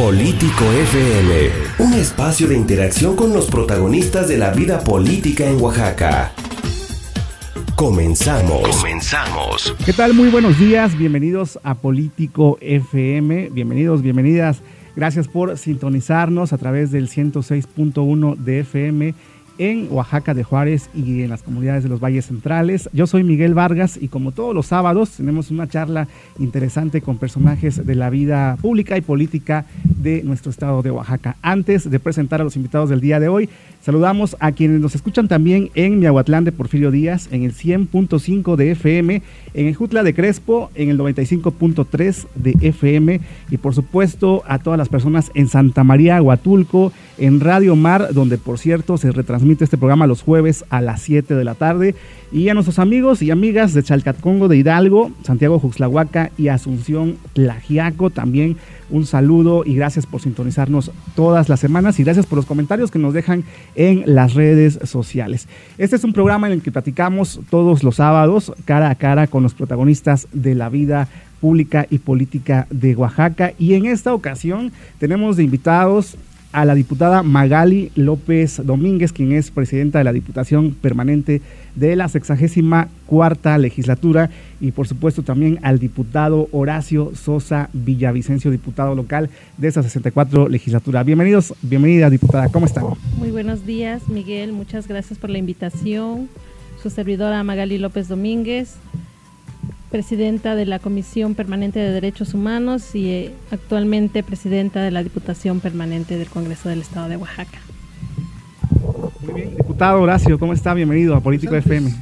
Político 0.00 0.64
FM, 0.64 1.50
un 1.78 1.92
espacio 1.92 2.48
de 2.48 2.56
interacción 2.56 3.16
con 3.16 3.34
los 3.34 3.50
protagonistas 3.50 4.28
de 4.28 4.38
la 4.38 4.50
vida 4.50 4.82
política 4.82 5.44
en 5.44 5.60
Oaxaca. 5.60 6.32
Comenzamos. 7.76 8.78
Comenzamos. 8.78 9.76
¿Qué 9.84 9.92
tal? 9.92 10.14
Muy 10.14 10.30
buenos 10.30 10.58
días. 10.58 10.96
Bienvenidos 10.96 11.60
a 11.64 11.74
Político 11.74 12.56
FM. 12.62 13.50
Bienvenidos, 13.50 14.00
bienvenidas. 14.00 14.62
Gracias 14.96 15.28
por 15.28 15.58
sintonizarnos 15.58 16.54
a 16.54 16.58
través 16.58 16.90
del 16.90 17.10
106.1 17.10 18.36
de 18.36 18.60
FM 18.60 19.14
en 19.60 19.88
Oaxaca 19.90 20.32
de 20.32 20.42
Juárez 20.42 20.88
y 20.94 21.22
en 21.22 21.28
las 21.28 21.42
comunidades 21.42 21.82
de 21.82 21.90
los 21.90 22.00
valles 22.00 22.24
centrales. 22.24 22.88
Yo 22.94 23.06
soy 23.06 23.24
Miguel 23.24 23.52
Vargas 23.52 23.98
y 24.00 24.08
como 24.08 24.32
todos 24.32 24.54
los 24.54 24.66
sábados 24.66 25.10
tenemos 25.10 25.50
una 25.50 25.68
charla 25.68 26.08
interesante 26.38 27.02
con 27.02 27.18
personajes 27.18 27.84
de 27.84 27.94
la 27.94 28.08
vida 28.08 28.56
pública 28.62 28.96
y 28.96 29.02
política 29.02 29.66
de 29.84 30.22
nuestro 30.22 30.50
estado 30.50 30.80
de 30.80 30.90
Oaxaca. 30.90 31.36
Antes 31.42 31.90
de 31.90 32.00
presentar 32.00 32.40
a 32.40 32.44
los 32.44 32.56
invitados 32.56 32.88
del 32.88 33.02
día 33.02 33.20
de 33.20 33.28
hoy, 33.28 33.50
saludamos 33.82 34.34
a 34.40 34.52
quienes 34.52 34.80
nos 34.80 34.94
escuchan 34.94 35.28
también 35.28 35.68
en 35.74 35.98
Miahuatlán 35.98 36.44
de 36.44 36.52
Porfirio 36.52 36.90
Díaz, 36.90 37.28
en 37.30 37.42
el 37.42 37.52
100.5 37.52 38.56
de 38.56 38.70
FM, 38.70 39.22
en 39.52 39.66
el 39.66 39.74
Jutla 39.74 40.02
de 40.02 40.14
Crespo, 40.14 40.70
en 40.74 40.88
el 40.88 40.98
95.3 40.98 42.26
de 42.34 42.54
FM 42.62 43.20
y 43.50 43.56
por 43.58 43.74
supuesto 43.74 44.42
a 44.46 44.58
todas 44.58 44.78
las 44.78 44.88
personas 44.88 45.30
en 45.34 45.48
Santa 45.48 45.84
María, 45.84 46.22
Huatulco, 46.22 46.92
en 47.18 47.40
Radio 47.40 47.76
Mar, 47.76 48.14
donde 48.14 48.38
por 48.38 48.58
cierto 48.58 48.96
se 48.96 49.12
retransmite 49.12 49.49
este 49.58 49.76
programa 49.76 50.06
los 50.06 50.22
jueves 50.22 50.64
a 50.70 50.80
las 50.80 51.02
7 51.02 51.34
de 51.34 51.44
la 51.44 51.54
tarde. 51.54 51.94
Y 52.32 52.48
a 52.48 52.54
nuestros 52.54 52.78
amigos 52.78 53.22
y 53.22 53.30
amigas 53.30 53.74
de 53.74 53.82
Chalcatcongo 53.82 54.46
de 54.48 54.56
Hidalgo, 54.56 55.10
Santiago 55.24 55.58
Juxlahuaca 55.58 56.30
y 56.38 56.48
Asunción 56.48 57.16
Tlajiaco, 57.32 58.10
también 58.10 58.56
un 58.88 59.06
saludo 59.06 59.62
y 59.64 59.74
gracias 59.74 60.06
por 60.06 60.20
sintonizarnos 60.20 60.92
todas 61.14 61.48
las 61.48 61.60
semanas 61.60 61.98
y 61.98 62.04
gracias 62.04 62.26
por 62.26 62.36
los 62.36 62.46
comentarios 62.46 62.90
que 62.90 62.98
nos 62.98 63.14
dejan 63.14 63.44
en 63.74 64.02
las 64.06 64.34
redes 64.34 64.78
sociales. 64.84 65.48
Este 65.78 65.96
es 65.96 66.04
un 66.04 66.12
programa 66.12 66.46
en 66.46 66.54
el 66.54 66.62
que 66.62 66.72
platicamos 66.72 67.40
todos 67.50 67.82
los 67.82 67.96
sábados 67.96 68.52
cara 68.64 68.90
a 68.90 68.94
cara 68.94 69.26
con 69.26 69.42
los 69.42 69.54
protagonistas 69.54 70.28
de 70.32 70.54
la 70.54 70.68
vida 70.68 71.08
pública 71.40 71.86
y 71.90 71.98
política 71.98 72.66
de 72.70 72.94
Oaxaca 72.94 73.52
y 73.58 73.74
en 73.74 73.86
esta 73.86 74.14
ocasión 74.14 74.72
tenemos 74.98 75.36
de 75.36 75.44
invitados 75.44 76.16
a 76.52 76.64
la 76.64 76.74
diputada 76.74 77.22
Magali 77.22 77.92
López 77.94 78.60
Domínguez, 78.64 79.12
quien 79.12 79.32
es 79.32 79.50
presidenta 79.50 79.98
de 79.98 80.04
la 80.04 80.12
Diputación 80.12 80.74
Permanente 80.74 81.40
de 81.76 81.94
la 81.96 82.08
64 82.08 83.58
legislatura, 83.58 84.30
y 84.60 84.72
por 84.72 84.88
supuesto 84.88 85.22
también 85.22 85.58
al 85.62 85.78
diputado 85.78 86.48
Horacio 86.52 87.12
Sosa 87.14 87.70
Villavicencio, 87.72 88.50
diputado 88.50 88.94
local 88.94 89.30
de 89.56 89.68
esa 89.68 89.82
64 89.82 90.48
legislatura. 90.48 91.02
Bienvenidos, 91.04 91.54
bienvenida 91.62 92.10
diputada, 92.10 92.48
¿cómo 92.48 92.66
están? 92.66 92.84
Muy 93.16 93.30
buenos 93.30 93.64
días, 93.64 94.08
Miguel, 94.08 94.52
muchas 94.52 94.88
gracias 94.88 95.18
por 95.18 95.30
la 95.30 95.38
invitación. 95.38 96.28
Su 96.82 96.90
servidora 96.90 97.44
Magali 97.44 97.78
López 97.78 98.08
Domínguez 98.08 98.76
presidenta 99.90 100.54
de 100.54 100.66
la 100.66 100.78
Comisión 100.78 101.34
Permanente 101.34 101.80
de 101.80 101.90
Derechos 101.90 102.32
Humanos 102.34 102.94
y 102.94 103.08
eh, 103.08 103.34
actualmente 103.50 104.22
presidenta 104.22 104.82
de 104.82 104.90
la 104.90 105.02
Diputación 105.02 105.60
Permanente 105.60 106.16
del 106.16 106.28
Congreso 106.28 106.68
del 106.68 106.80
Estado 106.80 107.08
de 107.08 107.16
Oaxaca. 107.16 107.58
Muy 109.20 109.34
bien, 109.34 109.56
diputado 109.56 110.00
Horacio, 110.00 110.38
¿cómo 110.38 110.52
está? 110.52 110.74
Bienvenido 110.74 111.14
a 111.14 111.20
Político 111.20 111.50
pues 111.50 111.66
FM. 111.66 111.92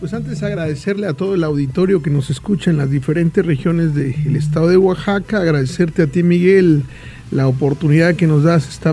Pues 0.00 0.12
antes 0.12 0.42
agradecerle 0.42 1.06
a 1.06 1.14
todo 1.14 1.34
el 1.34 1.44
auditorio 1.44 2.02
que 2.02 2.10
nos 2.10 2.28
escucha 2.30 2.70
en 2.70 2.76
las 2.76 2.90
diferentes 2.90 3.46
regiones 3.46 3.94
del 3.94 4.36
estado 4.36 4.68
de 4.68 4.76
Oaxaca, 4.76 5.40
agradecerte 5.40 6.02
a 6.02 6.06
ti 6.06 6.22
Miguel 6.22 6.82
la 7.30 7.48
oportunidad 7.48 8.14
que 8.14 8.26
nos 8.26 8.42
das 8.42 8.68
esta, 8.68 8.92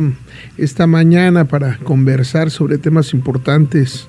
esta 0.58 0.88
mañana 0.88 1.46
para 1.46 1.78
conversar 1.80 2.52
sobre 2.52 2.78
temas 2.78 3.14
importantes 3.14 4.08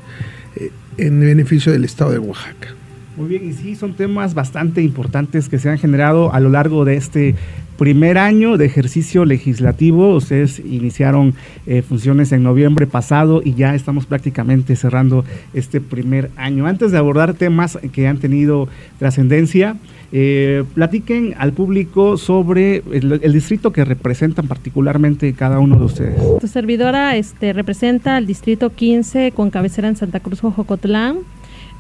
eh, 0.56 0.70
en 0.98 1.18
beneficio 1.20 1.72
del 1.72 1.84
estado 1.84 2.12
de 2.12 2.18
Oaxaca. 2.20 2.74
Muy 3.16 3.28
bien, 3.28 3.48
y 3.48 3.52
sí, 3.52 3.76
son 3.76 3.94
temas 3.94 4.34
bastante 4.34 4.82
importantes 4.82 5.48
que 5.48 5.58
se 5.58 5.70
han 5.70 5.78
generado 5.78 6.32
a 6.32 6.40
lo 6.40 6.50
largo 6.50 6.84
de 6.84 6.96
este 6.96 7.36
primer 7.76 8.18
año 8.18 8.56
de 8.56 8.66
ejercicio 8.66 9.24
legislativo. 9.24 10.14
Ustedes 10.16 10.58
iniciaron 10.58 11.34
eh, 11.66 11.82
funciones 11.82 12.32
en 12.32 12.42
noviembre 12.42 12.86
pasado 12.86 13.40
y 13.44 13.54
ya 13.54 13.74
estamos 13.74 14.06
prácticamente 14.06 14.74
cerrando 14.74 15.24
este 15.54 15.80
primer 15.80 16.30
año. 16.36 16.66
Antes 16.66 16.92
de 16.92 16.98
abordar 16.98 17.34
temas 17.34 17.78
que 17.92 18.08
han 18.08 18.18
tenido 18.18 18.68
trascendencia, 18.98 19.76
eh, 20.12 20.64
platiquen 20.74 21.34
al 21.38 21.52
público 21.52 22.16
sobre 22.16 22.82
el, 22.92 23.32
distrito 23.32 23.72
que 23.72 23.84
representan 23.84 24.46
particularmente 24.46 25.32
cada 25.34 25.58
uno 25.58 25.76
de 25.76 25.84
ustedes. 25.84 26.20
Tu 26.40 26.46
servidora 26.48 27.16
este, 27.16 27.52
representa 27.52 28.18
el 28.18 28.26
distrito 28.26 28.70
15 28.70 29.32
con 29.32 29.50
cabecera 29.50 29.88
en 29.88 29.96
Santa 29.96 30.20
Cruz, 30.20 30.40
Jocotlán 30.40 31.18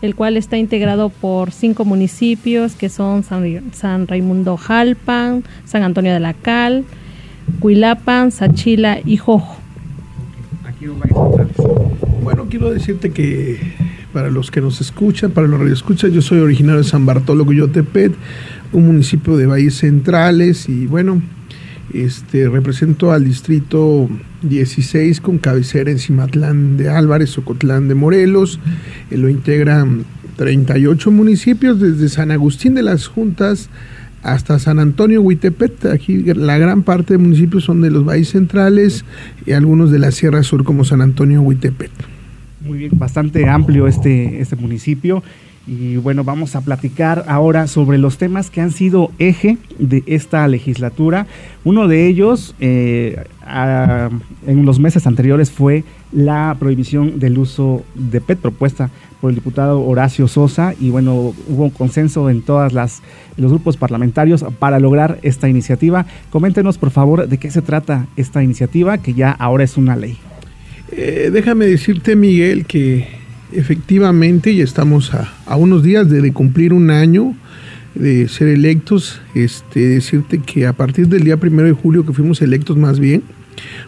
el 0.04 0.14
cual 0.14 0.36
está 0.36 0.58
integrado 0.58 1.08
por 1.08 1.50
cinco 1.50 1.86
municipios 1.86 2.74
que 2.74 2.90
son 2.90 3.22
San, 3.22 4.06
Raimundo 4.06 4.58
Jalpan, 4.58 5.44
San 5.64 5.82
Antonio 5.82 6.12
de 6.12 6.20
la 6.20 6.34
Cal, 6.34 6.84
Cuilapan, 7.58 8.30
Sachila 8.30 8.98
y 9.02 9.16
Jojo. 9.16 9.56
Bueno, 12.22 12.46
quiero 12.50 12.70
decirte 12.70 13.12
que 13.12 13.58
para 14.12 14.28
los 14.28 14.50
que 14.50 14.60
nos 14.60 14.82
escuchan, 14.82 15.30
para 15.30 15.46
los 15.46 15.60
que 15.62 15.72
escuchan, 15.72 16.10
yo 16.10 16.20
soy 16.20 16.40
originario 16.40 16.82
de 16.82 16.88
San 16.88 17.06
Bartolo 17.06 17.46
Coyotepet, 17.46 18.12
un 18.72 18.86
municipio 18.86 19.38
de 19.38 19.46
Valles 19.46 19.78
Centrales 19.78 20.68
y 20.68 20.86
bueno, 20.86 21.22
este, 21.92 22.48
represento 22.48 23.12
al 23.12 23.24
distrito 23.24 24.08
16 24.42 25.20
con 25.20 25.38
cabecera 25.38 25.90
en 25.90 25.98
Cimatlán 25.98 26.76
de 26.76 26.88
Álvarez, 26.88 27.36
Ocotlán 27.38 27.88
de 27.88 27.94
Morelos. 27.94 28.60
Eh, 29.10 29.16
lo 29.16 29.28
integran 29.28 30.04
38 30.36 31.10
municipios 31.10 31.80
desde 31.80 32.08
San 32.08 32.30
Agustín 32.30 32.74
de 32.74 32.82
las 32.82 33.06
Juntas 33.06 33.68
hasta 34.22 34.58
San 34.58 34.78
Antonio 34.78 35.20
Huitepet. 35.20 35.86
Aquí 35.86 36.22
la 36.22 36.58
gran 36.58 36.82
parte 36.82 37.14
de 37.14 37.18
municipios 37.18 37.64
son 37.64 37.82
de 37.82 37.90
los 37.90 38.04
valles 38.04 38.30
centrales 38.30 39.04
y 39.46 39.52
algunos 39.52 39.90
de 39.90 39.98
la 39.98 40.10
Sierra 40.10 40.42
Sur 40.42 40.64
como 40.64 40.84
San 40.84 41.02
Antonio 41.02 41.42
Huitepet. 41.42 41.90
Muy 42.66 42.78
bien, 42.78 42.92
bastante 42.94 43.46
amplio 43.46 43.86
este, 43.86 44.40
este 44.40 44.56
municipio. 44.56 45.22
Y 45.66 45.96
bueno, 45.96 46.24
vamos 46.24 46.56
a 46.56 46.60
platicar 46.60 47.24
ahora 47.26 47.66
sobre 47.68 47.96
los 47.96 48.18
temas 48.18 48.50
que 48.50 48.60
han 48.60 48.70
sido 48.70 49.10
eje 49.18 49.56
de 49.78 50.02
esta 50.06 50.46
legislatura. 50.46 51.26
Uno 51.64 51.88
de 51.88 52.06
ellos, 52.06 52.54
eh, 52.60 53.24
en 54.46 54.66
los 54.66 54.78
meses 54.78 55.06
anteriores, 55.06 55.50
fue 55.50 55.84
la 56.12 56.54
prohibición 56.58 57.18
del 57.18 57.38
uso 57.38 57.82
de 57.94 58.20
PET 58.20 58.40
propuesta 58.40 58.90
por 59.22 59.30
el 59.30 59.36
diputado 59.36 59.80
Horacio 59.80 60.28
Sosa. 60.28 60.74
Y 60.78 60.90
bueno, 60.90 61.14
hubo 61.48 61.64
un 61.64 61.70
consenso 61.70 62.28
en 62.28 62.42
todos 62.42 62.74
los 62.74 63.00
grupos 63.50 63.78
parlamentarios 63.78 64.44
para 64.58 64.78
lograr 64.78 65.18
esta 65.22 65.48
iniciativa. 65.48 66.04
Coméntenos, 66.28 66.76
por 66.76 66.90
favor, 66.90 67.26
de 67.26 67.38
qué 67.38 67.50
se 67.50 67.62
trata 67.62 68.06
esta 68.16 68.42
iniciativa, 68.42 68.98
que 68.98 69.14
ya 69.14 69.30
ahora 69.30 69.64
es 69.64 69.78
una 69.78 69.96
ley. 69.96 70.18
Eh, 70.92 71.30
déjame 71.32 71.64
decirte, 71.64 72.16
Miguel, 72.16 72.66
que 72.66 73.23
efectivamente 73.54 74.54
ya 74.54 74.64
estamos 74.64 75.12
a, 75.14 75.56
unos 75.56 75.82
días 75.82 76.08
de, 76.10 76.32
cumplir 76.32 76.72
un 76.72 76.90
año 76.90 77.34
de 77.94 78.28
ser 78.28 78.48
electos. 78.48 79.20
Este, 79.34 79.80
decirte 79.80 80.38
que 80.38 80.66
a 80.66 80.72
partir 80.72 81.08
del 81.08 81.24
día 81.24 81.36
primero 81.36 81.68
de 81.68 81.74
julio 81.74 82.04
que 82.04 82.12
fuimos 82.12 82.42
electos 82.42 82.76
más 82.76 82.98
bien, 82.98 83.22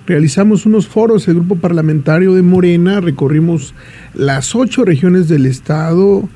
realizamos 0.07 0.67
unos 0.67 0.87
foros, 0.87 1.27
el 1.29 1.35
grupo 1.35 1.57
parlamentario 1.57 2.35
de 2.35 2.43
Morena, 2.43 3.01
recorrimos 3.01 3.75
las 4.15 4.55
ocho 4.55 4.85
regiones 4.85 5.29
del 5.29 5.47
estado 5.47 6.29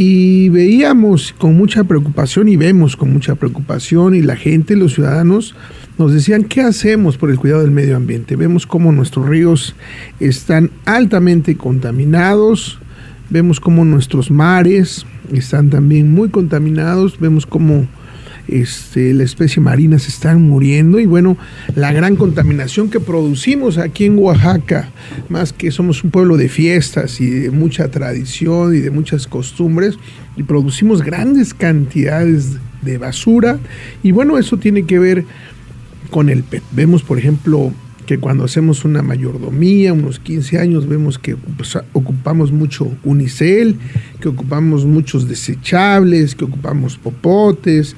y 0.00 0.48
veíamos 0.50 1.34
con 1.36 1.56
mucha 1.56 1.82
preocupación 1.82 2.48
y 2.48 2.56
vemos 2.56 2.96
con 2.96 3.12
mucha 3.12 3.34
preocupación 3.34 4.14
y 4.14 4.22
la 4.22 4.36
gente, 4.36 4.76
los 4.76 4.94
ciudadanos, 4.94 5.56
nos 5.98 6.14
decían, 6.14 6.44
¿qué 6.44 6.60
hacemos 6.60 7.16
por 7.16 7.30
el 7.30 7.36
cuidado 7.36 7.62
del 7.62 7.72
medio 7.72 7.96
ambiente? 7.96 8.36
Vemos 8.36 8.64
cómo 8.64 8.92
nuestros 8.92 9.28
ríos 9.28 9.74
están 10.20 10.70
altamente 10.84 11.56
contaminados, 11.56 12.78
vemos 13.28 13.58
cómo 13.58 13.84
nuestros 13.84 14.30
mares 14.30 15.04
están 15.32 15.68
también 15.68 16.12
muy 16.12 16.28
contaminados, 16.28 17.18
vemos 17.18 17.44
cómo 17.44 17.88
este, 18.48 19.14
la 19.14 19.24
especie 19.24 19.62
marina 19.62 19.98
se 19.98 20.08
están 20.08 20.42
muriendo 20.42 20.98
y 20.98 21.06
bueno, 21.06 21.36
la 21.74 21.92
gran 21.92 22.16
contaminación 22.16 22.90
que 22.90 23.00
producimos 23.00 23.78
aquí 23.78 24.06
en 24.06 24.18
Oaxaca, 24.18 24.90
más 25.28 25.52
que 25.52 25.70
somos 25.70 26.02
un 26.02 26.10
pueblo 26.10 26.36
de 26.36 26.48
fiestas 26.48 27.20
y 27.20 27.28
de 27.28 27.50
mucha 27.50 27.90
tradición 27.90 28.74
y 28.74 28.80
de 28.80 28.90
muchas 28.90 29.26
costumbres, 29.26 29.98
y 30.36 30.42
producimos 30.42 31.02
grandes 31.02 31.54
cantidades 31.54 32.56
de 32.82 32.98
basura 32.98 33.58
y 34.02 34.12
bueno, 34.12 34.38
eso 34.38 34.56
tiene 34.56 34.84
que 34.84 34.98
ver 34.98 35.24
con 36.10 36.28
el 36.28 36.42
PET. 36.42 36.62
Vemos, 36.72 37.02
por 37.02 37.18
ejemplo, 37.18 37.72
que 38.08 38.18
cuando 38.18 38.44
hacemos 38.44 38.86
una 38.86 39.02
mayordomía, 39.02 39.92
unos 39.92 40.18
15 40.18 40.58
años, 40.58 40.88
vemos 40.88 41.18
que 41.18 41.36
pues, 41.36 41.78
ocupamos 41.92 42.52
mucho 42.52 42.90
unicel, 43.04 43.76
que 44.18 44.28
ocupamos 44.28 44.86
muchos 44.86 45.28
desechables, 45.28 46.34
que 46.34 46.46
ocupamos 46.46 46.96
popotes, 46.96 47.96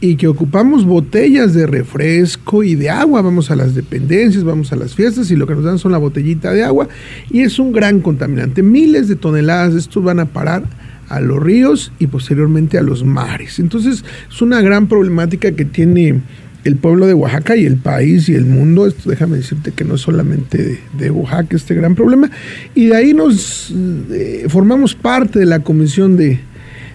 y 0.00 0.16
que 0.16 0.28
ocupamos 0.28 0.86
botellas 0.86 1.52
de 1.52 1.66
refresco 1.66 2.62
y 2.62 2.74
de 2.74 2.88
agua, 2.88 3.20
vamos 3.20 3.50
a 3.50 3.56
las 3.56 3.74
dependencias, 3.74 4.44
vamos 4.44 4.72
a 4.72 4.76
las 4.76 4.94
fiestas 4.94 5.30
y 5.30 5.36
lo 5.36 5.46
que 5.46 5.54
nos 5.54 5.64
dan 5.64 5.78
son 5.78 5.92
la 5.92 5.98
botellita 5.98 6.52
de 6.52 6.64
agua 6.64 6.88
y 7.30 7.42
es 7.42 7.58
un 7.58 7.72
gran 7.72 8.00
contaminante. 8.00 8.62
Miles 8.62 9.08
de 9.08 9.16
toneladas 9.16 9.74
de 9.74 9.80
estos 9.80 10.02
van 10.02 10.20
a 10.20 10.26
parar 10.26 10.64
a 11.08 11.20
los 11.20 11.42
ríos 11.42 11.92
y 11.98 12.06
posteriormente 12.06 12.78
a 12.78 12.82
los 12.82 13.04
mares. 13.04 13.58
Entonces 13.58 14.04
es 14.30 14.42
una 14.42 14.62
gran 14.62 14.86
problemática 14.86 15.52
que 15.52 15.66
tiene 15.66 16.20
el 16.64 16.76
pueblo 16.76 17.06
de 17.06 17.14
Oaxaca 17.14 17.56
y 17.56 17.66
el 17.66 17.76
país 17.76 18.28
y 18.28 18.34
el 18.34 18.46
mundo. 18.46 18.86
Esto 18.86 19.10
déjame 19.10 19.36
decirte 19.36 19.72
que 19.72 19.84
no 19.84 19.96
es 19.96 20.00
solamente 20.00 20.80
de, 20.96 21.10
Oaxaca 21.10 21.56
este 21.56 21.74
gran 21.74 21.94
problema. 21.94 22.30
Y 22.74 22.86
de 22.86 22.96
ahí 22.96 23.12
nos 23.12 23.72
eh, 24.10 24.46
formamos 24.48 24.94
parte 24.94 25.38
de 25.38 25.46
la 25.46 25.60
Comisión 25.60 26.16
de, 26.16 26.40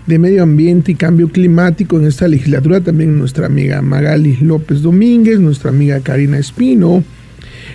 de 0.06 0.19
Medio 0.19 0.44
Ambiente 0.44 0.92
y 0.92 0.96
Cambio 0.96 1.30
Climático 1.30 1.98
en 1.98 2.06
esta 2.06 2.28
legislatura. 2.28 2.81
También 2.81 3.18
nuestra 3.18 3.48
amiga 3.48 3.81
Magali 3.81 4.38
López 4.42 4.81
Domínguez, 4.81 5.40
nuestra 5.40 5.69
amiga 5.69 6.00
Karina 6.02 6.38
Espino, 6.38 7.04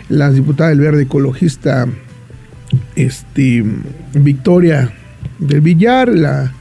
la 0.09 0.31
diputada 0.31 0.71
del 0.71 0.81
Verde 0.81 1.03
Ecologista 1.03 1.87
este, 2.97 3.65
Victoria 4.15 4.93
del 5.39 5.61
Villar, 5.61 6.09
la, 6.09 6.53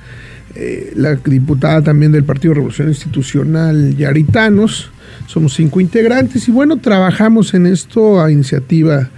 eh, 0.55 0.93
la 0.95 1.15
diputada 1.15 1.81
también 1.83 2.11
del 2.11 2.23
Partido 2.23 2.55
Revolución 2.55 2.89
Institucional 2.89 3.95
Yaritanos. 3.95 4.91
Somos 5.27 5.53
cinco 5.53 5.79
integrantes 5.79 6.47
y 6.47 6.51
bueno, 6.51 6.77
trabajamos 6.77 7.53
en 7.53 7.65
esto 7.65 8.21
a 8.21 8.31
iniciativa 8.31 9.09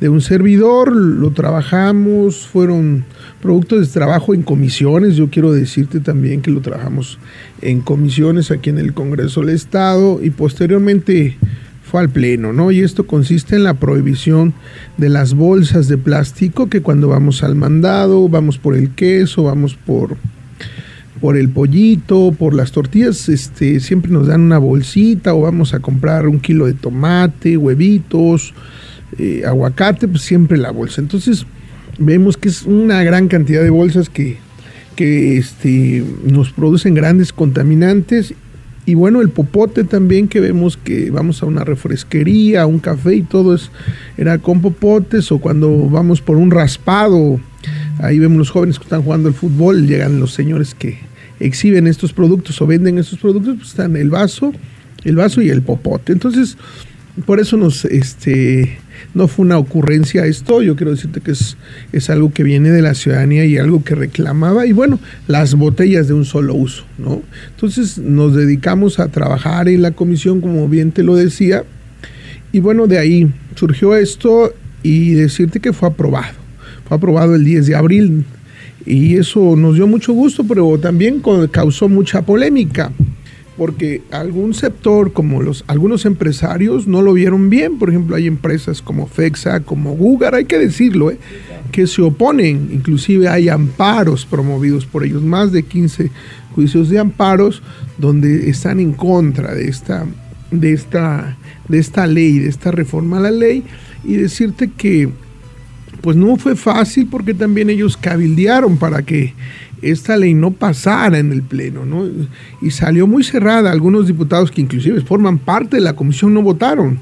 de 0.00 0.08
un 0.08 0.20
servidor, 0.20 0.94
lo 0.94 1.30
trabajamos, 1.32 2.46
fueron 2.46 3.04
productos 3.40 3.80
de 3.80 3.92
trabajo 3.92 4.34
en 4.34 4.42
comisiones, 4.42 5.16
yo 5.16 5.28
quiero 5.28 5.52
decirte 5.52 6.00
también 6.00 6.40
que 6.42 6.50
lo 6.50 6.60
trabajamos 6.60 7.18
en 7.60 7.80
comisiones 7.80 8.50
aquí 8.50 8.70
en 8.70 8.78
el 8.78 8.94
Congreso 8.94 9.40
del 9.40 9.50
Estado 9.50 10.20
y 10.22 10.30
posteriormente 10.30 11.36
fue 11.90 12.00
al 12.00 12.08
Pleno, 12.08 12.52
¿no? 12.52 12.70
Y 12.70 12.80
esto 12.80 13.06
consiste 13.06 13.56
en 13.56 13.64
la 13.64 13.74
prohibición 13.74 14.54
de 14.96 15.08
las 15.08 15.34
bolsas 15.34 15.88
de 15.88 15.98
plástico 15.98 16.70
que 16.70 16.82
cuando 16.82 17.08
vamos 17.08 17.42
al 17.42 17.56
mandado, 17.56 18.28
vamos 18.28 18.58
por 18.58 18.76
el 18.76 18.90
queso, 18.90 19.42
vamos 19.42 19.74
por, 19.74 20.16
por 21.20 21.36
el 21.36 21.50
pollito, 21.50 22.34
por 22.38 22.54
las 22.54 22.72
tortillas, 22.72 23.28
este, 23.28 23.80
siempre 23.80 24.10
nos 24.10 24.26
dan 24.26 24.40
una 24.40 24.58
bolsita 24.58 25.34
o 25.34 25.42
vamos 25.42 25.74
a 25.74 25.80
comprar 25.80 26.26
un 26.26 26.40
kilo 26.40 26.66
de 26.66 26.74
tomate, 26.74 27.56
huevitos, 27.56 28.54
eh, 29.18 29.42
aguacate, 29.46 30.08
pues 30.08 30.22
siempre 30.22 30.56
la 30.56 30.70
bolsa. 30.70 31.00
Entonces 31.00 31.46
vemos 31.98 32.36
que 32.36 32.48
es 32.48 32.62
una 32.62 33.02
gran 33.02 33.28
cantidad 33.28 33.62
de 33.62 33.70
bolsas 33.70 34.08
que, 34.08 34.38
que 34.96 35.36
este, 35.36 36.02
nos 36.24 36.52
producen 36.52 36.94
grandes 36.94 37.32
contaminantes 37.32 38.34
y 38.86 38.94
bueno, 38.94 39.20
el 39.20 39.28
popote 39.28 39.84
también 39.84 40.26
que 40.26 40.40
vemos 40.40 40.76
que 40.78 41.10
vamos 41.10 41.42
a 41.42 41.46
una 41.46 41.64
refresquería, 41.64 42.66
un 42.66 42.78
café 42.78 43.14
y 43.14 43.22
todo 43.22 43.54
es, 43.54 43.70
era 44.16 44.38
con 44.38 44.62
popotes 44.62 45.30
o 45.30 45.38
cuando 45.38 45.88
vamos 45.88 46.22
por 46.22 46.36
un 46.36 46.50
raspado, 46.50 47.38
ahí 47.98 48.18
vemos 48.18 48.38
los 48.38 48.50
jóvenes 48.50 48.78
que 48.78 48.84
están 48.84 49.02
jugando 49.02 49.28
el 49.28 49.34
fútbol, 49.34 49.86
llegan 49.86 50.18
los 50.18 50.32
señores 50.32 50.74
que 50.74 51.09
exhiben 51.40 51.86
estos 51.86 52.12
productos 52.12 52.60
o 52.62 52.66
venden 52.66 52.98
estos 52.98 53.18
productos, 53.18 53.56
pues 53.56 53.68
están 53.70 53.96
el 53.96 54.10
vaso, 54.10 54.52
el 55.04 55.16
vaso 55.16 55.42
y 55.42 55.50
el 55.50 55.62
popote. 55.62 56.12
Entonces, 56.12 56.56
por 57.26 57.40
eso 57.40 57.56
nos, 57.56 57.84
este, 57.86 58.78
no 59.14 59.28
fue 59.28 59.44
una 59.44 59.58
ocurrencia 59.58 60.26
esto, 60.26 60.62
yo 60.62 60.76
quiero 60.76 60.92
decirte 60.92 61.20
que 61.20 61.32
es, 61.32 61.56
es 61.92 62.10
algo 62.10 62.32
que 62.32 62.42
viene 62.42 62.70
de 62.70 62.82
la 62.82 62.94
ciudadanía 62.94 63.44
y 63.44 63.58
algo 63.58 63.82
que 63.82 63.94
reclamaba, 63.94 64.66
y 64.66 64.72
bueno, 64.72 65.00
las 65.26 65.54
botellas 65.54 66.08
de 66.08 66.14
un 66.14 66.24
solo 66.24 66.54
uso, 66.54 66.84
¿no? 66.98 67.22
Entonces 67.50 67.98
nos 67.98 68.34
dedicamos 68.34 68.98
a 69.00 69.08
trabajar 69.08 69.68
en 69.68 69.82
la 69.82 69.90
comisión, 69.90 70.40
como 70.40 70.68
bien 70.68 70.92
te 70.92 71.02
lo 71.02 71.16
decía, 71.16 71.64
y 72.52 72.60
bueno, 72.60 72.86
de 72.86 72.98
ahí 72.98 73.32
surgió 73.54 73.94
esto 73.96 74.52
y 74.82 75.14
decirte 75.14 75.60
que 75.60 75.72
fue 75.72 75.88
aprobado, 75.88 76.34
fue 76.86 76.96
aprobado 76.96 77.34
el 77.34 77.44
10 77.44 77.66
de 77.66 77.74
abril, 77.74 78.24
y 78.86 79.16
eso 79.16 79.56
nos 79.56 79.74
dio 79.74 79.86
mucho 79.86 80.12
gusto, 80.12 80.44
pero 80.44 80.78
también 80.78 81.22
causó 81.50 81.88
mucha 81.88 82.22
polémica 82.22 82.92
porque 83.60 84.00
algún 84.10 84.54
sector, 84.54 85.12
como 85.12 85.42
los 85.42 85.64
algunos 85.66 86.06
empresarios, 86.06 86.86
no 86.86 87.02
lo 87.02 87.12
vieron 87.12 87.50
bien. 87.50 87.78
Por 87.78 87.90
ejemplo, 87.90 88.16
hay 88.16 88.26
empresas 88.26 88.80
como 88.80 89.06
FEXA, 89.06 89.60
como 89.60 89.94
Gugar, 89.96 90.34
hay 90.34 90.46
que 90.46 90.58
decirlo, 90.58 91.10
¿eh? 91.10 91.18
que 91.70 91.86
se 91.86 92.00
oponen. 92.00 92.70
Inclusive 92.72 93.28
hay 93.28 93.50
amparos 93.50 94.24
promovidos 94.24 94.86
por 94.86 95.04
ellos, 95.04 95.22
más 95.22 95.52
de 95.52 95.62
15 95.64 96.10
juicios 96.54 96.88
de 96.88 97.00
amparos 97.00 97.62
donde 97.98 98.48
están 98.48 98.80
en 98.80 98.94
contra 98.94 99.54
de 99.54 99.68
esta, 99.68 100.06
de 100.50 100.72
esta, 100.72 101.36
de 101.68 101.78
esta 101.80 102.06
ley, 102.06 102.38
de 102.38 102.48
esta 102.48 102.70
reforma 102.70 103.18
a 103.18 103.20
la 103.20 103.30
ley. 103.30 103.62
Y 104.04 104.14
decirte 104.14 104.70
que 104.70 105.10
pues 106.00 106.16
no 106.16 106.36
fue 106.36 106.56
fácil 106.56 107.08
porque 107.10 107.34
también 107.34 107.70
ellos 107.70 107.96
cabildearon 107.96 108.78
para 108.78 109.02
que 109.02 109.34
esta 109.82 110.16
ley 110.16 110.34
no 110.34 110.50
pasara 110.50 111.18
en 111.18 111.32
el 111.32 111.42
Pleno, 111.42 111.84
¿no? 111.84 112.06
Y 112.60 112.70
salió 112.70 113.06
muy 113.06 113.24
cerrada. 113.24 113.70
Algunos 113.70 114.06
diputados 114.06 114.50
que 114.50 114.60
inclusive 114.60 115.00
forman 115.00 115.38
parte 115.38 115.76
de 115.76 115.82
la 115.82 115.94
comisión 115.94 116.34
no 116.34 116.42
votaron. 116.42 116.98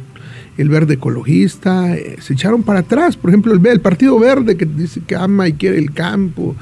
El 0.57 0.69
verde 0.69 0.95
ecologista, 0.95 1.97
eh, 1.97 2.17
se 2.21 2.33
echaron 2.33 2.65
para 2.65 2.81
atrás. 2.81 3.17
Por 3.17 3.31
ejemplo, 3.31 3.53
el, 3.53 3.81
Partido 3.81 4.19
Verde 4.19 4.57
que 4.57 4.67
dice 4.67 5.01
que 5.07 5.15
ama 5.15 5.47
y 5.47 5.53
quiere 5.53 5.79
el 5.79 5.93
campo, 5.93 6.57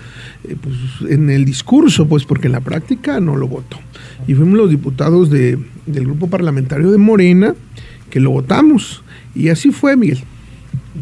eh, 0.45 0.55
pues 0.61 1.11
en 1.11 1.31
el 1.31 1.47
discurso, 1.47 2.07
pues 2.07 2.25
porque 2.25 2.47
en 2.47 2.53
la 2.53 2.61
práctica 2.61 3.21
no 3.21 3.37
lo 3.37 3.49
votó. 3.49 3.79
Y 4.27 4.35
fuimos 4.35 4.59
los 4.59 4.71
diputados 4.71 5.31
de, 5.31 5.59
del 5.87 6.05
grupo 6.05 6.29
parlamentario 6.29 6.91
de 6.91 6.99
Morena 6.99 7.55
que 8.11 8.21
lo 8.21 8.31
votamos. 8.31 9.03
Y 9.35 9.49
así 9.49 9.71
fue, 9.71 9.97
Miguel. 9.97 10.19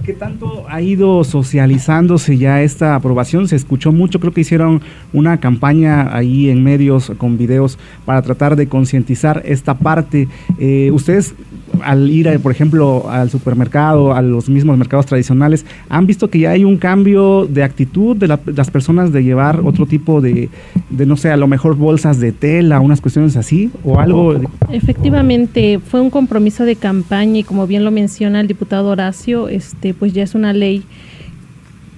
¿Qué 0.02 0.12
tanto 0.12 0.64
ha 0.68 0.80
ido 0.82 1.24
socializándose 1.24 2.36
ya 2.36 2.62
esta 2.62 2.94
aprobación? 2.94 3.48
Se 3.48 3.56
escuchó 3.56 3.92
mucho, 3.92 4.20
creo 4.20 4.32
que 4.32 4.42
hicieron 4.42 4.82
una 5.12 5.38
campaña 5.40 6.14
ahí 6.14 6.50
en 6.50 6.62
medios 6.62 7.12
con 7.18 7.38
videos 7.38 7.78
para 8.04 8.22
tratar 8.22 8.56
de 8.56 8.68
concientizar 8.68 9.42
esta 9.44 9.74
parte. 9.74 10.28
Eh, 10.58 10.90
¿Ustedes 10.92 11.34
al 11.82 12.10
ir, 12.10 12.28
por 12.40 12.52
ejemplo, 12.52 13.08
al 13.08 13.30
supermercado, 13.30 14.14
a 14.14 14.22
los 14.22 14.48
mismos 14.48 14.78
mercados 14.78 15.06
tradicionales, 15.06 15.64
han 15.88 16.06
visto 16.06 16.28
que 16.30 16.40
ya 16.40 16.50
hay 16.50 16.64
un 16.64 16.76
cambio 16.76 17.46
de 17.46 17.62
actitud 17.62 18.16
de, 18.16 18.28
las 18.28 18.70
personas 18.70 19.12
de 19.12 19.22
llevar 19.22 19.60
otro 19.64 19.86
tipo 19.86 20.20
de, 20.20 20.48
de, 20.90 21.06
no 21.06 21.16
sé, 21.16 21.30
a 21.30 21.36
lo 21.36 21.46
mejor 21.46 21.76
bolsas 21.76 22.20
de 22.20 22.32
tela, 22.32 22.80
unas 22.80 23.00
cuestiones 23.00 23.36
así 23.36 23.70
o 23.84 23.98
algo? 23.98 24.34
Efectivamente, 24.70 25.78
fue 25.78 26.00
un 26.00 26.10
compromiso 26.10 26.64
de 26.64 26.76
campaña 26.76 27.38
y 27.38 27.42
como 27.42 27.66
bien 27.66 27.84
lo 27.84 27.90
menciona 27.90 28.40
el 28.40 28.48
diputado 28.48 28.88
Horacio, 28.88 29.48
este, 29.48 29.83
pues 29.92 30.12
ya 30.12 30.22
es 30.22 30.34
una 30.34 30.52
ley 30.52 30.84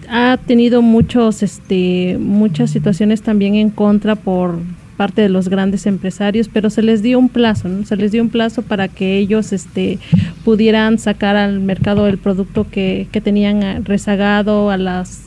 ha 0.08 0.38
tenido 0.46 0.82
muchos 0.82 1.42
este 1.42 2.16
muchas 2.18 2.70
situaciones 2.70 3.22
también 3.22 3.54
en 3.54 3.70
contra 3.70 4.14
por 4.16 4.60
parte 4.96 5.22
de 5.22 5.28
los 5.28 5.48
grandes 5.48 5.86
empresarios, 5.86 6.48
pero 6.48 6.70
se 6.70 6.82
les 6.82 7.02
dio 7.02 7.18
un 7.18 7.28
plazo, 7.28 7.68
¿no? 7.68 7.84
se 7.84 7.96
les 7.96 8.12
dio 8.12 8.22
un 8.22 8.30
plazo 8.30 8.62
para 8.62 8.88
que 8.88 9.18
ellos 9.18 9.52
este, 9.52 9.98
pudieran 10.44 10.98
sacar 10.98 11.36
al 11.36 11.60
mercado 11.60 12.06
el 12.08 12.18
producto 12.18 12.66
que, 12.68 13.06
que 13.12 13.20
tenían 13.20 13.84
rezagado 13.84 14.70
a 14.70 14.76
las, 14.76 15.24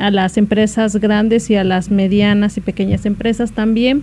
a 0.00 0.10
las 0.10 0.36
empresas 0.36 0.96
grandes 0.96 1.48
y 1.50 1.54
a 1.54 1.64
las 1.64 1.90
medianas 1.90 2.56
y 2.56 2.60
pequeñas 2.60 3.06
empresas 3.06 3.52
también. 3.52 4.02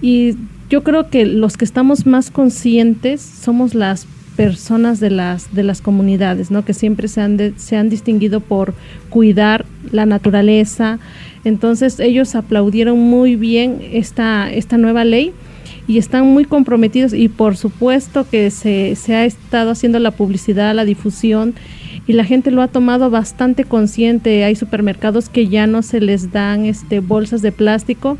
Y 0.00 0.36
yo 0.70 0.82
creo 0.82 1.10
que 1.10 1.26
los 1.26 1.56
que 1.56 1.64
estamos 1.64 2.06
más 2.06 2.30
conscientes 2.30 3.20
somos 3.20 3.74
las 3.74 4.06
personas 4.36 5.00
de 5.00 5.10
las 5.10 5.54
de 5.54 5.62
las 5.62 5.80
comunidades, 5.80 6.50
¿no? 6.50 6.64
Que 6.64 6.74
siempre 6.74 7.08
se 7.08 7.20
han 7.20 7.54
se 7.56 7.76
han 7.76 7.88
distinguido 7.88 8.40
por 8.40 8.74
cuidar 9.08 9.64
la 9.90 10.06
naturaleza, 10.06 10.98
entonces 11.46 12.00
ellos 12.00 12.34
aplaudieron 12.34 12.98
muy 12.98 13.36
bien 13.36 13.80
esta, 13.92 14.50
esta 14.50 14.78
nueva 14.78 15.04
ley 15.04 15.32
y 15.86 15.98
están 15.98 16.26
muy 16.26 16.44
comprometidos 16.44 17.12
y 17.12 17.28
por 17.28 17.56
supuesto 17.56 18.28
que 18.28 18.50
se, 18.50 18.96
se 18.96 19.14
ha 19.14 19.24
estado 19.24 19.70
haciendo 19.70 20.00
la 20.00 20.10
publicidad, 20.10 20.74
la 20.74 20.84
difusión 20.84 21.54
y 22.08 22.14
la 22.14 22.24
gente 22.24 22.50
lo 22.50 22.62
ha 22.62 22.66
tomado 22.66 23.10
bastante 23.10 23.62
consciente. 23.62 24.42
Hay 24.42 24.56
supermercados 24.56 25.28
que 25.28 25.46
ya 25.46 25.68
no 25.68 25.82
se 25.82 26.00
les 26.00 26.32
dan 26.32 26.64
este, 26.64 26.98
bolsas 26.98 27.42
de 27.42 27.52
plástico 27.52 28.18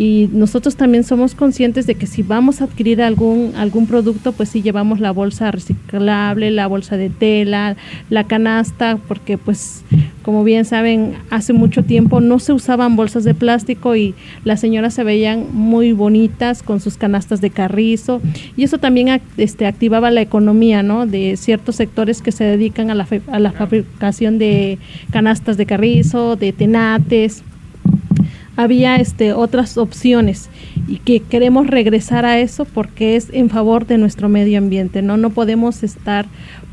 y 0.00 0.30
nosotros 0.32 0.76
también 0.76 1.04
somos 1.04 1.34
conscientes 1.34 1.86
de 1.86 1.94
que 1.94 2.06
si 2.06 2.22
vamos 2.22 2.62
a 2.62 2.64
adquirir 2.64 3.02
algún 3.02 3.52
algún 3.54 3.86
producto 3.86 4.32
pues 4.32 4.48
sí 4.48 4.62
llevamos 4.62 4.98
la 4.98 5.10
bolsa 5.10 5.50
reciclable 5.50 6.50
la 6.50 6.66
bolsa 6.68 6.96
de 6.96 7.10
tela 7.10 7.76
la 8.08 8.24
canasta 8.24 8.98
porque 9.06 9.36
pues 9.36 9.84
como 10.22 10.42
bien 10.42 10.64
saben 10.64 11.16
hace 11.28 11.52
mucho 11.52 11.82
tiempo 11.82 12.20
no 12.20 12.38
se 12.38 12.54
usaban 12.54 12.96
bolsas 12.96 13.24
de 13.24 13.34
plástico 13.34 13.94
y 13.94 14.14
las 14.44 14.60
señoras 14.60 14.94
se 14.94 15.04
veían 15.04 15.46
muy 15.52 15.92
bonitas 15.92 16.62
con 16.62 16.80
sus 16.80 16.96
canastas 16.96 17.40
de 17.40 17.50
carrizo. 17.50 18.20
Y 18.56 18.64
eso 18.64 18.78
también 18.78 19.20
este 19.38 19.66
activaba 19.66 20.10
la 20.10 20.20
economía 20.20 20.82
no 20.82 21.06
de 21.06 21.36
ciertos 21.36 21.76
sectores 21.76 22.22
que 22.22 22.32
se 22.32 22.44
dedican 22.44 22.90
a 22.90 22.94
la, 22.94 23.08
a 23.28 23.38
la 23.38 23.52
fabricación 23.52 24.38
de 24.38 24.78
canastas 25.10 25.56
de 25.56 25.66
carrizo 25.66 26.36
de 26.36 26.52
tenates 26.52 27.42
había 28.56 28.96
este, 28.96 29.32
otras 29.32 29.78
opciones 29.78 30.48
y 30.88 30.98
que 30.98 31.20
queremos 31.20 31.66
regresar 31.66 32.24
a 32.24 32.38
eso 32.38 32.64
porque 32.64 33.16
es 33.16 33.28
en 33.32 33.50
favor 33.50 33.86
de 33.86 33.98
nuestro 33.98 34.28
medio 34.28 34.58
ambiente. 34.58 35.02
No, 35.02 35.16
no 35.16 35.30
podemos 35.30 35.82
estar 35.82 36.26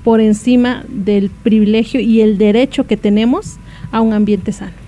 por 0.04 0.22
encima 0.22 0.86
del 0.90 1.30
privilegio 1.30 2.00
y 2.00 2.22
el 2.22 2.38
derecho 2.38 2.88
que 2.88 2.98
tenemos 2.98 3.58
a 3.92 4.02
un 4.02 4.14
ambiente 4.14 4.52
sano. 4.52 4.87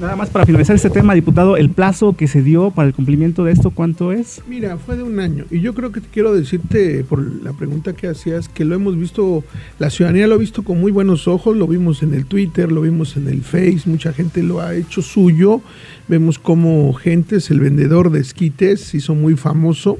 Nada 0.00 0.14
más 0.14 0.30
para 0.30 0.46
finalizar 0.46 0.76
este 0.76 0.90
tema, 0.90 1.14
diputado, 1.14 1.56
el 1.56 1.70
plazo 1.70 2.14
que 2.14 2.28
se 2.28 2.42
dio 2.42 2.70
para 2.70 2.88
el 2.88 2.94
cumplimiento 2.94 3.44
de 3.44 3.52
esto, 3.52 3.70
¿cuánto 3.70 4.12
es? 4.12 4.42
Mira, 4.48 4.76
fue 4.76 4.96
de 4.96 5.02
un 5.02 5.18
año. 5.20 5.46
Y 5.50 5.60
yo 5.60 5.74
creo 5.74 5.90
que 5.90 6.00
quiero 6.00 6.32
decirte, 6.34 7.02
por 7.04 7.20
la 7.42 7.52
pregunta 7.52 7.94
que 7.94 8.06
hacías, 8.06 8.48
que 8.48 8.64
lo 8.64 8.74
hemos 8.74 8.96
visto, 8.96 9.42
la 9.78 9.90
ciudadanía 9.90 10.26
lo 10.26 10.34
ha 10.34 10.38
visto 10.38 10.62
con 10.62 10.80
muy 10.80 10.92
buenos 10.92 11.28
ojos, 11.28 11.56
lo 11.56 11.66
vimos 11.66 12.02
en 12.02 12.14
el 12.14 12.26
Twitter, 12.26 12.70
lo 12.70 12.82
vimos 12.82 13.16
en 13.16 13.28
el 13.28 13.42
Face, 13.42 13.82
mucha 13.86 14.12
gente 14.12 14.42
lo 14.42 14.60
ha 14.60 14.74
hecho 14.74 15.02
suyo. 15.02 15.60
Vemos 16.08 16.38
como 16.38 16.92
Gentes, 16.92 17.50
el 17.50 17.60
vendedor 17.60 18.10
de 18.10 18.20
esquites, 18.20 18.94
hizo 18.94 19.14
muy 19.14 19.36
famoso. 19.36 19.98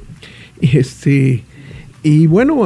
Este, 0.61 1.43
y 2.03 2.27
bueno, 2.27 2.63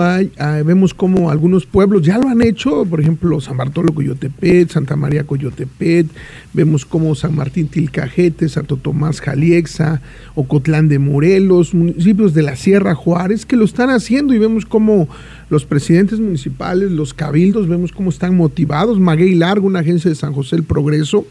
vemos 0.65 0.95
como 0.95 1.29
algunos 1.29 1.67
pueblos 1.67 2.03
ya 2.03 2.19
lo 2.19 2.29
han 2.29 2.41
hecho, 2.41 2.85
por 2.85 3.01
ejemplo, 3.01 3.41
San 3.41 3.57
Bartolo 3.57 3.93
Coyotepet, 3.93 4.71
Santa 4.71 4.95
María 4.95 5.25
Coyotepet, 5.25 6.07
vemos 6.53 6.85
como 6.85 7.17
San 7.17 7.35
Martín 7.35 7.67
Tilcajete, 7.67 8.49
Santo 8.49 8.77
Tomás 8.77 9.21
Jaliexa, 9.21 10.01
Ocotlán 10.37 10.89
de 10.89 11.01
Morelos, 11.01 11.75
municipios 11.75 12.33
de 12.33 12.43
la 12.43 12.55
Sierra 12.55 12.95
Juárez 12.95 13.45
que 13.45 13.57
lo 13.57 13.65
están 13.65 13.91
haciendo 13.91 14.35
y 14.35 14.39
vemos 14.39 14.67
como 14.67 15.09
los 15.49 15.65
presidentes 15.65 16.21
municipales, 16.21 16.91
los 16.91 17.15
cabildos, 17.15 17.69
vemos 17.69 17.93
cómo 17.93 18.11
están 18.11 18.37
motivados. 18.37 18.99
Maguey 18.99 19.35
Largo, 19.35 19.67
una 19.67 19.81
agencia 19.81 20.09
de 20.09 20.15
San 20.15 20.33
José 20.33 20.57
el 20.57 20.65
Progreso, 20.65 21.27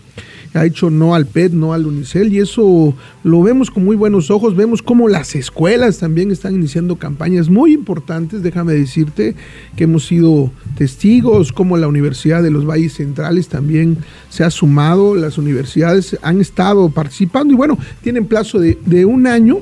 ha 0.53 0.65
hecho 0.65 0.89
no 0.89 1.15
al 1.15 1.25
PET, 1.25 1.51
no 1.53 1.73
al 1.73 1.85
UNICEL, 1.85 2.31
y 2.31 2.39
eso 2.39 2.95
lo 3.23 3.41
vemos 3.41 3.71
con 3.71 3.83
muy 3.83 3.95
buenos 3.95 4.29
ojos. 4.29 4.55
Vemos 4.55 4.81
cómo 4.81 5.07
las 5.07 5.35
escuelas 5.35 5.97
también 5.97 6.31
están 6.31 6.53
iniciando 6.53 6.97
campañas 6.97 7.49
muy 7.49 7.73
importantes. 7.73 8.43
Déjame 8.43 8.73
decirte 8.73 9.35
que 9.75 9.85
hemos 9.85 10.05
sido 10.05 10.51
testigos, 10.77 11.51
como 11.51 11.77
la 11.77 11.87
Universidad 11.87 12.43
de 12.43 12.51
los 12.51 12.67
Valles 12.67 12.93
Centrales 12.93 13.47
también 13.47 13.97
se 14.29 14.43
ha 14.43 14.51
sumado, 14.51 15.15
las 15.15 15.37
universidades 15.37 16.17
han 16.21 16.39
estado 16.39 16.89
participando 16.89 17.53
y 17.53 17.57
bueno, 17.57 17.77
tienen 18.01 18.25
plazo 18.25 18.59
de, 18.59 19.05
un 19.05 19.27
año 19.27 19.59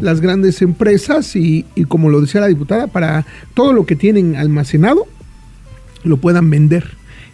las 0.00 0.20
grandes 0.20 0.60
empresas 0.62 1.34
y 1.36 1.64
como 1.88 2.10
lo 2.10 2.20
decía 2.20 2.40
la 2.40 2.48
diputada, 2.48 2.86
para 2.86 3.26
todo 3.54 3.72
lo 3.72 3.86
que 3.86 3.93
tienen 3.96 4.36
almacenado 4.36 5.06
lo 6.04 6.18
puedan 6.18 6.50
vender 6.50 6.84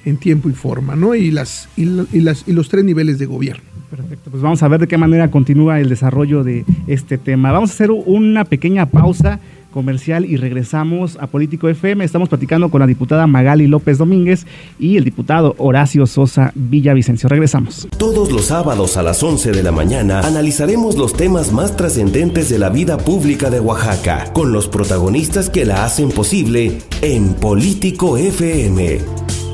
en 0.05 0.17
tiempo 0.17 0.49
y 0.49 0.52
forma, 0.52 0.97
¿no? 0.97 1.14
Y, 1.14 1.31
las, 1.31 1.69
y, 1.76 1.85
las, 1.85 2.45
y 2.47 2.52
los 2.52 2.69
tres 2.69 2.85
niveles 2.85 3.19
de 3.19 3.26
gobierno. 3.26 3.64
Perfecto, 3.90 4.31
pues 4.31 4.43
vamos 4.43 4.62
a 4.62 4.69
ver 4.69 4.81
de 4.81 4.87
qué 4.87 4.97
manera 4.97 5.31
continúa 5.31 5.81
el 5.81 5.88
desarrollo 5.88 6.45
de 6.45 6.64
este 6.87 7.19
tema. 7.19 7.52
Vamos 7.52 7.71
a 7.71 7.75
hacer 7.75 7.90
una 7.90 8.45
pequeña 8.45 8.87
pausa 8.87 9.40
comercial 9.70 10.24
y 10.24 10.36
regresamos 10.36 11.16
a 11.20 11.26
Político 11.26 11.68
FM. 11.68 12.04
Estamos 12.04 12.28
platicando 12.28 12.70
con 12.70 12.80
la 12.80 12.86
diputada 12.86 13.26
Magali 13.26 13.66
López 13.66 13.98
Domínguez 13.98 14.46
y 14.78 14.96
el 14.96 15.04
diputado 15.04 15.54
Horacio 15.58 16.06
Sosa 16.06 16.52
Villavicencio. 16.54 17.28
Regresamos. 17.28 17.88
Todos 17.96 18.32
los 18.32 18.46
sábados 18.46 18.96
a 18.96 19.02
las 19.02 19.22
11 19.22 19.52
de 19.52 19.62
la 19.62 19.72
mañana 19.72 20.20
analizaremos 20.20 20.96
los 20.96 21.14
temas 21.14 21.52
más 21.52 21.76
trascendentes 21.76 22.48
de 22.48 22.58
la 22.58 22.70
vida 22.70 22.98
pública 22.98 23.50
de 23.50 23.60
Oaxaca 23.60 24.32
con 24.32 24.52
los 24.52 24.68
protagonistas 24.68 25.50
que 25.50 25.64
la 25.64 25.84
hacen 25.84 26.10
posible 26.10 26.78
en 27.02 27.34
Político 27.34 28.16
FM. 28.16 29.50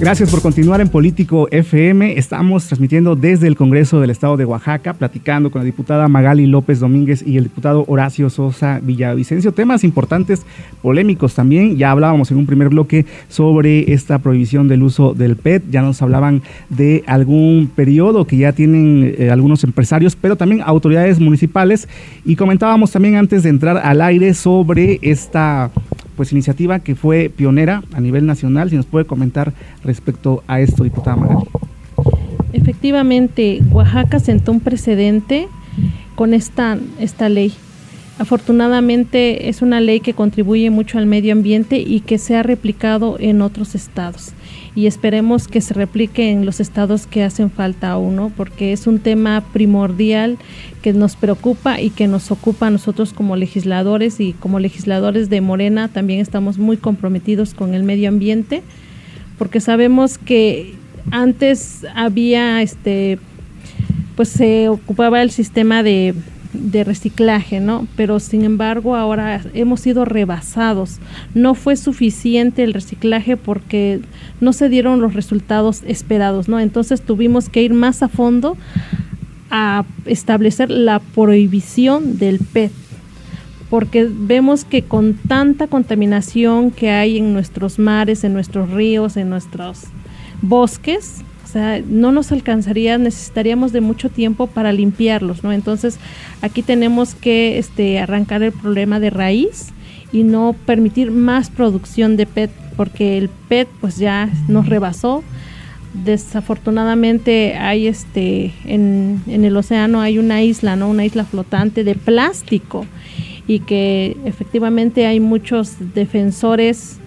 Gracias 0.00 0.30
por 0.30 0.40
continuar 0.40 0.80
en 0.80 0.88
Político 0.88 1.46
FM. 1.50 2.16
Estamos 2.16 2.66
transmitiendo 2.66 3.16
desde 3.16 3.46
el 3.46 3.54
Congreso 3.54 4.00
del 4.00 4.08
Estado 4.08 4.38
de 4.38 4.46
Oaxaca, 4.46 4.94
platicando 4.94 5.50
con 5.50 5.60
la 5.60 5.66
diputada 5.66 6.08
Magali 6.08 6.46
López 6.46 6.80
Domínguez 6.80 7.22
y 7.22 7.36
el 7.36 7.44
diputado 7.44 7.84
Horacio 7.86 8.30
Sosa 8.30 8.80
Villavicencio. 8.82 9.52
Temas 9.52 9.84
importantes, 9.84 10.46
polémicos 10.80 11.34
también. 11.34 11.76
Ya 11.76 11.90
hablábamos 11.90 12.30
en 12.30 12.38
un 12.38 12.46
primer 12.46 12.70
bloque 12.70 13.04
sobre 13.28 13.92
esta 13.92 14.20
prohibición 14.20 14.68
del 14.68 14.84
uso 14.84 15.12
del 15.12 15.36
PET. 15.36 15.64
Ya 15.70 15.82
nos 15.82 16.00
hablaban 16.00 16.40
de 16.70 17.04
algún 17.06 17.70
periodo 17.76 18.26
que 18.26 18.38
ya 18.38 18.52
tienen 18.52 19.14
eh, 19.18 19.28
algunos 19.30 19.64
empresarios, 19.64 20.16
pero 20.16 20.34
también 20.34 20.62
autoridades 20.64 21.20
municipales. 21.20 21.90
Y 22.24 22.36
comentábamos 22.36 22.90
también 22.90 23.16
antes 23.16 23.42
de 23.42 23.50
entrar 23.50 23.76
al 23.76 24.00
aire 24.00 24.32
sobre 24.32 24.98
esta 25.02 25.70
pues 26.20 26.32
iniciativa 26.32 26.80
que 26.80 26.96
fue 26.96 27.32
pionera 27.34 27.82
a 27.94 28.00
nivel 28.02 28.26
nacional. 28.26 28.68
Si 28.68 28.76
nos 28.76 28.84
puede 28.84 29.06
comentar 29.06 29.54
respecto 29.82 30.44
a 30.48 30.60
esto, 30.60 30.84
diputada 30.84 31.16
Magali. 31.16 31.46
Efectivamente, 32.52 33.62
Oaxaca 33.70 34.20
sentó 34.20 34.52
un 34.52 34.60
precedente 34.60 35.48
con 36.16 36.34
esta, 36.34 36.76
esta 36.98 37.30
ley. 37.30 37.54
Afortunadamente 38.20 39.48
es 39.48 39.62
una 39.62 39.80
ley 39.80 40.00
que 40.00 40.12
contribuye 40.12 40.68
mucho 40.68 40.98
al 40.98 41.06
medio 41.06 41.32
ambiente 41.32 41.78
y 41.78 42.00
que 42.00 42.18
se 42.18 42.36
ha 42.36 42.42
replicado 42.42 43.16
en 43.18 43.40
otros 43.40 43.74
estados 43.74 44.34
y 44.74 44.86
esperemos 44.86 45.48
que 45.48 45.62
se 45.62 45.72
replique 45.72 46.30
en 46.30 46.44
los 46.44 46.60
estados 46.60 47.06
que 47.06 47.24
hacen 47.24 47.50
falta 47.50 47.92
aún, 47.92 48.16
¿no? 48.16 48.30
porque 48.36 48.74
es 48.74 48.86
un 48.86 48.98
tema 48.98 49.42
primordial 49.54 50.36
que 50.82 50.92
nos 50.92 51.16
preocupa 51.16 51.80
y 51.80 51.88
que 51.88 52.08
nos 52.08 52.30
ocupa 52.30 52.66
a 52.66 52.70
nosotros 52.70 53.14
como 53.14 53.36
legisladores 53.36 54.20
y 54.20 54.34
como 54.34 54.60
legisladores 54.60 55.30
de 55.30 55.40
Morena 55.40 55.88
también 55.88 56.20
estamos 56.20 56.58
muy 56.58 56.76
comprometidos 56.76 57.54
con 57.54 57.72
el 57.72 57.84
medio 57.84 58.10
ambiente, 58.10 58.62
porque 59.38 59.60
sabemos 59.60 60.18
que 60.18 60.74
antes 61.10 61.86
había 61.94 62.60
este 62.60 63.18
pues 64.14 64.28
se 64.28 64.68
ocupaba 64.68 65.22
el 65.22 65.30
sistema 65.30 65.82
de 65.82 66.14
de 66.52 66.84
reciclaje, 66.84 67.60
¿no? 67.60 67.86
Pero 67.96 68.20
sin 68.20 68.44
embargo 68.44 68.96
ahora 68.96 69.42
hemos 69.54 69.80
sido 69.80 70.04
rebasados. 70.04 70.98
No 71.34 71.54
fue 71.54 71.76
suficiente 71.76 72.64
el 72.64 72.74
reciclaje 72.74 73.36
porque 73.36 74.00
no 74.40 74.52
se 74.52 74.68
dieron 74.68 75.00
los 75.00 75.14
resultados 75.14 75.82
esperados, 75.86 76.48
¿no? 76.48 76.60
Entonces 76.60 77.02
tuvimos 77.02 77.48
que 77.48 77.62
ir 77.62 77.74
más 77.74 78.02
a 78.02 78.08
fondo 78.08 78.56
a 79.50 79.84
establecer 80.06 80.70
la 80.70 81.00
prohibición 81.00 82.18
del 82.18 82.38
PET 82.38 82.72
porque 83.70 84.08
vemos 84.10 84.64
que 84.64 84.82
con 84.82 85.14
tanta 85.14 85.68
contaminación 85.68 86.72
que 86.72 86.90
hay 86.90 87.18
en 87.18 87.32
nuestros 87.32 87.78
mares, 87.78 88.24
en 88.24 88.32
nuestros 88.32 88.68
ríos, 88.70 89.16
en 89.16 89.30
nuestros 89.30 89.84
bosques, 90.42 91.22
o 91.50 91.52
sea, 91.52 91.82
no 91.84 92.12
nos 92.12 92.30
alcanzaría, 92.30 92.96
necesitaríamos 92.96 93.72
de 93.72 93.80
mucho 93.80 94.08
tiempo 94.08 94.46
para 94.46 94.72
limpiarlos, 94.72 95.42
¿no? 95.42 95.50
Entonces, 95.52 95.98
aquí 96.42 96.62
tenemos 96.62 97.16
que 97.16 97.58
este, 97.58 97.98
arrancar 97.98 98.44
el 98.44 98.52
problema 98.52 99.00
de 99.00 99.10
raíz 99.10 99.70
y 100.12 100.22
no 100.22 100.54
permitir 100.64 101.10
más 101.10 101.50
producción 101.50 102.16
de 102.16 102.26
PET, 102.26 102.52
porque 102.76 103.18
el 103.18 103.28
PET 103.48 103.66
pues 103.80 103.96
ya 103.96 104.30
nos 104.46 104.68
rebasó. 104.68 105.24
Desafortunadamente 105.92 107.56
hay 107.56 107.88
este 107.88 108.52
en, 108.64 109.20
en 109.26 109.44
el 109.44 109.56
océano 109.56 110.00
hay 110.00 110.18
una 110.18 110.44
isla, 110.44 110.76
¿no? 110.76 110.88
Una 110.88 111.04
isla 111.04 111.24
flotante 111.24 111.82
de 111.82 111.96
plástico 111.96 112.86
y 113.48 113.58
que 113.58 114.16
efectivamente 114.24 115.04
hay 115.04 115.18
muchos 115.18 115.74
defensores 115.94 116.98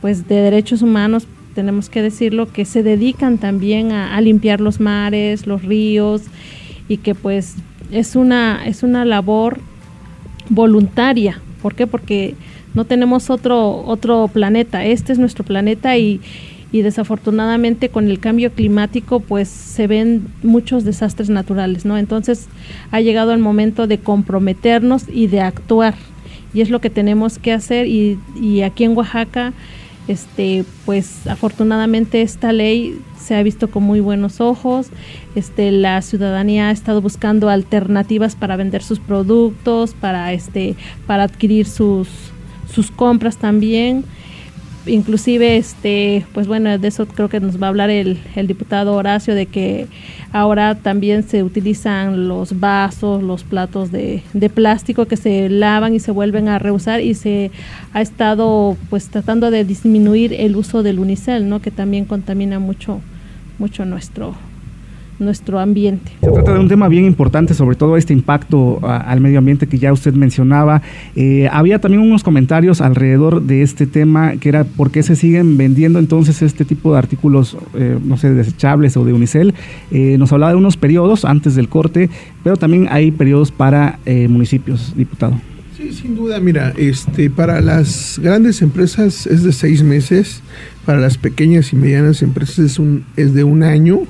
pues 0.00 0.26
de 0.28 0.36
derechos 0.36 0.80
humanos 0.80 1.26
tenemos 1.52 1.88
que 1.88 2.02
decirlo, 2.02 2.50
que 2.50 2.64
se 2.64 2.82
dedican 2.82 3.38
también 3.38 3.92
a, 3.92 4.20
limpiar 4.20 4.60
los 4.60 4.80
mares, 4.80 5.46
los 5.46 5.62
ríos 5.62 6.22
y 6.88 6.98
que 6.98 7.14
pues 7.14 7.56
es 7.90 8.16
una, 8.16 8.66
es 8.66 8.82
una 8.82 9.04
labor 9.04 9.60
voluntaria. 10.48 11.40
¿Por 11.62 11.74
qué? 11.74 11.86
Porque 11.86 12.34
no 12.74 12.84
tenemos 12.84 13.30
otro, 13.30 13.84
otro 13.86 14.28
planeta, 14.28 14.84
este 14.84 15.12
es 15.12 15.18
nuestro 15.18 15.44
planeta 15.44 15.96
y, 15.96 16.20
y 16.72 16.82
desafortunadamente 16.82 17.90
con 17.90 18.08
el 18.08 18.18
cambio 18.18 18.50
climático 18.50 19.20
pues 19.20 19.48
se 19.48 19.86
ven 19.86 20.26
muchos 20.42 20.84
desastres 20.84 21.28
naturales, 21.28 21.84
¿no? 21.84 21.98
Entonces 21.98 22.48
ha 22.90 23.00
llegado 23.00 23.32
el 23.32 23.40
momento 23.40 23.86
de 23.86 23.98
comprometernos 23.98 25.04
y 25.12 25.26
de 25.26 25.40
actuar 25.40 25.94
y 26.54 26.60
es 26.62 26.70
lo 26.70 26.80
que 26.80 26.90
tenemos 26.90 27.38
que 27.38 27.52
hacer 27.52 27.86
y, 27.86 28.18
y 28.40 28.62
aquí 28.62 28.84
en 28.84 28.96
Oaxaca 28.96 29.52
este 30.08 30.64
pues 30.84 31.26
afortunadamente 31.26 32.22
esta 32.22 32.52
ley 32.52 33.00
se 33.20 33.36
ha 33.36 33.42
visto 33.42 33.70
con 33.70 33.84
muy 33.84 34.00
buenos 34.00 34.40
ojos. 34.40 34.88
Este 35.34 35.70
la 35.70 36.02
ciudadanía 36.02 36.68
ha 36.68 36.72
estado 36.72 37.00
buscando 37.00 37.48
alternativas 37.48 38.34
para 38.34 38.56
vender 38.56 38.82
sus 38.82 38.98
productos 38.98 39.94
para 39.94 40.32
este 40.32 40.76
para 41.06 41.24
adquirir 41.24 41.66
sus 41.66 42.08
sus 42.72 42.90
compras 42.90 43.36
también 43.36 44.04
inclusive 44.86 45.56
este 45.56 46.26
pues 46.32 46.46
bueno 46.46 46.76
de 46.76 46.88
eso 46.88 47.06
creo 47.06 47.28
que 47.28 47.40
nos 47.40 47.60
va 47.60 47.66
a 47.66 47.70
hablar 47.70 47.90
el, 47.90 48.18
el, 48.34 48.46
diputado 48.46 48.94
Horacio 48.94 49.34
de 49.34 49.46
que 49.46 49.86
ahora 50.32 50.74
también 50.74 51.22
se 51.22 51.42
utilizan 51.42 52.28
los 52.28 52.58
vasos 52.58 53.22
los 53.22 53.44
platos 53.44 53.92
de, 53.92 54.22
de, 54.32 54.50
plástico 54.50 55.06
que 55.06 55.16
se 55.16 55.48
lavan 55.48 55.94
y 55.94 56.00
se 56.00 56.10
vuelven 56.10 56.48
a 56.48 56.58
reusar 56.58 57.00
y 57.00 57.14
se 57.14 57.50
ha 57.92 58.00
estado 58.00 58.76
pues 58.90 59.08
tratando 59.08 59.50
de 59.50 59.64
disminuir 59.64 60.32
el 60.34 60.56
uso 60.56 60.82
del 60.82 60.98
unicel 60.98 61.48
no 61.48 61.60
que 61.60 61.70
también 61.70 62.04
contamina 62.04 62.58
mucho 62.58 63.00
mucho 63.58 63.84
nuestro 63.84 64.34
nuestro 65.22 65.58
ambiente. 65.58 66.12
Se 66.20 66.30
trata 66.30 66.54
de 66.54 66.60
un 66.60 66.68
tema 66.68 66.88
bien 66.88 67.04
importante, 67.04 67.54
sobre 67.54 67.76
todo 67.76 67.96
este 67.96 68.12
impacto 68.12 68.80
al 68.82 69.20
medio 69.20 69.38
ambiente 69.38 69.66
que 69.66 69.78
ya 69.78 69.92
usted 69.92 70.14
mencionaba. 70.14 70.82
Eh, 71.16 71.48
había 71.50 71.78
también 71.78 72.02
unos 72.02 72.22
comentarios 72.22 72.80
alrededor 72.80 73.42
de 73.42 73.62
este 73.62 73.86
tema, 73.86 74.36
que 74.36 74.48
era 74.48 74.64
por 74.64 74.90
qué 74.90 75.02
se 75.02 75.16
siguen 75.16 75.56
vendiendo 75.56 75.98
entonces 75.98 76.42
este 76.42 76.64
tipo 76.64 76.92
de 76.92 76.98
artículos, 76.98 77.56
eh, 77.74 77.98
no 78.04 78.16
sé, 78.16 78.32
desechables 78.32 78.96
o 78.96 79.04
de 79.04 79.12
unicel. 79.12 79.54
Eh, 79.90 80.16
nos 80.18 80.32
hablaba 80.32 80.52
de 80.52 80.58
unos 80.58 80.76
periodos 80.76 81.24
antes 81.24 81.54
del 81.54 81.68
corte, 81.68 82.10
pero 82.42 82.56
también 82.56 82.88
hay 82.90 83.10
periodos 83.10 83.50
para 83.50 83.98
municipios, 84.28 84.94
diputado. 84.96 85.34
Sí, 85.76 85.92
sin 85.92 86.14
duda, 86.14 86.38
mira, 86.38 86.72
este, 86.76 87.30
para 87.30 87.60
las 87.60 88.20
grandes 88.22 88.62
empresas 88.62 89.26
es 89.26 89.42
de 89.42 89.52
seis 89.52 89.82
meses, 89.82 90.42
para 90.84 91.00
las 91.00 91.16
pequeñas 91.16 91.72
y 91.72 91.76
medianas 91.76 92.22
empresas 92.22 92.58
es, 92.58 92.78
un, 92.78 93.04
es 93.16 93.32
de 93.34 93.44
un 93.44 93.62
año 93.62 94.00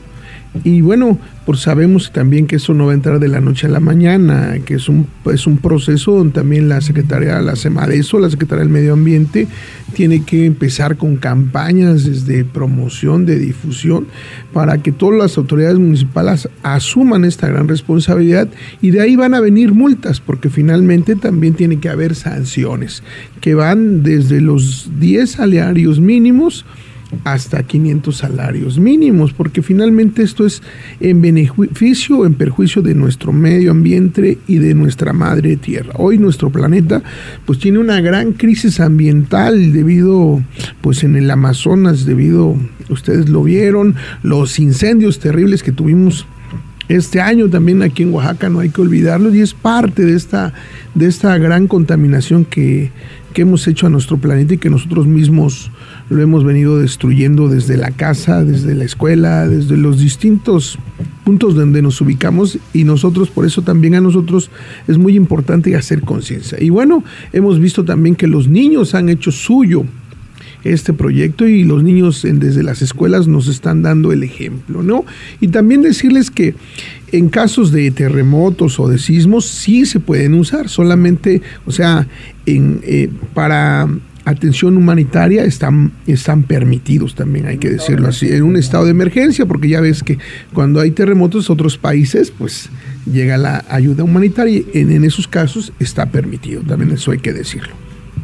y 0.65 0.83
bueno, 0.83 1.19
pues 1.47 1.61
sabemos 1.61 2.13
también 2.13 2.47
que 2.47 2.57
eso 2.57 2.75
no 2.75 2.87
va 2.87 2.93
a 2.93 2.95
entrar 2.95 3.19
de 3.19 3.29
la 3.29 3.41
noche 3.41 3.67
a 3.67 3.71
la 3.71 3.81
mañana, 3.81 4.59
que 4.67 4.75
es 4.75 4.89
un, 4.89 5.07
es 5.33 5.47
un 5.47 5.57
proceso 5.57 6.13
donde 6.13 6.35
también 6.35 6.69
la 6.69 6.83
Secretaría, 6.83 7.41
la 7.41 7.57
SEMADESO, 7.57 8.21
la 8.21 8.29
Secretaría 8.29 8.63
del 8.63 8.73
Medio 8.73 8.93
Ambiente, 8.93 9.49
tiene 9.95 10.25
que 10.25 10.45
empezar 10.45 10.99
con 10.99 11.17
campañas 11.17 12.05
desde 12.05 12.45
promoción, 12.45 13.25
de 13.25 13.39
difusión, 13.39 14.07
para 14.53 14.79
que 14.83 14.93
todas 14.93 15.19
las 15.19 15.39
autoridades 15.39 15.79
municipales 15.79 16.49
asuman 16.63 17.25
esta 17.25 17.49
gran 17.49 17.67
responsabilidad 17.67 18.49
y 18.83 18.91
de 18.91 19.01
ahí 19.01 19.17
van 19.17 19.33
a 19.33 19.41
venir 19.41 19.73
multas, 19.73 20.21
porque 20.21 20.51
finalmente 20.51 21.17
también 21.17 21.55
tiene 21.55 21.81
que 21.81 21.89
haber 21.89 22.15
sanciones, 22.15 23.03
que 23.41 23.55
van 23.55 24.03
desde 24.03 24.43
los 24.43 24.91
10 25.01 25.31
salarios 25.31 25.99
mínimos, 25.99 26.67
hasta 27.25 27.63
500 27.63 28.17
salarios 28.17 28.79
mínimos, 28.79 29.33
porque 29.33 29.63
finalmente 29.63 30.23
esto 30.23 30.47
es 30.47 30.63
en 31.01 31.21
beneficio 31.21 32.19
o 32.19 32.27
en 32.27 32.35
perjuicio 32.35 32.83
de 32.83 32.95
nuestro 32.95 33.33
medio 33.33 33.71
ambiente 33.71 34.39
y 34.47 34.59
de 34.59 34.75
nuestra 34.75 35.13
madre 35.13 35.57
tierra. 35.57 35.93
Hoy 35.97 36.19
nuestro 36.19 36.51
planeta 36.51 37.03
pues 37.45 37.59
tiene 37.59 37.79
una 37.79 38.01
gran 38.01 38.33
crisis 38.33 38.81
ambiental 38.81 39.73
debido 39.73 40.43
pues 40.81 41.05
en 41.05 41.17
el 41.17 41.31
Amazonas, 41.31 42.05
debido, 42.05 42.57
ustedes 42.89 43.29
lo 43.29 43.43
vieron, 43.45 43.95
los 44.23 44.59
incendios 44.59 45.19
terribles 45.19 45.63
que 45.63 45.73
tuvimos 45.73 46.27
este 46.89 47.21
año 47.21 47.49
también 47.49 47.83
aquí 47.83 48.03
en 48.03 48.13
Oaxaca, 48.13 48.49
no 48.49 48.61
hay 48.61 48.69
que 48.69 48.81
olvidarlo, 48.81 49.35
y 49.35 49.41
es 49.41 49.55
parte 49.55 50.05
de 50.05 50.15
esta, 50.15 50.53
de 50.95 51.07
esta 51.07 51.39
gran 51.39 51.69
contaminación 51.69 52.45
que, 52.45 52.91
que 53.33 53.43
hemos 53.43 53.67
hecho 53.67 53.87
a 53.87 53.91
nuestro 53.91 54.19
planeta 54.19 54.55
y 54.55 54.59
que 54.59 54.69
nosotros 54.69 55.07
mismos 55.07 55.71
lo 56.13 56.23
hemos 56.23 56.45
venido 56.45 56.79
destruyendo 56.79 57.49
desde 57.49 57.77
la 57.77 57.91
casa, 57.91 58.45
desde 58.45 58.75
la 58.75 58.85
escuela, 58.85 59.49
desde 59.49 59.77
los 59.77 59.99
distintos 59.99 60.79
puntos 61.25 61.55
donde 61.55 61.83
nos 61.83 62.01
ubicamos 62.01 62.59
y 62.73 62.85
nosotros, 62.85 63.31
por 63.31 63.47
eso 63.47 63.63
también 63.63 63.95
a 63.95 64.01
nosotros 64.01 64.51
es 64.89 64.99
muy 64.99 65.17
importante 65.17 65.75
hacer 65.75 66.03
conciencia. 66.03 66.59
Y 66.61 66.71
bueno, 66.71 67.03
hemos 67.33 67.59
visto 67.59 67.85
también 67.85 68.15
que 68.15 68.27
los 68.27 68.49
niños 68.49 68.95
han 68.95 69.09
hecho 69.09 69.33
suyo 69.33 69.85
este 70.65 70.93
proyecto 70.93 71.47
y 71.49 71.65
los 71.65 71.83
niños 71.83 72.23
desde 72.23 72.63
las 72.63 72.83
escuelas 72.83 73.27
nos 73.27 73.49
están 73.49 73.83
dando 73.83 74.13
el 74.13 74.23
ejemplo, 74.23 74.83
¿no? 74.83 75.05
Y 75.41 75.49
también 75.49 75.83
decirles 75.83 76.31
que 76.31 76.55
en 77.11 77.29
casos 77.29 77.73
de 77.73 77.91
terremotos 77.91 78.79
o 78.79 78.89
de 78.89 78.99
sismos 78.99 79.47
sí 79.47 79.87
se 79.87 79.99
pueden 79.99 80.35
usar, 80.35 80.69
solamente, 80.69 81.43
o 81.67 81.73
sea, 81.73 82.07
en, 82.47 82.81
eh, 82.85 83.11
para 83.35 83.89
atención 84.25 84.77
humanitaria 84.77 85.45
están, 85.45 85.93
están 86.07 86.45
permitidos 86.45 87.15
también, 87.15 87.47
hay 87.47 87.59
que 87.59 87.71
decirlo 87.71 88.09
así, 88.09 88.29
en 88.31 88.43
un 88.43 88.57
estado 88.57 88.85
de 88.85 88.91
emergencia, 88.91 89.47
porque 89.47 89.69
ya 89.69 89.81
ves 89.81 90.03
que 90.03 90.19
cuando 90.53 90.81
hay 90.81 90.91
terremotos 90.93 91.49
en 91.49 91.55
otros 91.55 91.79
países, 91.79 92.31
pues 92.31 92.71
llega 93.11 93.37
la 93.37 93.65
ayuda 93.69 94.05
humanitaria 94.05 94.63
y 94.73 94.79
en, 94.79 95.05
esos 95.05 95.27
casos 95.27 95.73
está 95.81 96.07
permitido, 96.07 96.63
también 96.63 96.93
eso 96.93 97.11
hay 97.11 97.19
que 97.19 97.33
decirlo. 97.33 97.73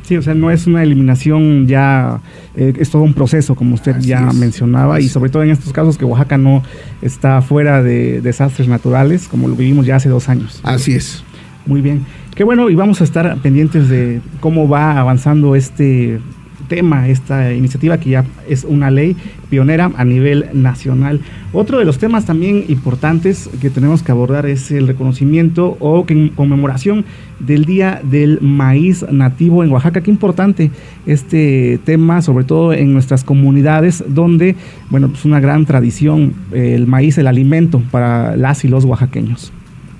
Sí, 0.02 0.17
o 0.17 0.23
sea, 0.23 0.35
no 0.35 0.50
es 0.50 0.67
una 0.67 0.83
eliminación 0.83 1.67
ya, 1.67 2.21
eh, 2.57 2.73
es 2.78 2.88
todo 2.88 3.02
un 3.02 3.12
proceso, 3.12 3.55
como 3.55 3.75
usted 3.75 3.99
ya 4.00 4.33
mencionaba, 4.33 5.01
y 5.01 5.09
sobre 5.09 5.31
todo 5.31 5.42
en 5.42 5.51
estos 5.51 5.73
casos 5.73 5.99
que 5.99 6.05
Oaxaca 6.05 6.38
no 6.38 6.62
está 7.03 7.42
fuera 7.42 7.83
de 7.83 8.23
desastres 8.23 8.68
naturales, 8.68 9.29
como 9.29 9.49
lo 9.49 9.55
vivimos 9.55 9.85
ya 9.85 9.96
hace 9.96 10.09
dos 10.09 10.31
años. 10.31 10.61
Así 10.62 10.94
es. 10.94 11.23
Muy 11.66 11.83
bien. 11.83 12.07
Qué 12.38 12.44
bueno, 12.44 12.70
y 12.70 12.77
vamos 12.77 13.01
a 13.01 13.05
estar 13.05 13.37
pendientes 13.38 13.88
de 13.88 14.20
cómo 14.38 14.68
va 14.68 15.01
avanzando 15.01 15.57
este 15.57 16.20
tema, 16.68 17.09
esta 17.09 17.53
iniciativa 17.53 17.98
que 17.98 18.11
ya 18.11 18.24
es 18.48 18.62
una 18.62 18.92
ley 18.92 19.16
pionera 19.51 19.90
a 19.96 20.05
nivel 20.05 20.46
nacional. 20.53 21.20
Otro 21.53 21.81
de 21.81 21.85
los 21.85 21.98
temas 21.98 22.27
también 22.27 22.64
importantes 22.68 23.51
que 23.61 23.70
tenemos 23.70 24.05
que 24.05 24.12
abordar 24.12 24.46
es 24.46 24.70
el 24.70 24.87
reconocimiento 24.87 25.77
o 25.81 26.07
conmemoración 26.37 27.05
del 27.40 27.64
Día 27.64 28.01
del 28.05 28.40
Maíz 28.40 29.05
Nativo 29.11 29.64
en 29.64 29.72
Oaxaca. 29.72 30.03
Qué 30.03 30.12
importante 30.12 30.70
este 31.07 31.81
tema, 31.83 32.22
sobre 32.22 32.44
todo 32.44 32.72
en 32.72 32.92
nuestras 32.92 33.24
comunidades 33.24 34.05
donde, 34.07 34.55
bueno, 34.90 35.09
pues 35.09 35.24
una 35.24 35.40
gran 35.40 35.66
tradición, 35.66 36.35
el 36.53 36.87
maíz, 36.87 37.18
el 37.18 37.27
alimento 37.27 37.83
para 37.90 38.37
las 38.37 38.64
y 38.64 38.68
los 38.68 38.85
oaxaqueños. 38.85 39.53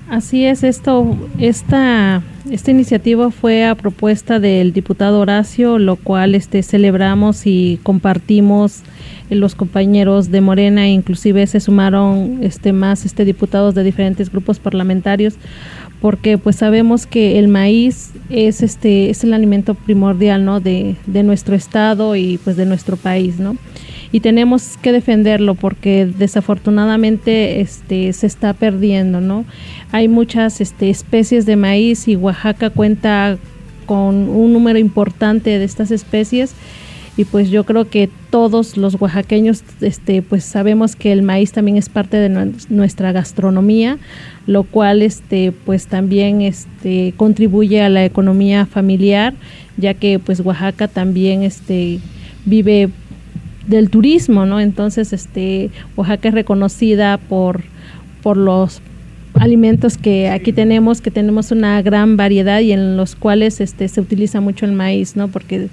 Así 0.09 0.43
es, 0.43 0.63
esto, 0.63 1.15
esta, 1.37 2.23
esta 2.49 2.71
iniciativa 2.71 3.29
fue 3.29 3.65
a 3.65 3.75
propuesta 3.75 4.39
del 4.39 4.73
diputado 4.73 5.19
Horacio, 5.19 5.77
lo 5.77 5.97
cual 5.97 6.33
este, 6.33 6.63
celebramos 6.63 7.45
y 7.45 7.79
compartimos 7.83 8.81
los 9.29 9.53
compañeros 9.53 10.31
de 10.31 10.41
Morena, 10.41 10.87
inclusive 10.87 11.45
se 11.45 11.59
sumaron 11.59 12.39
este, 12.41 12.73
más 12.73 13.05
este, 13.05 13.23
diputados 13.23 13.75
de 13.75 13.83
diferentes 13.83 14.31
grupos 14.31 14.57
parlamentarios, 14.57 15.35
porque 16.01 16.39
pues 16.39 16.55
sabemos 16.55 17.05
que 17.05 17.37
el 17.37 17.47
maíz 17.47 18.11
es, 18.31 18.63
este, 18.63 19.11
es 19.11 19.23
el 19.23 19.31
alimento 19.31 19.75
primordial 19.75 20.43
¿no? 20.43 20.59
de, 20.59 20.95
de 21.05 21.21
nuestro 21.21 21.55
estado 21.55 22.15
y 22.15 22.39
pues 22.43 22.55
de 22.55 22.65
nuestro 22.65 22.97
país, 22.97 23.37
¿no? 23.37 23.57
Y 24.11 24.21
tenemos 24.21 24.77
que 24.81 24.91
defenderlo 24.91 25.55
porque 25.55 26.05
desafortunadamente 26.05 27.61
este 27.61 28.11
se 28.13 28.27
está 28.27 28.53
perdiendo, 28.53 29.21
¿no? 29.21 29.45
Hay 29.91 30.07
muchas 30.07 30.61
este, 30.61 30.89
especies 30.89 31.45
de 31.45 31.55
maíz 31.55 32.07
y 32.07 32.15
Oaxaca 32.15 32.69
cuenta 32.69 33.37
con 33.85 34.29
un 34.29 34.53
número 34.53 34.79
importante 34.79 35.57
de 35.57 35.63
estas 35.65 35.91
especies 35.91 36.53
y 37.17 37.25
pues 37.25 37.49
yo 37.49 37.65
creo 37.65 37.89
que 37.89 38.09
todos 38.29 38.77
los 38.77 39.01
oaxaqueños 39.01 39.63
este 39.81 40.21
pues 40.21 40.45
sabemos 40.45 40.95
que 40.95 41.11
el 41.11 41.21
maíz 41.21 41.51
también 41.51 41.75
es 41.75 41.89
parte 41.89 42.17
de 42.17 42.29
nuestra 42.69 43.11
gastronomía 43.11 43.97
lo 44.45 44.63
cual 44.63 45.01
este 45.01 45.51
pues 45.51 45.87
también 45.87 46.41
este 46.41 47.13
contribuye 47.17 47.81
a 47.81 47.89
la 47.89 48.05
economía 48.05 48.65
familiar 48.65 49.33
ya 49.75 49.95
que 49.95 50.19
pues 50.19 50.39
Oaxaca 50.39 50.87
también 50.87 51.43
este 51.43 51.99
vive 52.45 52.89
del 53.69 53.89
turismo, 53.89 54.45
¿no? 54.45 54.59
Entonces, 54.59 55.13
este, 55.13 55.69
Oaxaca 55.95 56.29
es 56.29 56.33
reconocida 56.33 57.17
por, 57.17 57.61
por 58.21 58.35
los 58.35 58.81
alimentos 59.35 59.97
que 59.97 60.29
aquí 60.29 60.51
tenemos, 60.51 61.01
que 61.01 61.11
tenemos 61.11 61.51
una 61.51 61.81
gran 61.81 62.17
variedad 62.17 62.59
y 62.59 62.71
en 62.71 62.97
los 62.97 63.15
cuales 63.15 63.61
este, 63.61 63.87
se 63.87 64.01
utiliza 64.01 64.41
mucho 64.41 64.65
el 64.65 64.73
maíz, 64.73 65.15
¿no? 65.15 65.27
Porque 65.27 65.69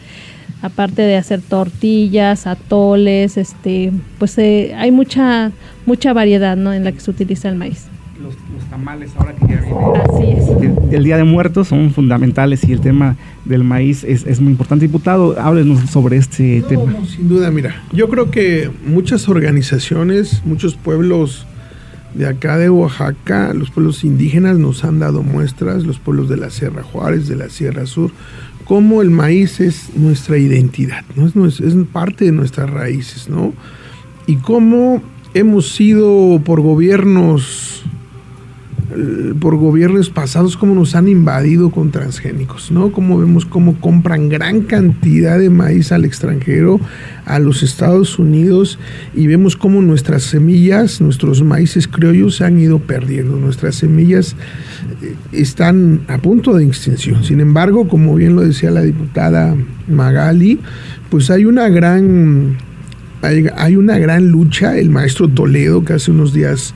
aparte 0.63 1.03
de 1.03 1.17
hacer 1.17 1.41
tortillas, 1.41 2.47
atoles, 2.47 3.37
este, 3.39 3.93
pues 4.19 4.37
eh, 4.39 4.75
hay 4.77 4.93
mucha, 4.93 5.53
mucha 5.87 6.13
variedad, 6.13 6.57
¿no? 6.57 6.73
En 6.73 6.85
la 6.85 6.93
que 6.93 7.01
se 7.01 7.11
utiliza 7.11 7.49
el 7.49 7.57
maíz 7.57 7.87
tamales 8.67 9.11
ahora 9.17 9.35
que 9.35 9.47
ya 9.47 9.61
viene 9.61 10.75
El, 10.91 11.05
Día 11.05 11.17
de 11.17 11.25
Muertos 11.25 11.69
son 11.69 11.91
fundamentales 11.93 12.65
y 12.65 12.73
el 12.73 12.81
tema 12.81 13.17
del 13.45 13.65
maíz 13.65 14.05
es, 14.05 14.41
muy 14.41 14.53
importante. 14.53 14.87
Diputado, 14.87 15.39
háblenos 15.41 15.91
sobre 15.91 16.17
este 16.17 16.63
tema. 16.69 16.95
sin 17.07 17.29
duda, 17.29 17.51
mira, 17.51 17.83
yo 17.93 18.09
creo 18.09 18.31
que 18.31 18.71
muchas 18.87 19.29
organizaciones, 19.29 20.43
muchos 20.45 20.75
pueblos 20.75 21.47
de 22.15 22.27
acá 22.27 22.57
de 22.57 22.71
Oaxaca, 22.71 23.53
los 23.53 23.71
pueblos 23.71 24.05
indígenas 24.05 24.59
nos 24.59 24.85
han 24.85 24.99
dado 24.99 25.23
muestras, 25.23 25.85
los 25.85 25.99
pueblos 25.99 26.29
de 26.29 26.37
la 26.37 26.51
Sierra 26.51 26.83
Juárez, 26.83 27.29
de 27.29 27.37
la 27.37 27.51
Sierra 27.51 27.87
Sur, 27.87 28.11
cómo 28.65 29.03
el 29.03 29.11
maíz 29.11 29.61
es 29.61 29.95
nuestra 29.97 30.39
identidad, 30.39 31.05
¿no? 31.15 31.47
es, 31.47 31.61
es 31.61 31.75
parte 31.93 32.25
de 32.27 32.33
nuestras 32.33 32.71
raíces, 32.71 33.29
¿no? 33.29 33.53
Y 34.27 34.37
cómo 34.37 35.03
hemos 35.35 35.73
sido 35.73 36.41
por 36.43 36.61
gobiernos 36.63 37.85
por 39.41 39.57
gobiernos 39.57 40.11
pasados 40.11 40.57
cómo 40.57 40.75
nos 40.75 40.95
han 40.95 41.09
invadido 41.09 41.71
con 41.71 41.91
transgénicos, 41.91 42.71
¿no? 42.71 42.93
Como 42.93 43.19
vemos 43.19 43.45
cómo 43.45 43.81
compran 43.81 44.29
gran 44.29 44.63
cantidad 44.63 45.39
de 45.39 45.51
maíz 45.51 45.93
al 45.93 46.05
extranjero, 46.05 46.81
a 47.25 47.39
los 47.39 47.63
Estados 47.63 48.19
Unidos, 48.19 48.79
y 49.15 49.27
vemos 49.27 49.57
cómo 49.57 49.83
nuestras 49.83 50.23
semillas, 50.23 51.01
nuestros 51.01 51.43
maíces 51.43 51.89
criollos 51.89 52.37
se 52.37 52.45
han 52.45 52.59
ido 52.59 52.79
perdiendo. 52.79 53.37
Nuestras 53.37 53.75
semillas 53.75 54.37
eh, 55.03 55.15
están 55.33 56.03
a 56.09 56.19
punto 56.19 56.55
de 56.55 56.65
extinción. 56.65 57.25
Sin 57.25 57.41
embargo, 57.41 57.89
como 57.89 58.15
bien 58.15 58.37
lo 58.37 58.43
decía 58.43 58.71
la 58.71 58.83
diputada 58.83 59.57
Magali, 59.89 60.61
pues 61.11 61.31
hay 61.31 61.45
una 61.45 61.69
gran 61.69 62.57
hay, 63.23 63.77
una 63.77 63.99
gran 63.99 64.29
lucha. 64.29 64.77
El 64.79 64.91
maestro 64.91 65.29
Toledo, 65.29 65.85
que 65.85 65.95
hace 65.95 66.11
unos 66.11 66.33
días 66.33 66.75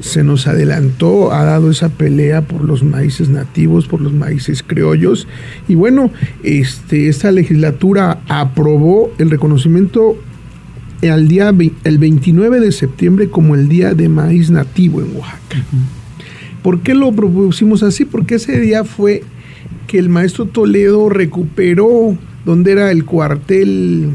se 0.00 0.22
nos 0.24 0.46
adelantó, 0.46 1.32
ha 1.32 1.44
dado 1.44 1.70
esa 1.70 1.88
pelea 1.88 2.42
por 2.42 2.64
los 2.64 2.82
maíces 2.82 3.28
nativos, 3.28 3.86
por 3.86 4.00
los 4.00 4.12
maíces 4.12 4.62
criollos. 4.62 5.26
Y 5.68 5.74
bueno, 5.74 6.10
este, 6.42 7.08
esta 7.08 7.32
legislatura 7.32 8.20
aprobó 8.28 9.12
el 9.18 9.30
reconocimiento 9.30 10.16
al 11.02 11.28
día 11.28 11.54
el 11.84 11.98
29 11.98 12.60
de 12.60 12.72
septiembre 12.72 13.28
como 13.28 13.54
el 13.54 13.68
Día 13.68 13.94
de 13.94 14.08
Maíz 14.08 14.50
Nativo 14.50 15.00
en 15.00 15.14
Oaxaca. 15.16 15.64
¿Por 16.62 16.80
qué 16.80 16.94
lo 16.94 17.12
propusimos 17.12 17.82
así? 17.82 18.04
Porque 18.04 18.36
ese 18.36 18.58
día 18.60 18.84
fue 18.84 19.22
que 19.86 19.98
el 19.98 20.08
maestro 20.08 20.46
Toledo 20.46 21.08
recuperó 21.08 22.16
donde 22.44 22.72
era 22.72 22.90
el 22.90 23.04
cuartel 23.04 24.10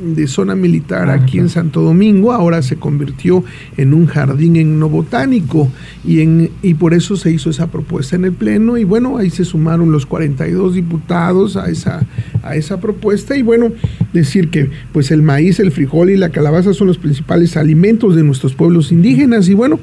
de 0.00 0.26
zona 0.26 0.54
militar 0.54 1.10
aquí 1.10 1.38
en 1.38 1.48
Santo 1.48 1.82
Domingo, 1.82 2.32
ahora 2.32 2.62
se 2.62 2.76
convirtió 2.76 3.44
en 3.76 3.94
un 3.94 4.06
jardín 4.06 4.80
botánico 4.90 5.70
y, 6.04 6.20
en, 6.20 6.50
y 6.62 6.74
por 6.74 6.94
eso 6.94 7.16
se 7.16 7.30
hizo 7.30 7.50
esa 7.50 7.70
propuesta 7.70 8.16
en 8.16 8.24
el 8.24 8.32
Pleno 8.32 8.76
y 8.76 8.84
bueno, 8.84 9.18
ahí 9.18 9.30
se 9.30 9.44
sumaron 9.44 9.92
los 9.92 10.06
42 10.06 10.74
diputados 10.74 11.56
a 11.56 11.70
esa, 11.70 12.06
a 12.42 12.56
esa 12.56 12.80
propuesta 12.80 13.36
y 13.36 13.42
bueno, 13.42 13.72
decir 14.12 14.50
que 14.50 14.70
pues 14.92 15.10
el 15.10 15.22
maíz, 15.22 15.60
el 15.60 15.72
frijol 15.72 16.10
y 16.10 16.16
la 16.16 16.30
calabaza 16.30 16.74
son 16.74 16.88
los 16.88 16.98
principales 16.98 17.56
alimentos 17.56 18.16
de 18.16 18.22
nuestros 18.22 18.54
pueblos 18.54 18.92
indígenas 18.92 19.48
y 19.48 19.54
bueno, 19.54 19.78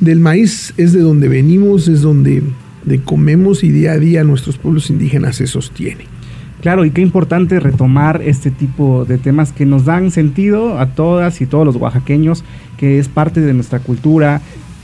del 0.00 0.20
maíz 0.20 0.74
es 0.76 0.92
de 0.92 1.00
donde 1.00 1.28
venimos, 1.28 1.88
es 1.88 2.02
donde 2.02 2.42
de 2.84 3.00
comemos 3.00 3.64
y 3.64 3.70
día 3.70 3.92
a 3.92 3.98
día 3.98 4.24
nuestros 4.24 4.56
pueblos 4.58 4.90
indígenas 4.90 5.36
se 5.36 5.46
sostienen. 5.46 6.17
Claro, 6.60 6.84
y 6.84 6.90
qué 6.90 7.02
importante 7.02 7.60
retomar 7.60 8.20
este 8.22 8.50
tipo 8.50 9.04
de 9.04 9.18
temas 9.18 9.52
que 9.52 9.64
nos 9.64 9.84
dan 9.84 10.10
sentido 10.10 10.78
a 10.78 10.86
todas 10.86 11.40
y 11.40 11.46
todos 11.46 11.64
los 11.64 11.76
oaxaqueños, 11.76 12.42
que 12.76 12.98
es 12.98 13.08
parte 13.08 13.40
de 13.40 13.54
nuestra 13.54 13.78
cultura, 13.78 14.40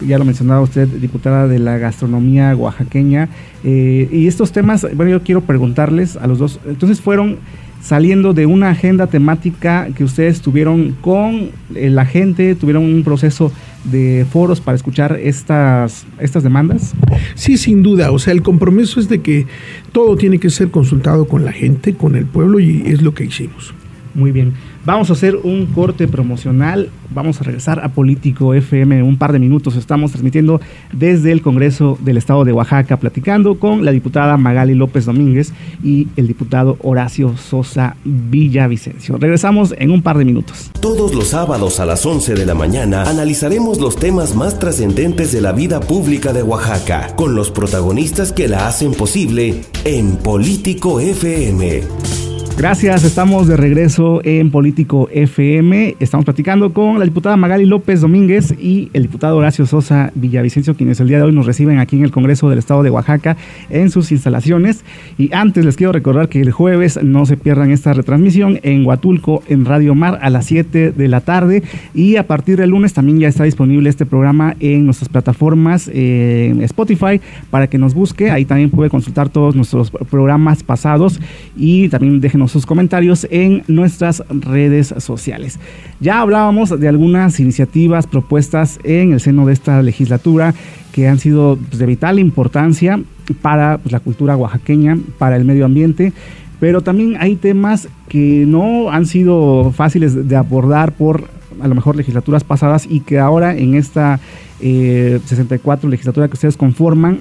ya 0.06 0.18
lo 0.18 0.24
mencionaba 0.24 0.60
usted, 0.60 0.86
diputada 0.86 1.48
de 1.48 1.58
la 1.58 1.78
gastronomía 1.78 2.54
oaxaqueña, 2.54 3.28
eh, 3.64 4.08
y 4.12 4.28
estos 4.28 4.52
temas, 4.52 4.86
bueno, 4.94 5.10
yo 5.10 5.22
quiero 5.22 5.40
preguntarles 5.40 6.16
a 6.16 6.28
los 6.28 6.38
dos, 6.38 6.60
entonces 6.64 7.00
fueron 7.00 7.38
saliendo 7.80 8.32
de 8.32 8.46
una 8.46 8.70
agenda 8.70 9.08
temática 9.08 9.88
que 9.94 10.04
ustedes 10.04 10.40
tuvieron 10.40 10.96
con 11.00 11.50
eh, 11.74 11.90
la 11.90 12.06
gente, 12.06 12.54
tuvieron 12.54 12.84
un 12.84 13.02
proceso 13.02 13.52
de 13.84 14.26
foros 14.30 14.60
para 14.60 14.76
escuchar 14.76 15.18
estas, 15.22 16.06
estas 16.18 16.42
demandas? 16.42 16.94
Sí, 17.34 17.56
sin 17.56 17.82
duda. 17.82 18.10
O 18.10 18.18
sea, 18.18 18.32
el 18.32 18.42
compromiso 18.42 19.00
es 19.00 19.08
de 19.08 19.20
que 19.20 19.46
todo 19.92 20.16
tiene 20.16 20.38
que 20.38 20.50
ser 20.50 20.70
consultado 20.70 21.26
con 21.26 21.44
la 21.44 21.52
gente, 21.52 21.94
con 21.94 22.16
el 22.16 22.26
pueblo, 22.26 22.58
y 22.60 22.82
es 22.86 23.02
lo 23.02 23.14
que 23.14 23.24
hicimos. 23.24 23.74
Muy 24.14 24.32
bien. 24.32 24.52
Vamos 24.86 25.08
a 25.08 25.14
hacer 25.14 25.36
un 25.36 25.64
corte 25.64 26.06
promocional. 26.06 26.90
Vamos 27.08 27.40
a 27.40 27.44
regresar 27.44 27.80
a 27.82 27.88
Político 27.88 28.52
FM 28.52 28.98
en 28.98 29.04
un 29.04 29.16
par 29.16 29.32
de 29.32 29.38
minutos. 29.38 29.76
Estamos 29.76 30.10
transmitiendo 30.10 30.60
desde 30.92 31.32
el 31.32 31.40
Congreso 31.40 31.96
del 32.02 32.18
Estado 32.18 32.44
de 32.44 32.52
Oaxaca, 32.52 32.98
platicando 32.98 33.58
con 33.58 33.86
la 33.86 33.92
diputada 33.92 34.36
Magali 34.36 34.74
López 34.74 35.06
Domínguez 35.06 35.54
y 35.82 36.08
el 36.16 36.26
diputado 36.26 36.76
Horacio 36.82 37.34
Sosa 37.38 37.96
Villavicencio. 38.04 39.16
Regresamos 39.16 39.74
en 39.78 39.90
un 39.90 40.02
par 40.02 40.18
de 40.18 40.26
minutos. 40.26 40.70
Todos 40.80 41.14
los 41.14 41.28
sábados 41.28 41.80
a 41.80 41.86
las 41.86 42.04
11 42.04 42.34
de 42.34 42.44
la 42.44 42.54
mañana 42.54 43.04
analizaremos 43.04 43.80
los 43.80 43.96
temas 43.96 44.34
más 44.34 44.58
trascendentes 44.58 45.32
de 45.32 45.40
la 45.40 45.52
vida 45.52 45.80
pública 45.80 46.34
de 46.34 46.42
Oaxaca, 46.42 47.16
con 47.16 47.34
los 47.34 47.50
protagonistas 47.50 48.32
que 48.32 48.48
la 48.48 48.68
hacen 48.68 48.92
posible 48.92 49.62
en 49.84 50.16
Político 50.16 51.00
FM. 51.00 52.23
Gracias, 52.56 53.02
estamos 53.02 53.48
de 53.48 53.56
regreso 53.56 54.20
en 54.22 54.52
Político 54.52 55.08
FM. 55.12 55.96
Estamos 55.98 56.24
platicando 56.24 56.72
con 56.72 57.00
la 57.00 57.04
diputada 57.04 57.36
Magali 57.36 57.66
López 57.66 58.00
Domínguez 58.00 58.54
y 58.58 58.90
el 58.92 59.02
diputado 59.02 59.36
Horacio 59.36 59.66
Sosa 59.66 60.12
Villavicencio, 60.14 60.76
quienes 60.76 61.00
el 61.00 61.08
día 61.08 61.18
de 61.18 61.24
hoy 61.24 61.32
nos 61.32 61.46
reciben 61.46 61.80
aquí 61.80 61.96
en 61.96 62.04
el 62.04 62.12
Congreso 62.12 62.48
del 62.48 62.60
Estado 62.60 62.84
de 62.84 62.90
Oaxaca 62.90 63.36
en 63.70 63.90
sus 63.90 64.12
instalaciones. 64.12 64.84
Y 65.18 65.34
antes 65.34 65.64
les 65.64 65.76
quiero 65.76 65.92
recordar 65.92 66.28
que 66.28 66.40
el 66.40 66.52
jueves 66.52 67.00
no 67.02 67.26
se 67.26 67.36
pierdan 67.36 67.72
esta 67.72 67.92
retransmisión 67.92 68.60
en 68.62 68.86
Huatulco, 68.86 69.42
en 69.48 69.64
Radio 69.64 69.96
Mar, 69.96 70.20
a 70.22 70.30
las 70.30 70.46
7 70.46 70.92
de 70.92 71.08
la 71.08 71.22
tarde. 71.22 71.64
Y 71.92 72.16
a 72.16 72.26
partir 72.28 72.56
del 72.56 72.70
lunes 72.70 72.94
también 72.94 73.18
ya 73.18 73.28
está 73.28 73.44
disponible 73.44 73.90
este 73.90 74.06
programa 74.06 74.54
en 74.60 74.84
nuestras 74.86 75.08
plataformas 75.08 75.90
en 75.92 76.62
Spotify 76.62 77.20
para 77.50 77.66
que 77.66 77.78
nos 77.78 77.94
busque. 77.94 78.30
Ahí 78.30 78.44
también 78.44 78.70
puede 78.70 78.90
consultar 78.90 79.28
todos 79.28 79.56
nuestros 79.56 79.90
programas 79.90 80.62
pasados 80.62 81.20
y 81.56 81.88
también 81.88 82.20
déjenos 82.20 82.43
sus 82.48 82.66
comentarios 82.66 83.26
en 83.30 83.62
nuestras 83.68 84.22
redes 84.28 84.94
sociales. 84.98 85.58
Ya 86.00 86.20
hablábamos 86.20 86.78
de 86.78 86.88
algunas 86.88 87.40
iniciativas 87.40 88.06
propuestas 88.06 88.78
en 88.84 89.12
el 89.12 89.20
seno 89.20 89.46
de 89.46 89.52
esta 89.52 89.82
legislatura 89.82 90.54
que 90.92 91.08
han 91.08 91.18
sido 91.18 91.56
pues, 91.56 91.78
de 91.78 91.86
vital 91.86 92.18
importancia 92.18 93.00
para 93.42 93.78
pues, 93.78 93.92
la 93.92 94.00
cultura 94.00 94.36
oaxaqueña, 94.36 94.98
para 95.18 95.36
el 95.36 95.44
medio 95.44 95.64
ambiente, 95.64 96.12
pero 96.60 96.82
también 96.82 97.16
hay 97.18 97.36
temas 97.36 97.88
que 98.08 98.44
no 98.46 98.90
han 98.90 99.06
sido 99.06 99.72
fáciles 99.72 100.28
de 100.28 100.36
abordar 100.36 100.92
por 100.92 101.28
a 101.60 101.68
lo 101.68 101.74
mejor 101.74 101.96
legislaturas 101.96 102.44
pasadas 102.44 102.86
y 102.88 103.00
que 103.00 103.18
ahora 103.18 103.56
en 103.56 103.74
esta 103.74 104.20
64 104.60 105.88
eh, 105.88 105.90
legislatura 105.90 106.28
que 106.28 106.34
ustedes 106.34 106.56
conforman 106.56 107.20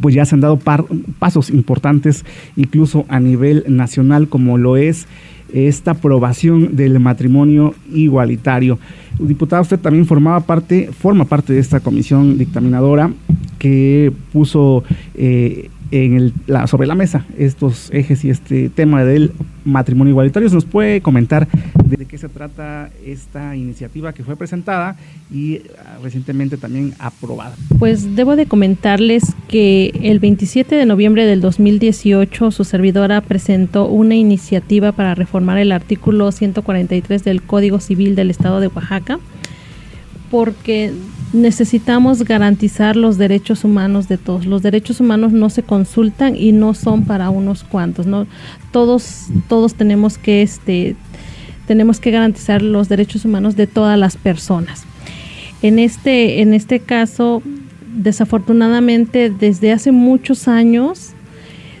pues 0.00 0.14
ya 0.14 0.24
se 0.24 0.34
han 0.34 0.40
dado 0.40 0.58
pasos 1.18 1.50
importantes 1.50 2.24
incluso 2.56 3.04
a 3.08 3.20
nivel 3.20 3.64
nacional 3.68 4.28
como 4.28 4.58
lo 4.58 4.76
es 4.76 5.06
esta 5.52 5.92
aprobación 5.92 6.76
del 6.76 6.98
matrimonio 6.98 7.74
igualitario. 7.92 8.78
Diputado, 9.18 9.62
usted 9.62 9.78
también 9.78 10.06
formaba 10.06 10.40
parte, 10.40 10.90
forma 10.98 11.26
parte 11.26 11.52
de 11.52 11.60
esta 11.60 11.80
comisión 11.80 12.38
dictaminadora 12.38 13.12
que 13.58 14.12
puso 14.32 14.82
eh, 15.14 15.68
en 15.92 16.32
la, 16.46 16.66
sobre 16.66 16.86
la 16.86 16.94
mesa 16.94 17.24
estos 17.38 17.90
ejes 17.92 18.24
y 18.24 18.30
este 18.30 18.70
tema 18.70 19.04
del 19.04 19.32
matrimonio 19.64 20.10
igualitario. 20.10 20.48
¿Nos 20.48 20.64
puede 20.64 21.02
comentar 21.02 21.46
de 21.84 22.06
qué 22.06 22.16
se 22.18 22.28
trata 22.28 22.90
esta 23.04 23.54
iniciativa 23.54 24.12
que 24.12 24.24
fue 24.24 24.34
presentada 24.34 24.96
y 25.30 25.60
ah, 25.78 25.98
recientemente 26.02 26.56
también 26.56 26.94
aprobada? 26.98 27.54
Pues 27.78 28.16
debo 28.16 28.36
de 28.36 28.46
comentarles 28.46 29.34
que 29.48 29.92
el 30.02 30.18
27 30.18 30.74
de 30.74 30.86
noviembre 30.86 31.26
del 31.26 31.42
2018 31.42 32.50
su 32.50 32.64
servidora 32.64 33.20
presentó 33.20 33.86
una 33.86 34.14
iniciativa 34.14 34.92
para 34.92 35.14
reformar 35.14 35.58
el 35.58 35.72
artículo 35.72 36.32
143 36.32 37.22
del 37.22 37.42
Código 37.42 37.80
Civil 37.80 38.16
del 38.16 38.30
Estado 38.30 38.60
de 38.60 38.68
Oaxaca 38.68 39.20
porque 40.30 40.92
necesitamos 41.32 42.24
garantizar 42.24 42.96
los 42.96 43.18
derechos 43.18 43.64
humanos 43.64 44.08
de 44.08 44.18
todos. 44.18 44.46
Los 44.46 44.62
derechos 44.62 45.00
humanos 45.00 45.32
no 45.32 45.50
se 45.50 45.62
consultan 45.62 46.36
y 46.36 46.52
no 46.52 46.74
son 46.74 47.04
para 47.04 47.30
unos 47.30 47.64
cuantos. 47.64 48.06
Todos, 48.70 49.26
todos 49.48 49.74
tenemos 49.74 50.18
que 50.18 50.42
este 50.42 50.96
tenemos 51.66 52.00
que 52.00 52.10
garantizar 52.10 52.60
los 52.60 52.88
derechos 52.88 53.24
humanos 53.24 53.56
de 53.56 53.66
todas 53.66 53.98
las 53.98 54.16
personas. 54.16 54.84
En 55.62 55.78
este, 55.78 56.42
en 56.42 56.54
este 56.54 56.80
caso, 56.80 57.40
desafortunadamente, 57.94 59.30
desde 59.30 59.72
hace 59.72 59.92
muchos 59.92 60.48
años 60.48 61.12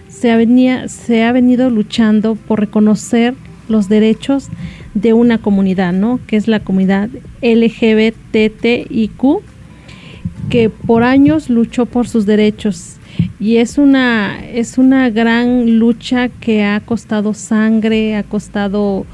se, 0.08 0.34
venía, 0.36 0.88
se 0.88 1.24
ha 1.24 1.32
venido 1.32 1.68
luchando 1.68 2.36
por 2.36 2.60
reconocer 2.60 3.34
los 3.72 3.88
derechos 3.88 4.48
de 4.94 5.12
una 5.12 5.38
comunidad, 5.38 5.92
¿no? 5.92 6.20
Que 6.28 6.36
es 6.36 6.46
la 6.46 6.60
comunidad 6.60 7.10
LGBTIQ, 7.42 9.20
que 10.48 10.70
por 10.70 11.02
años 11.02 11.50
luchó 11.50 11.86
por 11.86 12.06
sus 12.06 12.26
derechos 12.26 12.98
y 13.38 13.56
es 13.56 13.78
una 13.78 14.44
es 14.44 14.78
una 14.78 15.10
gran 15.10 15.78
lucha 15.78 16.28
que 16.28 16.64
ha 16.64 16.80
costado 16.80 17.34
sangre, 17.34 18.16
ha 18.16 18.22
costado 18.22 19.06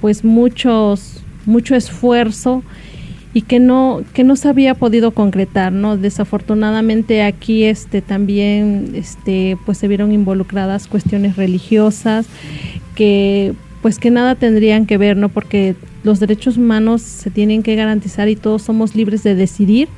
pues 0.00 0.24
muchos 0.24 1.22
mucho 1.46 1.74
esfuerzo 1.74 2.62
y 3.34 3.42
que 3.42 3.60
no 3.60 4.02
que 4.14 4.24
no 4.24 4.36
se 4.36 4.48
había 4.48 4.74
podido 4.74 5.12
concretar, 5.12 5.72
¿no? 5.72 5.96
Desafortunadamente 5.96 7.22
aquí 7.22 7.64
este 7.64 8.02
también 8.02 8.92
este 8.94 9.56
pues 9.64 9.78
se 9.78 9.88
vieron 9.88 10.12
involucradas 10.12 10.86
cuestiones 10.86 11.36
religiosas 11.36 12.26
que 12.94 13.54
pues 13.82 13.98
que 13.98 14.10
nada 14.10 14.34
tendrían 14.34 14.86
que 14.86 14.98
ver, 14.98 15.16
¿no? 15.16 15.28
Porque 15.28 15.76
los 16.02 16.20
derechos 16.20 16.56
humanos 16.56 17.02
se 17.02 17.30
tienen 17.30 17.62
que 17.62 17.74
garantizar 17.74 18.28
y 18.28 18.36
todos 18.36 18.62
somos 18.62 18.94
libres 18.94 19.22
de 19.22 19.34
decidir 19.34 19.88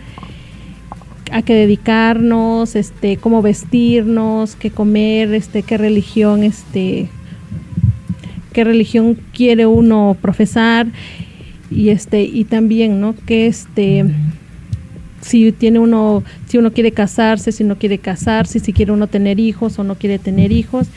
a 1.33 1.43
qué 1.43 1.55
dedicarnos, 1.55 2.77
este, 2.77 3.17
cómo 3.17 3.43
vestirnos, 3.43 4.57
qué 4.57 4.71
comer, 4.71 5.33
este, 5.35 5.63
qué 5.63 5.79
religión, 5.79 6.43
este, 6.43 7.09
qué 8.53 8.65
religión 8.65 9.17
quiere 9.33 9.67
uno 9.67 10.17
profesar 10.21 10.89
y 11.71 11.91
este, 11.91 12.23
y 12.23 12.45
también, 12.45 13.01
¿no? 13.01 13.15
Que 13.27 13.47
este 13.47 14.05
si 15.21 15.53
tiene 15.53 15.79
uno, 15.79 16.23
si 16.47 16.59
uno 16.59 16.73
quiere 16.73 16.93
casarse, 16.93 17.53
si 17.53 17.65
no 17.65 17.77
quiere 17.77 17.99
casarse, 17.99 18.59
si 18.59 18.73
quiere 18.73 18.93
uno 18.93 19.07
tener 19.07 19.39
hijos 19.39 19.79
o 19.79 19.85
no 19.85 19.95
quiere 19.95 20.19
tener 20.19 20.53
hijos. 20.53 20.89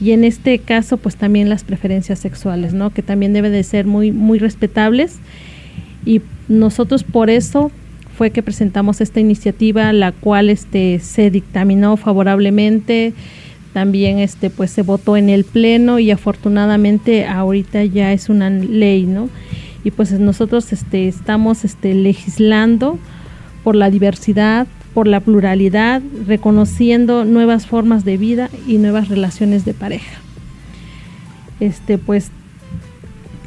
Y 0.00 0.12
en 0.12 0.24
este 0.24 0.58
caso, 0.58 0.96
pues 0.96 1.16
también 1.16 1.48
las 1.48 1.64
preferencias 1.64 2.18
sexuales, 2.18 2.74
¿no? 2.74 2.90
Que 2.90 3.02
también 3.02 3.32
deben 3.32 3.52
de 3.52 3.62
ser 3.62 3.86
muy, 3.86 4.12
muy 4.12 4.38
respetables. 4.38 5.18
Y 6.04 6.20
nosotros 6.48 7.04
por 7.04 7.30
eso 7.30 7.70
fue 8.16 8.30
que 8.30 8.42
presentamos 8.42 9.00
esta 9.00 9.20
iniciativa, 9.20 9.92
la 9.92 10.12
cual 10.12 10.50
este, 10.50 10.98
se 11.00 11.30
dictaminó 11.30 11.96
favorablemente, 11.96 13.14
también 13.72 14.18
este, 14.18 14.50
pues 14.50 14.70
se 14.70 14.82
votó 14.82 15.16
en 15.16 15.30
el 15.30 15.44
pleno 15.44 15.98
y 15.98 16.10
afortunadamente 16.10 17.26
ahorita 17.26 17.84
ya 17.84 18.12
es 18.12 18.28
una 18.28 18.50
ley, 18.50 19.06
¿no? 19.06 19.30
Y 19.82 19.90
pues 19.92 20.12
nosotros 20.12 20.72
este, 20.72 21.08
estamos 21.08 21.64
este, 21.64 21.94
legislando 21.94 22.98
por 23.64 23.76
la 23.76 23.90
diversidad, 23.90 24.66
por 24.94 25.08
la 25.08 25.20
pluralidad, 25.20 26.02
reconociendo 26.26 27.24
nuevas 27.24 27.66
formas 27.66 28.04
de 28.04 28.16
vida 28.16 28.50
y 28.66 28.78
nuevas 28.78 29.08
relaciones 29.08 29.64
de 29.64 29.74
pareja. 29.74 30.18
Este, 31.60 31.98
pues 31.98 32.30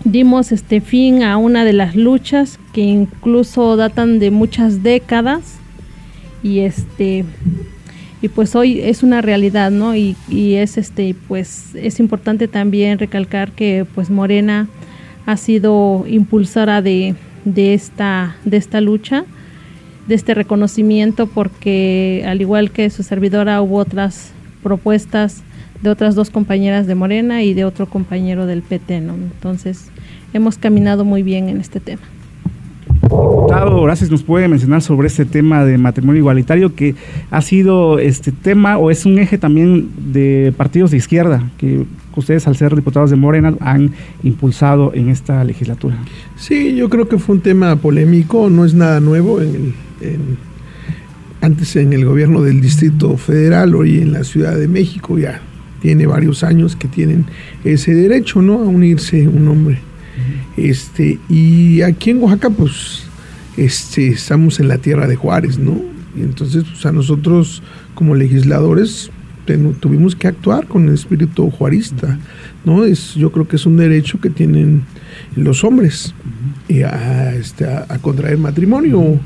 dimos 0.06 0.52
este 0.52 0.82
fin 0.82 1.24
a 1.24 1.38
una 1.38 1.66
de 1.66 1.74
las 1.74 1.96
luchas 1.96 2.60
que 2.74 2.82
incluso 2.82 3.76
datan 3.76 4.20
de 4.20 4.32
muchas 4.32 4.84
décadas 4.84 5.58
y 6.44 6.60
este 6.60 7.26
y 8.22 8.30
pues 8.30 8.56
hoy 8.56 8.80
es 8.82 9.02
una 9.02 9.22
realidad 9.22 9.72
no 9.72 9.96
y, 9.96 10.16
es 10.30 10.78
este 10.78 11.16
pues 11.28 11.74
es 11.74 12.00
importante 12.00 12.48
también 12.48 13.00
recalcar 13.00 13.52
que 13.52 13.86
pues 13.96 14.12
Morena 14.12 14.68
ha 15.26 15.38
sido 15.38 16.06
impulsora 16.08 16.84
de, 16.84 17.16
de 17.44 17.74
esta 17.74 18.36
de 18.46 18.58
esta 18.58 18.82
lucha 18.82 19.26
de 20.08 20.16
este 20.16 20.34
reconocimiento 20.34 21.28
porque 21.28 22.24
al 22.28 22.42
igual 22.42 22.72
que 22.72 22.90
su 22.90 23.04
servidora 23.04 23.62
hubo 23.62 23.78
otras 23.78 24.32
propuestas 24.64 25.44
de 25.82 25.90
otras 25.90 26.16
dos 26.16 26.30
compañeras 26.30 26.88
de 26.88 26.96
Morena 26.96 27.44
y 27.44 27.54
de 27.54 27.66
otro 27.66 27.88
compañero 27.88 28.46
del 28.46 28.62
PT, 28.62 29.02
¿no? 29.02 29.14
Entonces, 29.14 29.90
hemos 30.34 30.58
caminado 30.58 31.06
muy 31.06 31.22
bien 31.22 31.50
en 31.50 31.60
este 31.60 31.80
tema. 31.80 32.02
Diputado 33.04 33.84
gracias 33.84 34.10
nos 34.10 34.24
puede 34.24 34.48
mencionar 34.48 34.82
sobre 34.82 35.08
este 35.08 35.26
tema 35.26 35.64
de 35.64 35.78
matrimonio 35.78 36.20
igualitario 36.20 36.74
que 36.74 36.96
ha 37.30 37.42
sido 37.42 38.00
este 38.00 38.32
tema 38.32 38.78
o 38.78 38.90
es 38.90 39.06
un 39.06 39.20
eje 39.20 39.38
también 39.38 39.90
de 40.12 40.54
partidos 40.58 40.92
de 40.92 40.98
izquierda 40.98 41.44
que 41.58 41.86
ustedes 42.16 42.48
al 42.48 42.56
ser 42.56 42.76
diputados 42.76 43.12
de 43.12 43.16
Morena 43.16 43.54
han 43.60 43.92
impulsado 44.24 44.92
en 44.94 45.10
esta 45.10 45.44
legislatura. 45.44 45.98
Sí, 46.36 46.76
yo 46.76 46.90
creo 46.90 47.08
que 47.08 47.20
fue 47.20 47.36
un 47.36 47.42
tema 47.42 47.76
polémico, 47.76 48.50
no 48.50 48.66
es 48.66 48.74
nada 48.74 49.00
nuevo. 49.00 49.40
Antes 51.42 51.76
en 51.76 51.94
el 51.94 52.06
gobierno 52.06 52.42
del 52.42 52.62
Distrito 52.62 53.18
Federal, 53.18 53.76
hoy 53.76 54.00
en 54.00 54.14
la 54.14 54.24
Ciudad 54.24 54.58
de 54.58 54.68
México 54.68 55.18
ya 55.20 55.42
tiene 55.82 56.08
varios 56.08 56.44
años 56.44 56.76
que 56.76 56.88
tienen 56.88 57.26
ese 57.64 57.94
derecho, 57.94 58.42
¿no? 58.42 58.60
A 58.60 58.64
unirse 58.64 59.28
un 59.28 59.48
hombre 59.48 59.80
este, 60.58 61.20
y 61.30 61.82
aquí 61.82 62.12
en 62.12 62.24
Oaxaca, 62.24 62.50
pues, 62.50 63.04
este, 63.58 64.08
estamos 64.10 64.60
en 64.60 64.68
la 64.68 64.78
tierra 64.78 65.08
de 65.08 65.16
Juárez, 65.16 65.58
¿no? 65.58 65.82
Y 66.16 66.22
entonces, 66.22 66.64
pues, 66.64 66.86
a 66.86 66.92
nosotros 66.92 67.62
como 67.94 68.16
legisladores 68.16 69.12
tuvimos 69.80 70.16
que 70.16 70.28
actuar 70.28 70.66
con 70.66 70.88
el 70.88 70.96
espíritu 70.96 71.52
juarista, 71.52 72.18
¿no? 72.64 72.84
Es, 72.84 73.14
yo 73.14 73.32
creo 73.32 73.48
que 73.48 73.58
es 73.58 73.66
un 73.66 73.78
derecho 73.78 74.20
que 74.20 74.30
tienen 74.30 74.84
los 75.36 75.64
hombres 75.64 76.16
a, 76.84 77.34
este, 77.36 77.68
a, 77.68 78.00
contraer 78.02 78.40
matrimonio, 78.40 79.20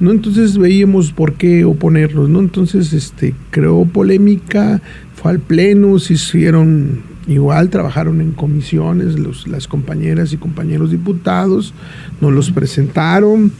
¿no? 0.00 0.10
Entonces 0.10 0.58
veíamos 0.58 1.12
por 1.12 1.34
qué 1.34 1.64
oponerlos, 1.64 2.28
¿no? 2.28 2.40
Entonces, 2.40 2.92
este, 2.92 3.34
creó 3.50 3.84
polémica, 3.84 4.80
fue 5.14 5.32
al 5.32 5.40
pleno, 5.40 5.98
se 5.98 6.14
hicieron 6.14 7.16
Igual 7.26 7.70
trabajaron 7.70 8.20
en 8.20 8.30
comisiones 8.30 9.16
las 9.48 9.66
compañeras 9.66 10.32
y 10.32 10.36
compañeros 10.36 10.92
diputados, 10.92 11.74
nos 12.20 12.32
los 12.32 12.52
presentaron 12.52 13.50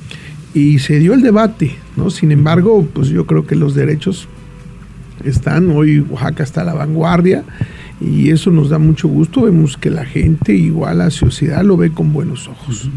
y 0.55 0.79
se 0.79 1.01
dio 1.01 1.15
el 1.15 1.23
debate, 1.23 1.75
¿no? 1.97 2.11
Sin 2.11 2.31
embargo, 2.31 2.87
pues 2.93 3.09
yo 3.09 3.27
creo 3.27 3.45
que 3.45 3.57
los 3.57 3.75
derechos 3.75 4.29
están, 5.25 5.73
hoy 5.73 5.99
Oaxaca 5.99 6.45
está 6.45 6.61
a 6.61 6.65
la 6.65 6.75
vanguardia 6.75 7.43
y 8.01 8.31
eso 8.31 8.53
nos 8.53 8.69
da 8.69 8.79
mucho 8.79 9.09
gusto, 9.09 9.43
vemos 9.43 9.77
que 9.77 9.91
la 9.91 10.05
gente, 10.05 10.55
igual 10.55 10.99
la 10.99 11.11
sociedad, 11.11 11.65
lo 11.65 11.77
ve 11.77 11.91
con 11.91 12.13
buenos 12.13 12.47
ojos. 12.47 12.89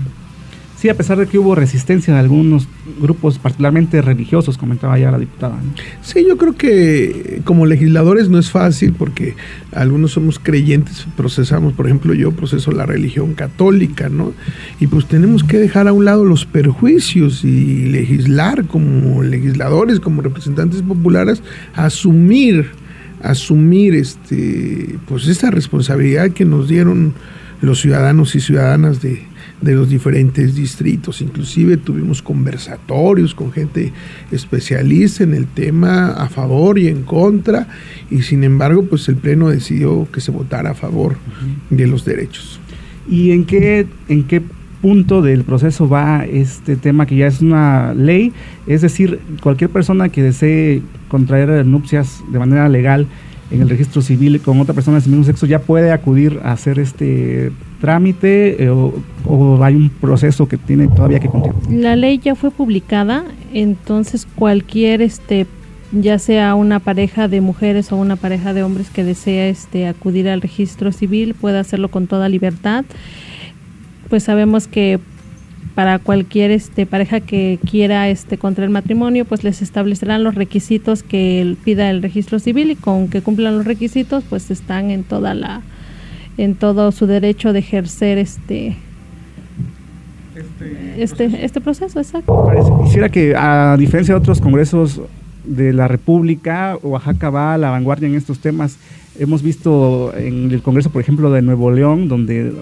Sí, 0.80 0.88
a 0.88 0.96
pesar 0.96 1.18
de 1.18 1.28
que 1.28 1.38
hubo 1.38 1.56
resistencia 1.56 2.14
de 2.14 2.22
algunos 2.22 2.66
grupos, 3.02 3.38
particularmente 3.38 4.02
religiosos, 4.02 4.58
comentaba 4.58 4.98
ya 4.98 5.12
la 5.12 5.20
diputada. 5.20 5.60
Sí, 6.02 6.26
yo 6.26 6.38
creo 6.38 6.56
que 6.56 7.42
como 7.44 7.66
legisladores 7.66 8.30
no 8.30 8.40
es 8.40 8.50
fácil 8.50 8.94
porque 8.94 9.36
algunos 9.74 10.14
somos 10.14 10.40
creyentes, 10.40 11.06
procesamos, 11.18 11.74
por 11.74 11.88
ejemplo, 11.88 12.14
yo 12.14 12.32
proceso 12.32 12.72
la 12.72 12.86
religión 12.86 13.34
católica, 13.34 14.08
¿no? 14.08 14.32
Y 14.80 14.88
pues 14.88 15.06
tenemos 15.06 15.44
que 15.44 15.58
dejar 15.58 15.90
a 15.90 15.92
un 15.92 16.06
lado 16.06 16.24
los 16.24 16.46
perjuicios 16.46 17.44
y 17.44 17.88
legislar 17.88 18.64
como 18.64 19.22
legisladores, 19.22 20.00
como 20.00 20.22
representantes 20.22 20.82
populares, 20.82 21.44
asumir, 21.76 22.70
asumir 23.22 23.96
este, 23.96 24.96
pues 25.10 25.28
esta 25.28 25.52
responsabilidad 25.52 26.32
que 26.32 26.46
nos 26.46 26.70
dieron 26.70 27.16
los 27.62 27.82
ciudadanos 27.82 28.34
y 28.36 28.40
ciudadanas 28.40 29.02
de 29.02 29.28
de 29.62 29.74
los 29.74 29.90
diferentes 29.90 30.56
distritos. 30.56 31.22
Inclusive 31.22 31.78
tuvimos 31.78 32.22
conversatorios 32.22 33.36
con 33.36 33.52
gente 33.52 33.92
especialista 34.32 35.24
en 35.24 35.34
el 35.34 35.48
tema 35.48 36.12
a 36.12 36.30
favor 36.30 36.80
y 36.80 36.88
en 36.88 37.04
contra 37.04 37.68
y 38.10 38.22
sin 38.22 38.44
embargo 38.44 38.84
pues 38.84 39.08
el 39.10 39.16
Pleno 39.16 39.50
decidió 39.50 40.08
que 40.12 40.22
se 40.22 40.32
votara 40.32 40.72
a 40.72 40.76
favor 40.76 41.18
de 41.70 41.88
los 41.88 42.06
derechos. 42.06 42.60
¿Y 43.10 43.32
en 43.32 43.46
qué, 43.46 43.88
en 44.08 44.24
qué 44.24 44.42
punto 44.82 45.22
del 45.22 45.44
proceso 45.44 45.90
va 45.90 46.26
este 46.26 46.76
tema 46.76 47.06
que 47.06 47.18
ya 47.18 47.28
es 47.28 47.42
una 47.42 47.94
ley? 47.94 48.32
Es 48.68 48.82
decir, 48.82 49.20
cualquier 49.42 49.70
persona 49.70 50.10
que 50.10 50.24
desee 50.24 50.82
contraer 51.10 51.66
nupcias 51.66 52.24
de 52.32 52.40
manera 52.40 52.70
legal 52.70 53.08
en 53.52 53.62
el 53.62 53.70
registro 53.70 54.02
civil 54.02 54.40
con 54.42 54.60
otra 54.60 54.74
persona 54.74 55.00
de 55.00 55.10
mismo 55.10 55.24
sexo 55.24 55.46
ya 55.46 55.60
puede 55.60 55.92
acudir 55.92 56.40
a 56.44 56.52
hacer 56.52 56.80
este 56.80 57.52
trámite 57.82 58.64
eh, 58.64 58.70
o, 58.70 59.64
hay 59.64 59.76
un 59.76 59.90
proceso 59.90 60.48
que 60.48 60.58
tiene 60.58 60.88
todavía 60.88 61.20
que 61.20 61.28
continuar? 61.28 61.62
La 61.72 61.96
ley 61.96 62.20
ya 62.20 62.36
fue 62.36 62.52
publicada, 62.52 63.24
entonces 63.54 64.28
cualquier 64.36 65.02
este 65.02 65.48
ya 65.92 66.20
sea 66.20 66.54
una 66.54 66.80
pareja 66.80 67.28
de 67.28 67.42
mujeres 67.42 67.92
o 67.92 67.96
una 67.96 68.16
pareja 68.16 68.54
de 68.54 68.62
hombres 68.62 68.92
que 68.92 69.04
desea 69.04 69.48
este 69.48 69.88
acudir 69.88 70.30
al 70.30 70.42
registro 70.42 70.92
civil 70.92 71.34
puede 71.34 71.58
hacerlo 71.58 71.90
con 71.90 72.06
toda 72.06 72.30
libertad. 72.30 72.86
Pues 74.08 74.24
sabemos 74.24 74.68
que 74.68 75.00
para 75.76 76.00
cualquier 76.00 76.52
este 76.52 76.86
pareja 76.86 77.20
que 77.20 77.60
quiera 77.70 78.10
este 78.10 78.38
contraer 78.38 78.70
matrimonio, 78.70 79.26
pues 79.26 79.44
les 79.44 79.62
establecerán 79.62 80.24
los 80.24 80.36
requisitos 80.36 81.04
que 81.04 81.56
pida 81.64 81.90
el 81.90 82.02
registro 82.02 82.40
civil 82.40 82.72
y 82.72 82.76
con 82.76 83.08
que 83.08 83.22
cumplan 83.22 83.58
los 83.58 83.66
requisitos, 83.66 84.24
pues 84.30 84.52
están 84.52 84.92
en 84.92 85.04
toda 85.04 85.34
la 85.34 85.62
en 86.38 86.56
todo 86.56 86.92
su 86.92 87.06
derecho 87.06 87.54
de 87.54 87.60
ejercer 87.60 88.18
este 88.18 88.78
este, 90.36 91.04
este, 91.04 91.46
este 91.46 91.62
proceso, 91.62 92.00
exacto. 92.00 92.50
Quisiera 92.86 93.10
que, 93.10 93.36
a 93.36 93.76
diferencia 93.78 94.14
de 94.14 94.20
otros 94.20 94.40
congresos 94.40 95.02
de 95.50 95.74
la 95.74 95.88
República, 95.88 96.78
Oaxaca 96.82 97.30
va 97.30 97.54
a 97.54 97.58
la 97.58 97.72
vanguardia 97.72 98.08
en 98.08 98.16
estos 98.16 98.40
temas. 98.40 98.78
Hemos 99.18 99.44
visto 99.44 100.14
en 100.16 100.52
el 100.52 100.62
Congreso, 100.62 100.92
por 100.92 101.02
ejemplo, 101.02 101.32
de 101.32 101.42
Nuevo 101.42 101.72
León, 101.72 102.08
donde 102.08 102.54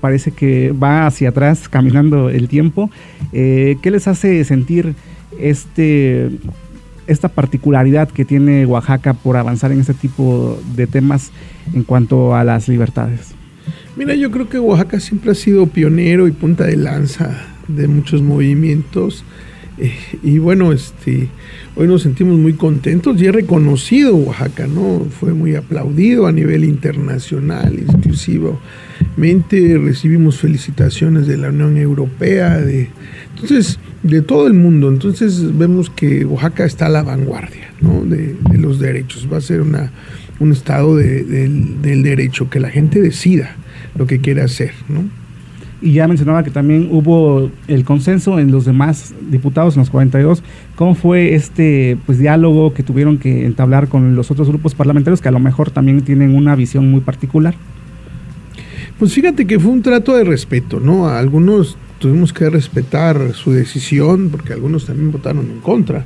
parece 0.00 0.32
que 0.32 0.72
va 0.72 1.06
hacia 1.06 1.28
atrás 1.28 1.68
caminando 1.68 2.30
el 2.30 2.48
tiempo. 2.48 2.90
Eh, 3.32 3.76
¿Qué 3.82 3.90
les 3.90 4.08
hace 4.08 4.42
sentir 4.44 4.94
este, 5.38 6.30
esta 7.06 7.28
particularidad 7.28 8.08
que 8.08 8.24
tiene 8.24 8.66
Oaxaca 8.66 9.14
por 9.14 9.36
avanzar 9.36 9.70
en 9.70 9.80
este 9.80 9.94
tipo 9.94 10.60
de 10.74 10.86
temas 10.86 11.30
en 11.74 11.84
cuanto 11.84 12.34
a 12.34 12.42
las 12.42 12.68
libertades? 12.68 13.34
Mira, 13.96 14.14
yo 14.14 14.30
creo 14.30 14.48
que 14.48 14.58
Oaxaca 14.58 14.98
siempre 14.98 15.32
ha 15.32 15.34
sido 15.34 15.66
pionero 15.66 16.26
y 16.26 16.32
punta 16.32 16.64
de 16.64 16.76
lanza 16.76 17.36
de 17.68 17.86
muchos 17.86 18.22
movimientos 18.22 19.24
eh, 19.80 19.92
y 20.22 20.38
bueno, 20.38 20.72
este, 20.72 21.28
hoy 21.74 21.88
nos 21.88 22.02
sentimos 22.02 22.38
muy 22.38 22.52
contentos 22.52 23.20
y 23.20 23.26
he 23.26 23.32
reconocido 23.32 24.14
Oaxaca, 24.14 24.66
¿no? 24.66 25.06
Fue 25.18 25.32
muy 25.32 25.54
aplaudido 25.54 26.26
a 26.26 26.32
nivel 26.32 26.64
internacional, 26.64 27.78
exclusivamente 27.78 29.78
recibimos 29.78 30.38
felicitaciones 30.38 31.26
de 31.26 31.38
la 31.38 31.48
Unión 31.48 31.78
Europea, 31.78 32.58
de, 32.58 32.90
entonces, 33.34 33.78
de 34.02 34.20
todo 34.20 34.46
el 34.46 34.54
mundo. 34.54 34.90
Entonces 34.90 35.56
vemos 35.56 35.88
que 35.88 36.26
Oaxaca 36.26 36.66
está 36.66 36.86
a 36.86 36.90
la 36.90 37.02
vanguardia, 37.02 37.72
¿no? 37.80 38.04
De, 38.04 38.36
los 38.58 38.78
derechos. 38.78 39.26
Va 39.32 39.38
a 39.38 39.40
ser 39.40 39.62
una, 39.62 39.90
un 40.38 40.52
estado 40.52 40.96
del, 40.96 41.80
del 41.80 42.02
derecho, 42.02 42.50
que 42.50 42.60
la 42.60 42.68
gente 42.68 43.00
decida 43.00 43.56
lo 43.94 44.06
que 44.06 44.20
quiere 44.20 44.42
hacer, 44.42 44.72
¿no? 44.90 45.19
Y 45.82 45.92
ya 45.92 46.06
mencionaba 46.06 46.42
que 46.42 46.50
también 46.50 46.88
hubo 46.90 47.50
el 47.66 47.84
consenso 47.84 48.38
en 48.38 48.50
los 48.50 48.64
demás 48.64 49.14
diputados, 49.30 49.76
en 49.76 49.80
los 49.80 49.90
42. 49.90 50.42
¿Cómo 50.76 50.94
fue 50.94 51.34
este 51.34 51.96
pues 52.06 52.18
diálogo 52.18 52.74
que 52.74 52.82
tuvieron 52.82 53.18
que 53.18 53.46
entablar 53.46 53.88
con 53.88 54.14
los 54.14 54.30
otros 54.30 54.48
grupos 54.48 54.74
parlamentarios 54.74 55.20
que 55.20 55.28
a 55.28 55.32
lo 55.32 55.40
mejor 55.40 55.70
también 55.70 56.02
tienen 56.02 56.34
una 56.34 56.54
visión 56.54 56.90
muy 56.90 57.00
particular? 57.00 57.54
Pues 58.98 59.14
fíjate 59.14 59.46
que 59.46 59.58
fue 59.58 59.70
un 59.70 59.82
trato 59.82 60.14
de 60.14 60.24
respeto, 60.24 60.78
¿no? 60.78 61.08
Algunos 61.08 61.78
tuvimos 61.98 62.32
que 62.32 62.50
respetar 62.50 63.32
su 63.32 63.52
decisión 63.52 64.28
porque 64.30 64.52
algunos 64.52 64.86
también 64.86 65.12
votaron 65.12 65.50
en 65.50 65.60
contra. 65.60 66.04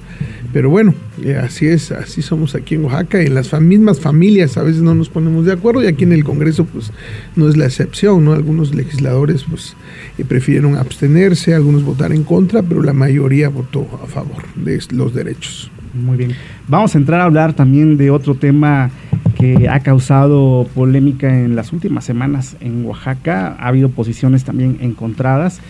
Pero 0.54 0.70
bueno, 0.70 0.94
eh, 1.20 1.34
así 1.34 1.66
es, 1.66 1.90
así 1.90 2.22
somos 2.22 2.54
aquí 2.54 2.76
en 2.76 2.84
Oaxaca. 2.84 3.20
En 3.20 3.34
las 3.34 3.52
mismas 3.60 3.98
familias 3.98 4.56
a 4.56 4.62
veces 4.62 4.82
no 4.82 4.94
nos 4.94 5.08
ponemos 5.08 5.44
de 5.44 5.52
acuerdo 5.52 5.82
y 5.82 5.88
aquí 5.88 6.04
en 6.04 6.12
el 6.12 6.22
Congreso 6.22 6.64
pues 6.64 6.92
no 7.34 7.48
es 7.48 7.56
la 7.56 7.64
excepción, 7.64 8.24
¿no? 8.24 8.34
Algunos 8.34 8.72
legisladores 8.72 9.44
pues 9.50 9.74
eh, 10.16 10.24
prefirieron 10.24 10.76
abstenerse, 10.76 11.54
algunos 11.54 11.82
votar 11.82 12.12
en 12.12 12.22
contra, 12.22 12.62
pero 12.62 12.84
la 12.84 12.92
mayoría 12.92 13.48
votó 13.48 13.88
a 14.00 14.06
favor 14.06 14.44
de 14.54 14.80
los 14.92 15.12
derechos. 15.12 15.72
Muy 15.92 16.16
bien. 16.16 16.34
Vamos 16.68 16.94
a 16.94 16.98
entrar 16.98 17.20
a 17.20 17.24
hablar 17.24 17.54
también 17.54 17.96
de 17.96 18.12
otro 18.12 18.36
tema 18.36 18.92
que 19.36 19.68
ha 19.68 19.80
causado 19.80 20.68
polémica 20.72 21.36
en 21.36 21.56
las 21.56 21.72
últimas 21.72 22.04
semanas 22.04 22.56
en 22.60 22.86
Oaxaca. 22.86 23.56
Ha 23.58 23.66
habido 23.66 23.88
posiciones 23.88 24.44
también 24.44 24.78
encontradas, 24.80 25.60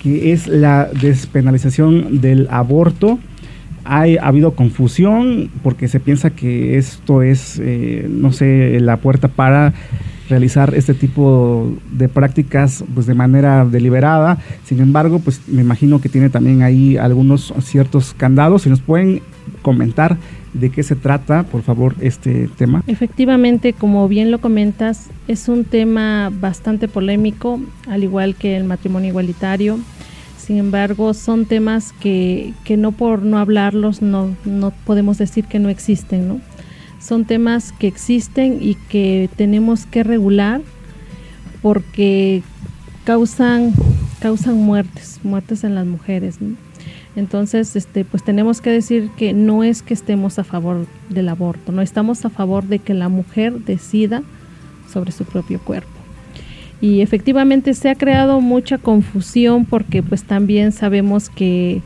que 0.00 0.30
es 0.30 0.46
la 0.46 0.88
despenalización 1.00 2.20
del 2.20 2.46
aborto. 2.48 3.18
Ha, 3.84 4.04
habido 4.20 4.52
confusión 4.54 5.50
porque 5.62 5.88
se 5.88 6.00
piensa 6.00 6.30
que 6.30 6.76
esto 6.76 7.22
es, 7.22 7.60
eh, 7.62 8.06
no 8.08 8.32
sé, 8.32 8.78
la 8.80 8.98
puerta 8.98 9.28
para 9.28 9.72
realizar 10.28 10.74
este 10.74 10.94
tipo 10.94 11.76
de 11.90 12.08
prácticas 12.08 12.84
pues 12.94 13.06
de 13.06 13.14
manera 13.14 13.64
deliberada. 13.64 14.38
Sin 14.64 14.80
embargo, 14.80 15.18
pues 15.18 15.42
me 15.48 15.60
imagino 15.60 16.00
que 16.00 16.08
tiene 16.08 16.30
también 16.30 16.62
ahí 16.62 16.96
algunos 16.96 17.52
ciertos 17.60 18.14
candados. 18.14 18.62
Si 18.62 18.70
nos 18.70 18.80
pueden 18.80 19.22
comentar 19.62 20.16
de 20.54 20.70
qué 20.70 20.82
se 20.82 20.96
trata, 20.96 21.42
por 21.44 21.62
favor, 21.62 21.94
este 22.00 22.48
tema. 22.56 22.82
Efectivamente, 22.86 23.72
como 23.72 24.08
bien 24.08 24.30
lo 24.30 24.40
comentas, 24.40 25.08
es 25.28 25.48
un 25.48 25.64
tema 25.64 26.30
bastante 26.40 26.88
polémico, 26.88 27.60
al 27.88 28.02
igual 28.02 28.34
que 28.34 28.56
el 28.56 28.64
matrimonio 28.64 29.10
igualitario. 29.10 29.78
Sin 30.50 30.58
embargo, 30.58 31.14
son 31.14 31.46
temas 31.46 31.92
que, 31.92 32.54
que 32.64 32.76
no 32.76 32.90
por 32.90 33.22
no 33.22 33.38
hablarlos 33.38 34.02
no, 34.02 34.34
no 34.44 34.72
podemos 34.84 35.16
decir 35.16 35.44
que 35.44 35.60
no 35.60 35.68
existen. 35.68 36.42
Son 36.98 37.24
temas 37.24 37.70
que 37.70 37.86
existen 37.86 38.58
y 38.60 38.74
que 38.74 39.30
tenemos 39.36 39.86
que 39.86 40.02
regular 40.02 40.60
porque 41.62 42.42
causan, 43.04 43.74
causan 44.18 44.56
muertes, 44.56 45.20
muertes 45.22 45.62
en 45.62 45.76
las 45.76 45.86
mujeres. 45.86 46.38
Entonces, 47.14 47.76
este, 47.76 48.04
pues 48.04 48.24
tenemos 48.24 48.60
que 48.60 48.70
decir 48.70 49.08
que 49.16 49.32
no 49.32 49.62
es 49.62 49.82
que 49.82 49.94
estemos 49.94 50.40
a 50.40 50.42
favor 50.42 50.88
del 51.10 51.28
aborto, 51.28 51.70
no 51.70 51.80
estamos 51.80 52.24
a 52.24 52.28
favor 52.28 52.64
de 52.64 52.80
que 52.80 52.92
la 52.92 53.08
mujer 53.08 53.60
decida 53.60 54.24
sobre 54.92 55.12
su 55.12 55.24
propio 55.24 55.60
cuerpo. 55.60 55.99
Y 56.80 57.02
efectivamente 57.02 57.74
se 57.74 57.90
ha 57.90 57.94
creado 57.94 58.40
mucha 58.40 58.78
confusión 58.78 59.66
porque 59.66 60.02
pues 60.02 60.24
también 60.24 60.72
sabemos 60.72 61.28
que, 61.28 61.82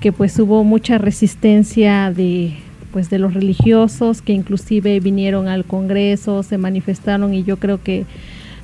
que 0.00 0.12
pues 0.12 0.38
hubo 0.38 0.64
mucha 0.64 0.98
resistencia 0.98 2.12
de 2.12 2.54
pues 2.92 3.10
de 3.10 3.18
los 3.18 3.34
religiosos 3.34 4.22
que 4.22 4.32
inclusive 4.32 5.00
vinieron 5.00 5.48
al 5.48 5.64
Congreso, 5.64 6.44
se 6.44 6.58
manifestaron 6.58 7.34
y 7.34 7.42
yo 7.42 7.56
creo 7.56 7.82
que 7.82 8.06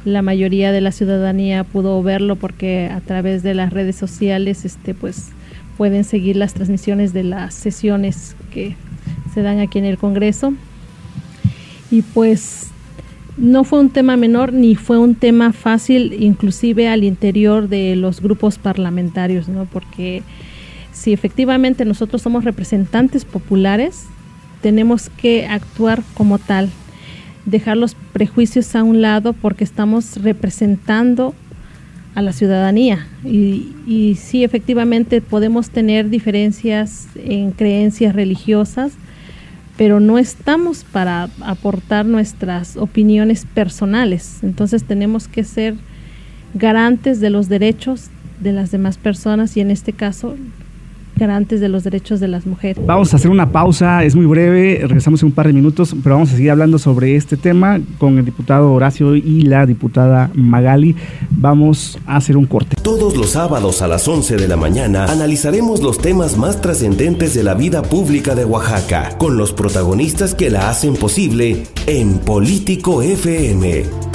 la 0.05 0.23
mayoría 0.23 0.71
de 0.71 0.81
la 0.81 0.93
ciudadanía 0.93 1.65
pudo 1.65 2.01
verlo 2.01 2.37
porque 2.37 2.89
a 2.93 3.01
través 3.01 3.43
de 3.43 3.55
las 3.55 3.73
redes 3.73 3.97
sociales 3.97 4.65
este 4.65 4.95
pues 4.95 5.31
pueden 5.77 6.05
seguir 6.05 6.37
las 6.37 6.55
transmisiones 6.55 7.13
de 7.13 7.25
las 7.25 7.55
sesiones 7.55 8.37
que 8.53 8.77
se 9.33 9.43
dan 9.43 9.61
aquí 9.61 9.79
en 9.79 9.87
el 9.87 9.99
Congreso. 9.99 10.53
Y 11.91 12.03
pues 12.03 12.60
no 13.37 13.65
fue 13.65 13.81
un 13.81 13.91
tema 13.91 14.17
menor 14.17 14.53
ni 14.53 14.75
fue 14.75 14.99
un 14.99 15.15
tema 15.15 15.53
fácil, 15.53 16.15
inclusive 16.21 16.89
al 16.89 17.05
interior 17.05 17.69
de 17.69 17.97
los 17.97 18.21
grupos 18.21 18.59
parlamentarios, 18.59 19.49
¿no? 19.49 19.67
Porque 19.67 20.23
si 20.93 21.13
efectivamente 21.13 21.85
nosotros 21.85 22.23
somos 22.23 22.45
representantes 22.45 23.25
populares, 23.25 24.07
tenemos 24.61 25.09
que 25.09 25.47
actuar 25.47 26.03
como 26.15 26.39
tal, 26.39 26.69
dejar 27.47 27.77
los 27.77 27.95
prejuicios 28.13 28.75
a 28.77 28.83
un 28.83 29.01
lado 29.01 29.33
porque 29.33 29.65
estamos 29.65 30.23
representando 30.23 31.35
a 32.15 32.23
la 32.23 32.33
ciudadanía. 32.33 33.07
Y, 33.25 33.75
y 33.87 34.17
sí, 34.17 34.45
efectivamente 34.45 35.21
podemos 35.21 35.71
tener 35.71 36.11
diferencias 36.11 37.09
en 37.17 37.53
creencias 37.53 38.15
religiosas, 38.15 38.93
pero 39.81 39.99
no 39.99 40.19
estamos 40.19 40.85
para 40.85 41.31
aportar 41.41 42.05
nuestras 42.05 42.77
opiniones 42.77 43.47
personales. 43.47 44.41
Entonces 44.43 44.85
tenemos 44.85 45.27
que 45.27 45.43
ser 45.43 45.75
garantes 46.53 47.19
de 47.19 47.31
los 47.31 47.49
derechos 47.49 48.11
de 48.41 48.53
las 48.53 48.71
demás 48.73 48.99
personas 48.99 49.57
y 49.57 49.63
en 49.63 49.71
este 49.71 49.95
caso 49.95 50.37
garantes 51.21 51.61
de 51.61 51.69
los 51.69 51.85
derechos 51.85 52.19
de 52.19 52.27
las 52.27 52.47
mujeres. 52.47 52.85
Vamos 52.85 53.13
a 53.13 53.17
hacer 53.17 53.31
una 53.31 53.53
pausa, 53.53 54.03
es 54.03 54.17
muy 54.17 54.27
breve, 54.27 54.81
regresamos 54.83 55.23
en 55.23 55.27
un 55.27 55.33
par 55.33 55.47
de 55.47 55.53
minutos, 55.53 55.95
pero 56.03 56.17
vamos 56.17 56.33
a 56.33 56.37
seguir 56.37 56.51
hablando 56.51 56.79
sobre 56.79 57.15
este 57.15 57.37
tema 57.37 57.79
con 57.99 58.19
el 58.19 58.25
diputado 58.25 58.73
Horacio 58.73 59.15
y 59.15 59.43
la 59.43 59.67
diputada 59.67 60.31
Magali. 60.35 60.97
Vamos 61.31 61.99
a 62.07 62.17
hacer 62.17 62.37
un 62.37 62.47
corte. 62.47 62.77
Todos 62.83 63.17
los 63.17 63.31
sábados 63.31 63.83
a 63.83 63.89
las 63.89 64.09
11 64.09 64.37
de 64.37 64.49
la 64.49 64.57
mañana 64.57 65.05
analizaremos 65.05 65.83
los 65.83 65.99
temas 65.99 66.37
más 66.37 66.61
trascendentes 66.61 67.35
de 67.35 67.45
la 67.45 67.55
vida 67.55 67.83
pública 67.83 68.35
de 68.35 68.45
Oaxaca, 68.45 69.11
con 69.19 69.37
los 69.37 69.53
protagonistas 69.53 70.35
que 70.35 70.51
la 70.51 70.71
hacen 70.71 70.95
posible 70.95 71.65
en 71.87 72.19
Político 72.19 73.03
FM. 73.03 74.10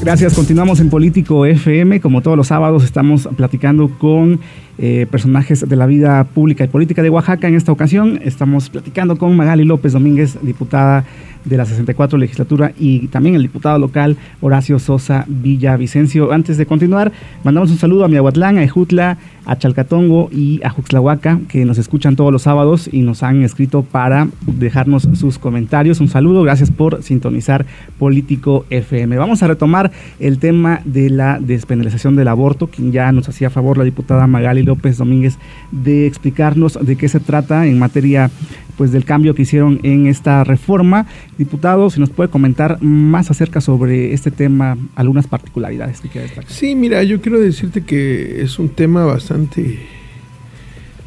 Gracias, 0.00 0.34
continuamos 0.34 0.78
en 0.78 0.90
Político 0.90 1.44
FM. 1.44 2.00
Como 2.00 2.22
todos 2.22 2.36
los 2.36 2.46
sábados 2.46 2.84
estamos 2.84 3.28
platicando 3.36 3.88
con 3.98 4.38
eh, 4.78 5.06
personajes 5.10 5.68
de 5.68 5.76
la 5.76 5.86
vida 5.86 6.22
pública 6.22 6.64
y 6.64 6.68
política 6.68 7.02
de 7.02 7.10
Oaxaca. 7.10 7.48
En 7.48 7.56
esta 7.56 7.72
ocasión 7.72 8.20
estamos 8.22 8.70
platicando 8.70 9.18
con 9.18 9.36
Magali 9.36 9.64
López 9.64 9.92
Domínguez, 9.92 10.38
diputada 10.40 11.04
de 11.48 11.56
la 11.56 11.64
64 11.64 12.18
legislatura 12.18 12.72
y 12.78 13.08
también 13.08 13.34
el 13.34 13.42
diputado 13.42 13.78
local 13.78 14.16
Horacio 14.40 14.78
Sosa 14.78 15.24
Villavicencio. 15.28 16.32
Antes 16.32 16.56
de 16.56 16.66
continuar, 16.66 17.12
mandamos 17.44 17.70
un 17.70 17.78
saludo 17.78 18.04
a 18.04 18.08
Miahuatlán, 18.08 18.58
a 18.58 18.62
Ejutla, 18.62 19.18
a 19.44 19.56
Chalcatongo 19.56 20.28
y 20.30 20.60
a 20.62 20.70
Juxlahuaca, 20.70 21.40
que 21.48 21.64
nos 21.64 21.78
escuchan 21.78 22.16
todos 22.16 22.30
los 22.30 22.42
sábados 22.42 22.88
y 22.92 23.00
nos 23.00 23.22
han 23.22 23.42
escrito 23.42 23.82
para 23.82 24.28
dejarnos 24.46 25.08
sus 25.14 25.38
comentarios. 25.38 26.00
Un 26.00 26.08
saludo, 26.08 26.42
gracias 26.42 26.70
por 26.70 27.02
sintonizar 27.02 27.64
Político 27.98 28.66
FM. 28.68 29.16
Vamos 29.16 29.42
a 29.42 29.46
retomar 29.46 29.90
el 30.20 30.38
tema 30.38 30.80
de 30.84 31.08
la 31.08 31.38
despenalización 31.40 32.14
del 32.14 32.28
aborto, 32.28 32.66
quien 32.66 32.92
ya 32.92 33.10
nos 33.10 33.28
hacía 33.28 33.48
favor 33.48 33.78
la 33.78 33.84
diputada 33.84 34.26
Magali 34.26 34.62
López 34.62 34.98
Domínguez 34.98 35.38
de 35.72 36.06
explicarnos 36.06 36.78
de 36.80 36.96
qué 36.96 37.08
se 37.08 37.20
trata 37.20 37.66
en 37.66 37.78
materia 37.78 38.30
pues 38.78 38.92
del 38.92 39.04
cambio 39.04 39.34
que 39.34 39.42
hicieron 39.42 39.80
en 39.82 40.06
esta 40.06 40.44
reforma. 40.44 41.06
Diputado, 41.36 41.90
si 41.90 42.00
nos 42.00 42.10
puede 42.10 42.30
comentar 42.30 42.80
más 42.80 43.30
acerca 43.30 43.60
sobre 43.60 44.14
este 44.14 44.30
tema, 44.30 44.78
algunas 44.94 45.26
particularidades 45.26 46.00
que 46.00 46.08
quiera 46.08 46.26
destacar. 46.26 46.50
Sí, 46.50 46.74
mira, 46.76 47.02
yo 47.02 47.20
quiero 47.20 47.40
decirte 47.40 47.82
que 47.82 48.40
es 48.40 48.58
un 48.58 48.70
tema 48.70 49.04
bastante 49.04 49.78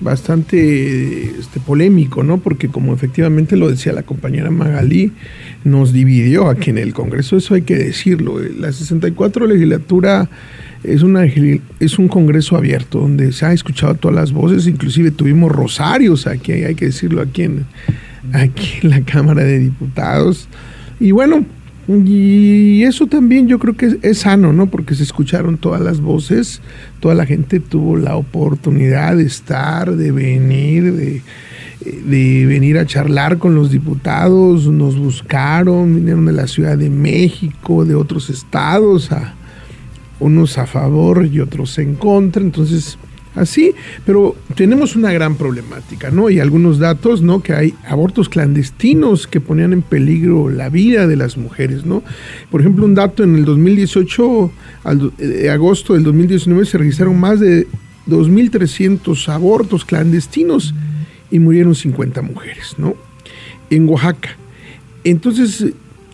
bastante 0.02 1.26
este, 1.40 1.60
polémico, 1.60 2.24
¿no? 2.24 2.40
Porque 2.40 2.68
como 2.68 2.94
efectivamente 2.94 3.56
lo 3.56 3.70
decía 3.70 3.94
la 3.94 4.04
compañera 4.04 4.50
Magalí, 4.50 5.14
nos 5.64 5.94
dividió 5.94 6.50
aquí 6.50 6.72
en 6.72 6.80
el 6.80 6.94
Congreso, 6.94 7.38
eso 7.38 7.54
hay 7.54 7.62
que 7.62 7.76
decirlo. 7.76 8.40
La 8.40 8.72
64 8.72 9.46
legislatura 9.46 10.28
es, 10.84 11.04
una, 11.04 11.26
es 11.26 12.00
un 12.00 12.08
Congreso 12.08 12.58
abierto 12.58 13.00
donde 13.00 13.32
se 13.32 13.46
ha 13.46 13.54
escuchado 13.54 13.96
todas 13.96 14.16
las 14.16 14.32
voces, 14.32 14.68
inclusive 14.68 15.12
tuvimos 15.12 15.52
rosarios 15.52 16.28
aquí, 16.28 16.52
hay 16.52 16.76
que 16.76 16.86
decirlo, 16.86 17.22
aquí 17.22 17.44
en, 17.44 17.66
aquí 18.34 18.88
la 18.88 19.02
Cámara 19.02 19.44
de 19.44 19.60
Diputados. 19.60 20.48
Y 21.00 21.12
bueno, 21.12 21.46
y 21.88 22.84
eso 22.84 23.08
también 23.08 23.48
yo 23.48 23.60
creo 23.60 23.76
que 23.76 23.98
es, 24.02 24.20
sano, 24.20 24.54
¿no? 24.54 24.68
Porque 24.68 24.96
se 24.96 25.04
escucharon 25.04 25.58
todas 25.58 25.82
las 25.82 26.00
voces, 26.00 26.62
toda 27.00 27.16
la 27.16 27.26
gente 27.26 27.60
tuvo 27.60 27.98
la 27.98 28.16
oportunidad 28.16 29.18
de 29.18 29.24
estar, 29.24 29.96
de 29.96 30.12
venir, 30.12 30.94
de, 30.94 31.22
de 31.84 32.46
venir 32.46 32.78
a 32.78 32.86
charlar 32.86 33.40
con 33.40 33.56
los 33.56 33.72
diputados, 33.72 34.68
nos 34.68 34.98
buscaron, 34.98 35.96
vinieron 35.96 36.26
de 36.26 36.34
la 36.34 36.48
Ciudad 36.48 36.78
de 36.78 36.90
México, 36.90 37.84
de 37.84 37.96
otros 37.96 38.30
estados, 38.30 39.12
a, 39.12 39.36
unos 40.22 40.58
a 40.58 40.66
favor 40.66 41.28
y 41.30 41.40
otros 41.40 41.78
en 41.80 41.96
contra, 41.96 42.42
entonces 42.42 42.98
así, 43.36 43.74
pero 44.06 44.36
tenemos 44.56 44.96
una 44.96 45.12
gran 45.12 45.36
problemática, 45.36 46.12
¿no? 46.12 46.30
Y 46.30 46.40
algunos 46.40 46.80
datos, 46.80 47.22
¿no? 47.22 47.42
Que 47.42 47.54
hay 47.54 47.74
abortos 47.88 48.30
clandestinos 48.30 49.28
que 49.28 49.42
ponían 49.42 49.74
en 49.74 49.82
peligro 49.82 50.50
la 50.50 50.70
vida 50.70 51.08
de 51.08 51.16
las 51.16 51.38
mujeres, 51.38 51.86
¿no? 51.86 52.04
Por 52.50 52.62
ejemplo, 52.62 52.86
un 52.86 52.96
dato 52.96 53.24
en 53.24 53.36
el 53.36 53.46
2018, 53.46 54.52
al, 54.84 55.12
eh, 55.18 55.50
agosto 55.50 55.94
del 55.94 56.04
2019, 56.04 56.66
se 56.66 56.78
registraron 56.78 57.20
más 57.20 57.40
de 57.40 57.68
2.300 58.08 59.28
abortos 59.30 59.86
clandestinos 59.86 60.74
y 61.30 61.40
murieron 61.40 61.76
50 61.76 62.22
mujeres, 62.22 62.76
¿no? 62.78 62.96
En 63.70 63.88
Oaxaca. 63.88 64.38
Entonces, 65.04 65.66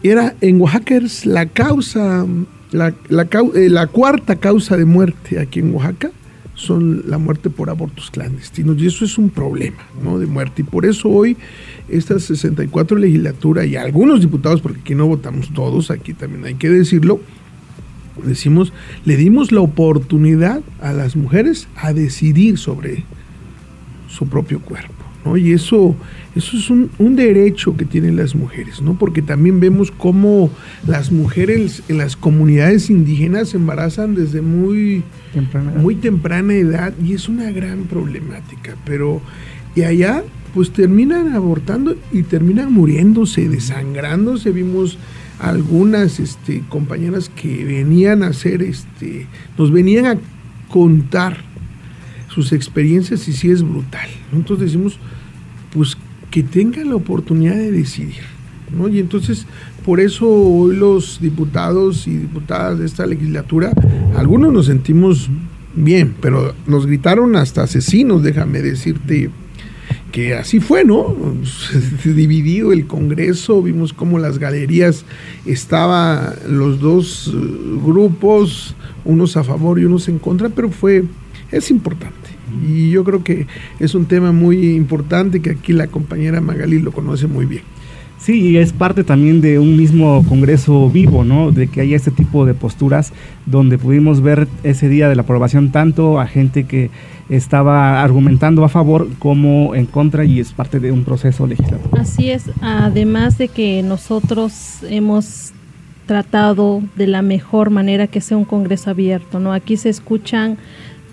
era, 0.03 0.35
en 0.41 0.61
Oaxaca 0.61 0.95
es 0.95 1.25
la 1.25 1.47
causa 1.47 2.25
la, 2.71 2.89
eh, 2.89 3.69
la, 3.69 3.87
cuarta 3.87 4.35
causa 4.35 4.75
de 4.75 4.85
muerte 4.85 5.39
aquí 5.39 5.59
en 5.59 5.73
Oaxaca 5.73 6.11
son 6.53 7.03
la 7.07 7.17
muerte 7.17 7.49
por 7.49 7.69
abortos 7.69 8.09
clandestinos 8.11 8.77
y 8.79 8.87
eso 8.87 9.05
es 9.05 9.17
un 9.17 9.29
problema 9.29 9.77
¿no? 10.03 10.17
de 10.17 10.25
muerte 10.25 10.63
y 10.63 10.65
por 10.65 10.85
eso 10.85 11.07
hoy 11.07 11.37
esta 11.87 12.19
64 12.19 12.97
legislatura 12.97 13.65
y 13.65 13.75
algunos 13.75 14.21
diputados, 14.21 14.61
porque 14.61 14.81
aquí 14.81 14.95
no 14.95 15.07
votamos 15.07 15.53
todos, 15.53 15.91
aquí 15.91 16.13
también 16.13 16.45
hay 16.45 16.55
que 16.55 16.69
decirlo, 16.69 17.21
decimos, 18.25 18.73
le 19.05 19.15
dimos 19.15 19.51
la 19.51 19.61
oportunidad 19.61 20.61
a 20.81 20.93
las 20.93 21.15
mujeres 21.15 21.67
a 21.75 21.93
decidir 21.93 22.57
sobre 22.57 23.03
su 24.09 24.27
propio 24.27 24.59
cuerpo. 24.59 24.96
Y 25.35 25.51
eso, 25.51 25.95
eso 26.35 26.55
es 26.55 26.69
un, 26.69 27.15
derecho 27.15 27.75
que 27.75 27.83
tienen 27.83 28.15
las 28.15 28.35
mujeres, 28.35 28.81
¿no? 28.81 28.97
Porque 28.97 29.21
también 29.21 29.59
vemos 29.59 29.91
cómo 29.91 30.51
las 30.87 31.11
mujeres 31.11 31.83
en 31.89 31.97
las 31.97 32.15
comunidades 32.15 32.89
indígenas 32.89 33.49
se 33.49 33.57
embarazan 33.57 34.13
desde 34.13 34.41
muy 34.41 35.03
temprana, 35.33 35.71
muy 35.71 35.95
temprana 35.95 36.53
edad 36.53 36.93
y 37.03 37.13
es 37.13 37.27
una 37.27 37.51
gran 37.51 37.85
problemática. 37.85 38.75
Pero, 38.85 39.21
y 39.75 39.81
allá, 39.81 40.23
pues 40.53 40.71
terminan 40.71 41.33
abortando 41.33 41.95
y 42.11 42.23
terminan 42.23 42.71
muriéndose, 42.71 43.49
desangrándose. 43.49 44.51
Vimos 44.51 44.97
algunas 45.39 46.19
este, 46.19 46.63
compañeras 46.69 47.29
que 47.29 47.63
venían 47.65 48.23
a 48.23 48.27
hacer, 48.27 48.61
este, 48.61 49.27
nos 49.57 49.71
venían 49.71 50.05
a 50.05 50.17
contar 50.69 51.37
sus 52.29 52.51
experiencias 52.53 53.27
y 53.27 53.33
sí 53.33 53.49
es 53.49 53.63
brutal. 53.63 54.09
Entonces 54.31 54.67
decimos, 54.67 54.99
pues 55.77 55.95
que 56.31 56.43
tengan 56.43 56.89
la 56.89 56.95
oportunidad 56.95 57.55
de 57.55 57.71
decidir. 57.71 58.23
¿no? 58.75 58.89
Y 58.89 58.99
entonces, 58.99 59.45
por 59.85 59.99
eso 59.99 60.27
hoy 60.27 60.75
los 60.75 61.21
diputados 61.21 62.07
y 62.07 62.17
diputadas 62.17 62.79
de 62.79 62.85
esta 62.85 63.05
legislatura, 63.05 63.71
algunos 64.15 64.51
nos 64.51 64.65
sentimos 64.65 65.29
bien, 65.75 66.15
pero 66.19 66.53
nos 66.65 66.85
gritaron 66.85 67.35
hasta 67.35 67.63
asesinos, 67.63 68.23
déjame 68.23 68.61
decirte 68.61 69.29
que 70.11 70.33
así 70.33 70.59
fue, 70.59 70.83
¿no? 70.83 71.15
Dividido 72.03 72.73
el 72.73 72.87
Congreso, 72.87 73.61
vimos 73.61 73.93
cómo 73.93 74.19
las 74.19 74.39
galerías 74.39 75.05
estaban 75.45 76.33
los 76.49 76.79
dos 76.79 77.33
grupos, 77.85 78.75
unos 79.05 79.37
a 79.37 79.43
favor 79.43 79.79
y 79.79 79.85
unos 79.85 80.07
en 80.09 80.19
contra, 80.19 80.49
pero 80.49 80.69
fue, 80.69 81.03
es 81.51 81.69
importante. 81.69 82.36
Y 82.67 82.89
yo 82.89 83.03
creo 83.03 83.23
que 83.23 83.47
es 83.79 83.95
un 83.95 84.05
tema 84.05 84.31
muy 84.31 84.75
importante 84.75 85.41
que 85.41 85.51
aquí 85.51 85.73
la 85.73 85.87
compañera 85.87 86.41
Magali 86.41 86.79
lo 86.79 86.91
conoce 86.91 87.27
muy 87.27 87.45
bien. 87.45 87.63
Sí, 88.19 88.41
y 88.41 88.57
es 88.57 88.73
parte 88.73 89.03
también 89.03 89.41
de 89.41 89.59
un 89.59 89.77
mismo 89.77 90.25
Congreso 90.27 90.89
vivo, 90.89 91.23
¿no? 91.23 91.51
De 91.51 91.67
que 91.67 91.81
haya 91.81 91.95
este 91.95 92.09
tipo 92.09 92.45
de 92.45 92.55
posturas 92.55 93.13
donde 93.45 93.77
pudimos 93.77 94.21
ver 94.21 94.47
ese 94.63 94.89
día 94.89 95.07
de 95.07 95.15
la 95.15 95.21
aprobación 95.21 95.71
tanto 95.71 96.19
a 96.19 96.25
gente 96.25 96.63
que 96.63 96.89
estaba 97.29 98.01
argumentando 98.01 98.63
a 98.63 98.69
favor 98.69 99.07
como 99.19 99.75
en 99.75 99.85
contra 99.85 100.25
y 100.25 100.39
es 100.39 100.51
parte 100.51 100.79
de 100.79 100.91
un 100.91 101.03
proceso 101.03 101.45
legislativo. 101.45 101.95
Así 101.97 102.31
es, 102.31 102.49
además 102.61 103.37
de 103.37 103.49
que 103.49 103.83
nosotros 103.83 104.79
hemos 104.89 105.53
tratado 106.07 106.81
de 106.95 107.05
la 107.05 107.21
mejor 107.21 107.69
manera 107.69 108.07
que 108.07 108.21
sea 108.21 108.37
un 108.37 108.45
Congreso 108.45 108.89
abierto, 108.89 109.39
¿no? 109.39 109.53
Aquí 109.53 109.77
se 109.77 109.89
escuchan 109.89 110.57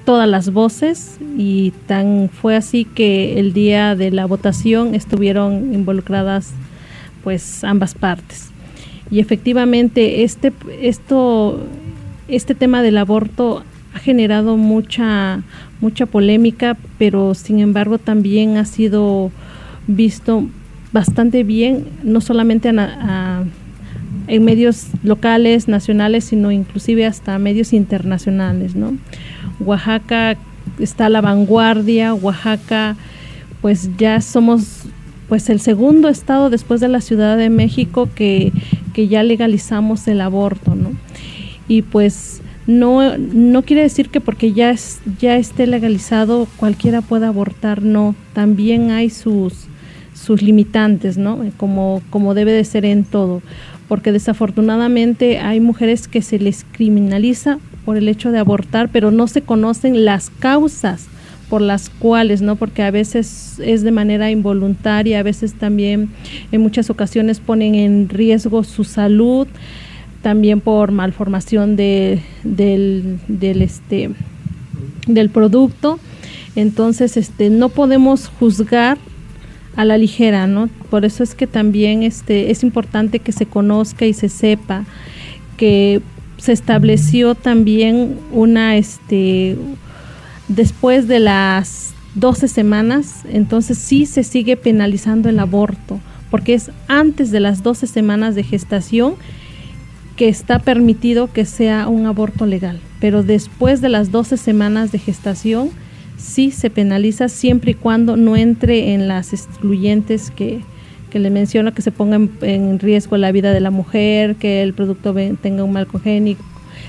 todas 0.04 0.28
las 0.28 0.52
voces 0.52 1.18
y 1.36 1.72
tan 1.86 2.28
fue 2.28 2.56
así 2.56 2.84
que 2.84 3.38
el 3.38 3.52
día 3.52 3.96
de 3.96 4.10
la 4.10 4.26
votación 4.26 4.94
estuvieron 4.94 5.74
involucradas 5.74 6.52
pues 7.22 7.64
ambas 7.64 7.94
partes. 7.94 8.50
Y 9.10 9.20
efectivamente 9.20 10.22
este 10.22 10.52
esto 10.80 11.60
este 12.28 12.54
tema 12.54 12.82
del 12.82 12.98
aborto 12.98 13.64
ha 13.94 13.98
generado 13.98 14.56
mucha 14.56 15.42
mucha 15.80 16.06
polémica, 16.06 16.76
pero 16.98 17.34
sin 17.34 17.60
embargo 17.60 17.98
también 17.98 18.56
ha 18.56 18.64
sido 18.64 19.30
visto 19.86 20.46
bastante 20.92 21.42
bien, 21.42 21.86
no 22.02 22.20
solamente 22.20 22.72
en 24.26 24.44
medios 24.44 24.86
locales, 25.02 25.68
nacionales, 25.68 26.24
sino 26.24 26.50
inclusive 26.50 27.06
hasta 27.06 27.38
medios 27.38 27.72
internacionales, 27.72 28.74
¿no? 28.74 28.96
Oaxaca 29.60 30.36
está 30.78 31.06
a 31.06 31.10
la 31.10 31.20
vanguardia, 31.20 32.14
Oaxaca 32.14 32.96
pues 33.60 33.90
ya 33.96 34.20
somos 34.20 34.82
pues 35.28 35.48
el 35.48 35.58
segundo 35.58 36.08
estado 36.08 36.50
después 36.50 36.80
de 36.80 36.88
la 36.88 37.00
Ciudad 37.00 37.38
de 37.38 37.48
México 37.48 38.08
que, 38.14 38.52
ya 38.94 39.22
legalizamos 39.22 40.06
el 40.06 40.20
aborto, 40.20 40.74
¿no? 40.74 40.92
Y 41.66 41.82
pues 41.82 42.42
no, 42.66 43.16
no 43.16 43.62
quiere 43.62 43.82
decir 43.82 44.10
que 44.10 44.20
porque 44.20 44.52
ya, 44.52 44.70
es, 44.70 45.00
ya 45.18 45.36
esté 45.36 45.66
legalizado 45.66 46.46
cualquiera 46.56 47.00
pueda 47.00 47.28
abortar, 47.28 47.82
no, 47.82 48.14
también 48.34 48.90
hay 48.90 49.10
sus, 49.10 49.66
sus 50.12 50.42
limitantes, 50.42 51.16
¿no? 51.16 51.40
Como, 51.56 52.02
como 52.10 52.34
debe 52.34 52.52
de 52.52 52.64
ser 52.64 52.84
en 52.84 53.04
todo, 53.04 53.42
porque 53.88 54.12
desafortunadamente 54.12 55.38
hay 55.38 55.60
mujeres 55.60 56.08
que 56.08 56.22
se 56.22 56.38
les 56.38 56.64
criminaliza 56.72 57.58
por 57.84 57.96
el 57.96 58.08
hecho 58.08 58.32
de 58.32 58.38
abortar, 58.38 58.88
pero 58.90 59.10
no 59.10 59.26
se 59.26 59.42
conocen 59.42 60.04
las 60.04 60.30
causas 60.30 61.06
por 61.48 61.60
las 61.60 61.90
cuales, 61.90 62.40
¿no? 62.42 62.56
Porque 62.56 62.82
a 62.82 62.90
veces 62.90 63.60
es 63.62 63.82
de 63.82 63.92
manera 63.92 64.30
involuntaria, 64.30 65.20
a 65.20 65.22
veces 65.22 65.54
también 65.54 66.10
en 66.50 66.60
muchas 66.60 66.90
ocasiones 66.90 67.40
ponen 67.40 67.74
en 67.74 68.08
riesgo 68.08 68.64
su 68.64 68.84
salud, 68.84 69.46
también 70.22 70.60
por 70.60 70.90
malformación 70.90 71.76
de, 71.76 72.20
del, 72.42 73.18
del, 73.28 73.60
este, 73.60 74.10
del 75.06 75.28
producto. 75.28 75.98
Entonces, 76.56 77.16
este, 77.16 77.50
no 77.50 77.68
podemos 77.68 78.28
juzgar 78.28 78.96
a 79.76 79.84
la 79.84 79.98
ligera, 79.98 80.46
¿no? 80.46 80.68
Por 80.90 81.04
eso 81.04 81.22
es 81.22 81.34
que 81.34 81.46
también 81.46 82.02
este, 82.02 82.50
es 82.50 82.62
importante 82.62 83.18
que 83.18 83.32
se 83.32 83.46
conozca 83.46 84.06
y 84.06 84.12
se 84.12 84.28
sepa 84.28 84.84
que 85.56 86.00
se 86.36 86.52
estableció 86.52 87.34
también 87.34 88.18
una, 88.32 88.76
este, 88.76 89.56
después 90.48 91.08
de 91.08 91.20
las 91.20 91.94
12 92.16 92.48
semanas, 92.48 93.22
entonces 93.32 93.78
sí 93.78 94.06
se 94.06 94.22
sigue 94.22 94.56
penalizando 94.56 95.28
el 95.28 95.38
aborto, 95.38 96.00
porque 96.30 96.54
es 96.54 96.70
antes 96.86 97.30
de 97.30 97.40
las 97.40 97.62
12 97.62 97.86
semanas 97.86 98.34
de 98.34 98.42
gestación 98.42 99.14
que 100.16 100.28
está 100.28 100.60
permitido 100.60 101.32
que 101.32 101.44
sea 101.44 101.88
un 101.88 102.06
aborto 102.06 102.46
legal, 102.46 102.80
pero 103.00 103.22
después 103.22 103.80
de 103.80 103.88
las 103.88 104.12
12 104.12 104.36
semanas 104.36 104.92
de 104.92 104.98
gestación 104.98 105.70
sí 106.16 106.50
se 106.50 106.70
penaliza 106.70 107.28
siempre 107.28 107.72
y 107.72 107.74
cuando 107.74 108.16
no 108.16 108.36
entre 108.36 108.94
en 108.94 109.08
las 109.08 109.32
excluyentes 109.32 110.30
que, 110.30 110.60
que 111.10 111.18
le 111.18 111.30
menciono 111.30 111.74
que 111.74 111.82
se 111.82 111.92
ponga 111.92 112.16
en, 112.42 112.78
riesgo 112.78 113.16
la 113.16 113.32
vida 113.32 113.52
de 113.52 113.60
la 113.60 113.70
mujer, 113.70 114.36
que 114.36 114.62
el 114.62 114.74
producto 114.74 115.14
tenga 115.40 115.64
un 115.64 115.72
mal 115.72 115.86
congénico, 115.86 116.42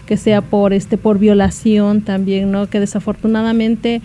que 0.06 0.18
sea 0.18 0.42
por 0.42 0.74
este 0.74 0.98
por 0.98 1.20
violación 1.20 2.02
también, 2.02 2.52
¿no? 2.52 2.68
Que 2.68 2.80
desafortunadamente 2.80 4.02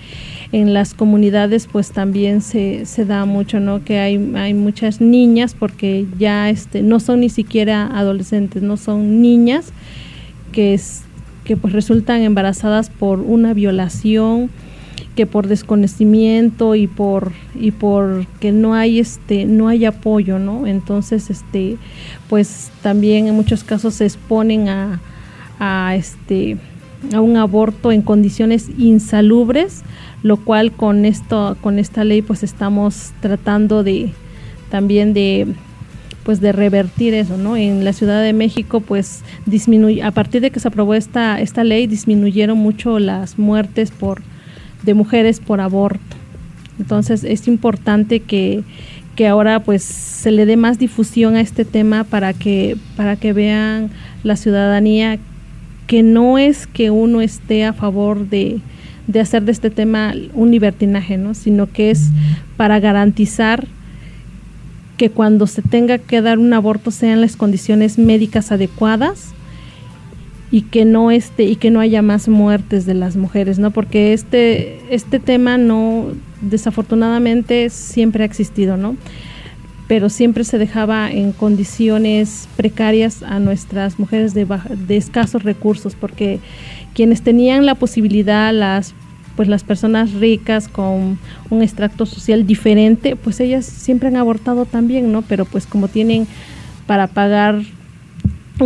en 0.53 0.75
las 0.75 0.95
comunidades 0.95 1.69
pues 1.71 1.93
también 1.93 2.41
se, 2.41 2.87
se 2.87 3.05
da 3.05 3.25
mucho, 3.25 3.61
¿no? 3.61 3.85
Que 3.85 3.99
hay, 3.99 4.33
hay 4.35 4.55
muchas 4.55 5.01
niñas 5.01 5.55
porque 5.59 6.07
ya 6.19 6.51
este 6.51 6.83
no 6.83 7.01
son 7.01 7.21
ni 7.21 7.29
siquiera 7.29 7.87
adolescentes, 7.87 8.63
no 8.63 8.77
son 8.77 9.23
niñas 9.23 9.73
que 10.53 10.75
es, 10.75 11.03
que 11.45 11.57
pues 11.57 11.73
resultan 11.73 12.23
embarazadas 12.23 12.91
por 12.91 13.21
una 13.21 13.55
violación 13.55 14.51
que 15.17 15.27
por 15.27 15.47
desconocimiento 15.47 16.75
y 16.75 16.87
por 16.87 17.33
y 17.55 17.71
por 17.71 18.27
que 18.41 18.53
no 18.53 18.75
hay 18.75 18.99
este 18.99 19.45
no 19.45 19.69
hay 19.69 19.85
apoyo 19.85 20.39
no 20.39 20.67
entonces 20.67 21.31
este 21.31 21.77
pues 22.29 22.71
también 22.83 23.27
en 23.27 23.35
muchos 23.35 23.65
casos 23.65 23.95
se 23.95 24.05
exponen 24.05 24.69
a, 24.69 25.01
a 25.59 25.95
este 25.97 26.57
a 27.15 27.21
un 27.21 27.37
aborto 27.37 27.93
en 27.93 28.03
condiciones 28.03 28.69
insalubres 28.79 29.83
lo 30.23 30.37
cual 30.37 30.73
con 30.73 31.05
esto 31.05 31.57
con 31.61 31.79
esta 31.79 32.05
ley 32.05 32.23
pues 32.23 32.43
estamos 32.43 33.13
tratando 33.21 33.83
de 33.83 34.13
también 34.71 35.13
de 35.13 35.55
pues 36.23 36.41
de 36.41 36.53
revertir 36.53 37.15
eso, 37.15 37.37
¿no? 37.37 37.57
En 37.57 37.85
la 37.85 37.93
Ciudad 37.93 38.23
de 38.23 38.33
México, 38.33 38.81
pues 38.81 39.23
disminuye, 39.47 40.03
a 40.03 40.11
partir 40.11 40.41
de 40.41 40.51
que 40.51 40.61
se 40.61 40.69
aprobó 40.69 40.95
esta, 40.95 41.41
esta 41.41 41.65
ley, 41.65 41.87
disminuyeron 41.87 42.59
mucho 42.59 42.99
las 42.99 43.39
muertes 43.39 43.91
por 43.91 44.23
de 44.83 44.95
mujeres 44.95 45.41
por 45.41 45.61
aborto. 45.61 46.17
Entonces 46.79 47.25
es 47.25 47.47
importante 47.47 48.21
que, 48.21 48.65
ahora 49.29 49.61
pues 49.61 49.83
se 49.83 50.31
le 50.31 50.47
dé 50.47 50.57
más 50.57 50.79
difusión 50.79 51.37
a 51.37 51.43
este 51.43 51.67
tema 51.67 52.05
para 52.05 52.33
que, 52.33 52.79
para 52.97 53.17
que 53.17 53.35
vean 53.35 53.91
la 54.23 54.35
ciudadanía 54.35 55.19
que 55.87 56.03
no 56.03 56.39
es 56.39 56.67
que 56.67 56.91
uno 56.91 57.21
esté 57.21 57.67
a 57.67 57.75
favor 57.75 58.31
de, 58.31 58.61
de 59.09 59.21
hacer 59.21 59.43
de 59.43 59.53
este 59.53 59.69
tema 59.69 60.15
un 60.33 60.51
libertinaje, 60.51 61.19
¿no? 61.19 61.35
sino 61.35 61.71
que 61.71 61.91
es 61.91 62.09
para 62.57 62.81
garantizar 62.81 63.67
que 64.97 65.11
cuando 65.11 65.47
se 65.47 65.61
tenga 65.61 65.99
que 65.99 66.23
dar 66.23 66.39
un 66.39 66.55
aborto 66.55 66.91
sean 66.91 67.21
las 67.21 67.37
condiciones 67.37 67.99
médicas 67.99 68.53
adecuadas 68.53 69.35
y 70.51 70.63
que 70.63 70.85
no 70.85 71.11
esté 71.11 71.45
y 71.45 71.57
que 71.57 71.71
no 71.71 71.81
haya 71.81 72.03
más 72.03 72.29
muertes 72.29 72.87
de 72.87 72.95
las 72.95 73.17
mujeres, 73.17 73.59
¿no? 73.59 73.71
Porque 73.71 74.13
este 74.13 74.81
este 74.91 75.21
tema 75.21 75.59
no 75.59 76.09
desafortunadamente 76.41 77.71
siempre 77.71 78.25
ha 78.25 78.27
existido, 78.27 78.77
¿no? 78.77 78.97
Pero 79.87 80.09
siempre 80.09 80.45
se 80.45 80.59
dejaba 80.59 81.11
en 81.11 81.33
condiciones 81.33 82.49
precarias 82.57 83.23
a 83.23 83.39
nuestras 83.41 83.99
mujeres 83.99 84.35
de, 84.35 84.47
de 84.87 84.97
escasos 84.97 85.43
recursos, 85.43 85.95
porque 85.95 86.39
quienes 86.95 87.23
tenían 87.23 87.67
la 87.67 87.75
posibilidad, 87.75 88.53
las 88.53 88.95
pues 89.37 89.49
las 89.49 89.65
personas 89.65 90.13
ricas 90.13 90.69
con 90.69 91.19
un 91.49 91.63
extracto 91.63 92.05
social 92.05 92.47
diferente, 92.47 93.17
pues 93.17 93.41
ellas 93.41 93.65
siempre 93.65 94.09
han 94.09 94.17
abortado 94.17 94.67
también, 94.67 95.13
¿no? 95.13 95.23
Pero 95.23 95.45
pues 95.45 95.67
como 95.67 95.89
tienen 95.89 96.27
para 96.87 97.07
pagar 97.07 97.63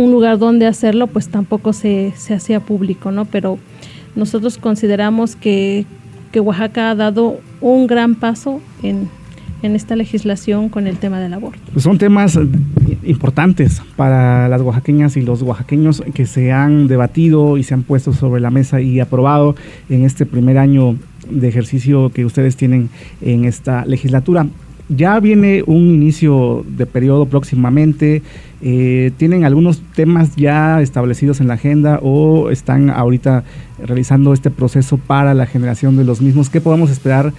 un 0.03 0.11
lugar 0.11 0.37
donde 0.37 0.67
hacerlo, 0.67 1.07
pues 1.07 1.29
tampoco 1.29 1.73
se, 1.73 2.13
se 2.15 2.33
hacía 2.33 2.59
público, 2.59 3.11
¿no? 3.11 3.25
Pero 3.25 3.57
nosotros 4.15 4.57
consideramos 4.57 5.35
que, 5.35 5.85
que 6.31 6.39
Oaxaca 6.39 6.91
ha 6.91 6.95
dado 6.95 7.39
un 7.61 7.87
gran 7.87 8.15
paso 8.15 8.61
en, 8.83 9.09
en 9.61 9.75
esta 9.75 9.95
legislación 9.95 10.69
con 10.69 10.87
el 10.87 10.97
tema 10.97 11.19
del 11.19 11.33
aborto. 11.33 11.59
Pues 11.73 11.83
son 11.83 11.97
temas 11.97 12.37
importantes 13.03 13.81
para 13.95 14.47
las 14.47 14.61
oaxaqueñas 14.61 15.17
y 15.17 15.21
los 15.21 15.41
oaxaqueños 15.41 16.03
que 16.13 16.25
se 16.25 16.51
han 16.51 16.87
debatido 16.87 17.57
y 17.57 17.63
se 17.63 17.73
han 17.73 17.83
puesto 17.83 18.13
sobre 18.13 18.41
la 18.41 18.51
mesa 18.51 18.81
y 18.81 18.99
aprobado 18.99 19.55
en 19.89 20.03
este 20.03 20.25
primer 20.25 20.57
año 20.57 20.95
de 21.29 21.47
ejercicio 21.47 22.11
que 22.11 22.25
ustedes 22.25 22.55
tienen 22.55 22.89
en 23.21 23.45
esta 23.45 23.85
legislatura. 23.85 24.47
Ya 24.89 25.19
viene 25.19 25.63
un 25.65 25.93
inicio 25.93 26.63
de 26.67 26.85
periodo 26.85 27.25
próximamente. 27.25 28.21
Eh, 28.61 29.11
¿Tienen 29.17 29.43
algunos 29.43 29.81
temas 29.95 30.35
ya 30.35 30.81
establecidos 30.81 31.41
en 31.41 31.47
la 31.47 31.55
agenda 31.55 31.99
o 32.01 32.51
están 32.51 32.89
ahorita 32.89 33.43
realizando 33.83 34.33
este 34.33 34.51
proceso 34.51 34.97
para 34.97 35.33
la 35.33 35.47
generación 35.47 35.97
de 35.97 36.03
los 36.03 36.21
mismos? 36.21 36.49
¿Qué 36.49 36.61
podemos 36.61 36.91
esperar 36.91 37.33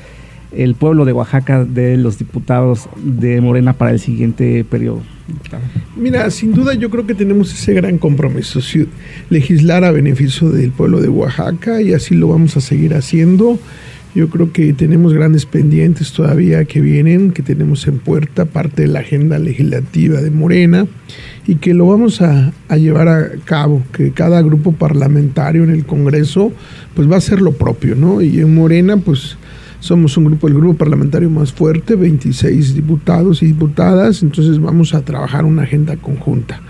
el 0.53 0.75
pueblo 0.75 1.05
de 1.05 1.13
Oaxaca 1.13 1.65
de 1.65 1.97
los 1.97 2.19
diputados 2.19 2.89
de 2.97 3.41
Morena 3.41 3.75
para 3.75 3.93
el 3.93 4.01
siguiente 4.01 4.65
periodo? 4.65 5.03
Mira, 5.97 6.31
sin 6.31 6.53
duda 6.53 6.75
yo 6.75 6.91
creo 6.91 7.07
que 7.07 7.15
tenemos 7.15 7.53
ese 7.53 7.75
gran 7.75 7.99
compromiso, 7.99 8.61
legislar 9.31 9.85
a 9.85 9.91
beneficio 9.91 10.51
del 10.51 10.71
pueblo 10.71 11.01
de 11.01 11.09
Oaxaca 11.09 11.81
y 11.81 11.93
así 11.93 12.15
lo 12.15 12.29
vamos 12.29 12.57
a 12.57 12.61
seguir 12.61 12.95
haciendo. 12.95 13.59
Yo 14.17 14.31
creo 14.31 14.51
que 14.51 14.73
tenemos 14.73 15.13
grandes 15.13 15.45
pendientes 15.45 16.11
todavía 16.11 16.65
que 16.65 16.81
vienen, 16.81 17.33
que 17.33 17.43
tenemos 17.43 17.87
en 17.87 17.99
puerta 17.99 18.47
parte 18.47 18.81
de 18.81 18.89
la 18.89 19.01
agenda 19.01 19.39
legislativa 19.39 20.23
de 20.23 20.31
Morena 20.31 20.87
y 21.47 21.57
que 21.57 21.75
lo 21.75 21.87
vamos 21.89 22.23
a, 22.23 22.51
llevar 22.79 23.09
a 23.09 23.29
cabo, 23.45 23.83
que 23.93 24.13
cada 24.13 24.41
grupo 24.41 24.73
parlamentario 24.73 25.65
en 25.65 25.71
el 25.71 25.85
Congreso 25.85 26.51
pues 26.95 27.11
va 27.11 27.17
a 27.17 27.19
hacer 27.19 27.43
lo 27.43 27.53
propio, 27.53 27.95
¿no? 27.95 28.23
Y 28.23 28.41
en 28.41 28.55
Morena 28.55 28.97
pues 28.97 29.37
somos 29.81 30.17
un 30.17 30.25
grupo, 30.25 30.49
el 30.49 30.55
grupo 30.55 30.79
parlamentario 30.79 31.29
más 31.29 31.53
fuerte, 31.53 31.95
26 31.95 32.75
diputados 32.75 33.43
y 33.43 33.49
diputadas, 33.49 34.23
entonces 34.23 34.59
vamos 34.59 34.95
a 34.95 35.05
trabajar 35.05 35.45
una 35.45 35.65
agenda 35.65 35.95
conjunta, 35.99 36.63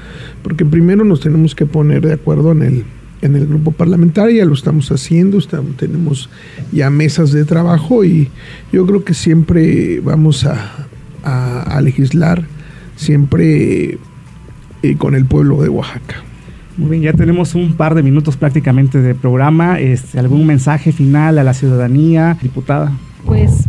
porque 0.43 0.65
primero 0.65 1.05
nos 1.05 1.21
tenemos 1.21 1.55
que 1.55 1.65
poner 1.65 2.05
de 2.05 2.15
acuerdo 2.15 2.51
en 2.51 2.63
el 2.63 2.85
en 3.23 3.37
el 3.37 3.47
grupo 3.47 3.73
parlamentario, 3.73 4.37
ya 4.37 4.45
lo 4.45 4.55
estamos 4.55 4.91
haciendo, 4.91 5.39
estamos, 5.39 5.77
tenemos 5.77 6.29
ya 6.73 6.91
mesas 6.91 7.33
de 7.33 7.45
trabajo 7.45 8.05
y 8.05 8.29
yo 8.73 8.87
creo 8.87 9.05
que 9.05 9.15
siempre 9.15 10.01
vamos 10.01 10.45
a, 10.45 10.87
a, 11.25 11.81
legislar, 11.81 12.45
siempre 12.97 13.99
eh, 14.83 14.97
con 14.97 15.15
el 15.15 15.25
pueblo 15.25 15.63
de 15.63 15.69
Oaxaca. 15.69 16.23
Muy 16.77 16.91
bien, 16.91 17.03
ya 17.05 17.13
tenemos 17.15 17.55
un 17.55 17.75
par 17.75 17.95
de 17.95 18.03
minutos 18.03 18.37
prácticamente 18.37 19.01
de 19.01 19.15
programa. 19.15 19.81
Este, 19.81 20.19
¿Algún 20.19 20.47
mensaje 20.47 20.93
final 20.93 21.39
a 21.39 21.45
la 21.45 21.55
ciudadanía, 21.55 22.37
diputada? 22.43 22.93
Pues 23.25 23.65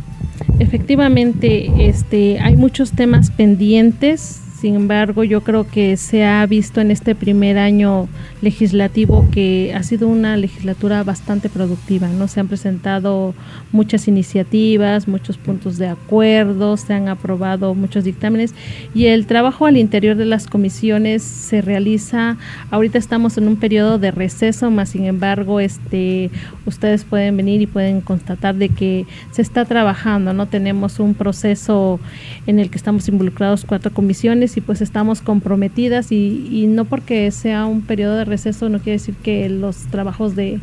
efectivamente 0.60 1.88
este, 1.88 2.40
hay 2.40 2.58
muchos 2.58 2.92
temas 2.92 3.32
pendientes 3.32 4.42
sin 4.60 4.74
embargo, 4.74 5.24
yo 5.24 5.42
creo 5.42 5.68
que 5.68 5.98
se 5.98 6.26
ha 6.26 6.44
visto 6.48 6.82
en 6.82 6.90
este 6.90 7.14
primer 7.14 7.60
año 7.60 8.08
legislativo 8.42 9.28
que 9.32 9.72
ha 9.76 9.84
sido 9.84 10.08
una 10.08 10.36
legislatura 10.36 11.04
bastante 11.04 11.48
productiva, 11.48 12.08
¿no? 12.08 12.28
Se 12.28 12.40
han 12.40 12.48
presentado 12.48 13.36
muchas 13.72 14.08
iniciativas, 14.08 15.08
muchos 15.08 15.38
puntos 15.38 15.78
de 15.78 15.88
acuerdo, 15.88 16.76
se 16.76 16.94
han 16.94 17.08
aprobado 17.08 17.76
muchos 17.76 18.04
dictámenes 18.04 18.56
y 18.96 19.06
el 19.06 19.28
trabajo 19.28 19.68
al 19.68 19.78
interior 19.78 20.16
de 20.16 20.26
las 20.26 20.48
comisiones 20.48 21.22
se 21.22 21.62
realiza, 21.62 22.38
ahorita 22.72 22.98
estamos 22.98 23.38
en 23.38 23.48
un 23.48 23.58
periodo 23.58 24.00
de 24.00 24.10
receso, 24.10 24.72
más 24.72 24.90
sin 24.90 25.06
embargo, 25.06 25.60
este 25.60 26.32
ustedes 26.66 27.04
pueden 27.04 27.38
venir 27.38 27.62
y 27.62 27.68
pueden 27.68 28.02
constatar 28.02 28.56
de 28.56 28.70
que 28.70 29.06
se 29.32 29.42
está 29.42 29.66
trabajando, 29.66 30.34
¿no? 30.34 30.48
Tenemos 30.48 31.00
un 31.00 31.14
proceso 31.14 32.00
en 32.48 32.60
el 32.60 32.72
que 32.72 32.78
estamos 32.78 33.08
involucrados 33.08 33.64
cuatro 33.66 33.94
comisiones 33.94 34.47
y 34.56 34.62
pues 34.62 34.82
estamos 34.82 35.22
comprometidas 35.22 36.12
y, 36.12 36.66
no 36.68 36.86
porque 36.86 37.30
sea 37.32 37.66
un 37.66 37.82
periodo 37.82 38.16
de 38.16 38.26
receso 38.26 38.70
no 38.70 38.80
quiere 38.80 38.94
decir 38.94 39.16
que 39.16 39.50
los 39.50 39.78
trabajos 39.92 40.36
de, 40.36 40.60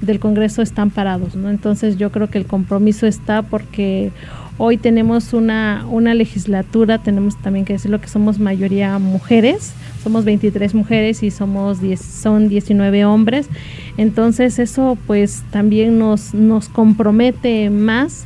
del 0.00 0.20
Congreso 0.20 0.62
están 0.62 0.90
parados, 0.90 1.34
¿no? 1.34 1.50
Entonces 1.50 1.98
yo 1.98 2.10
creo 2.12 2.30
que 2.30 2.38
el 2.38 2.46
compromiso 2.46 3.06
está 3.06 3.42
porque 3.42 4.12
hoy 4.56 4.76
tenemos 4.76 5.32
una, 5.32 5.84
una 5.90 6.14
legislatura, 6.14 6.98
tenemos 6.98 7.36
también 7.36 7.64
que 7.64 7.74
decirlo 7.74 8.00
que 8.00 8.08
somos 8.08 8.38
mayoría 8.38 8.98
mujeres, 8.98 9.72
somos 10.02 10.24
23 10.24 10.74
mujeres 10.74 11.22
y 11.22 11.30
somos 11.30 11.80
10, 11.80 12.00
son 12.00 12.48
19 12.48 13.04
hombres, 13.04 13.48
entonces 13.96 14.58
eso 14.58 14.96
pues 15.06 15.42
también 15.50 15.98
nos, 15.98 16.34
nos 16.34 16.68
compromete 16.68 17.70
más 17.70 18.24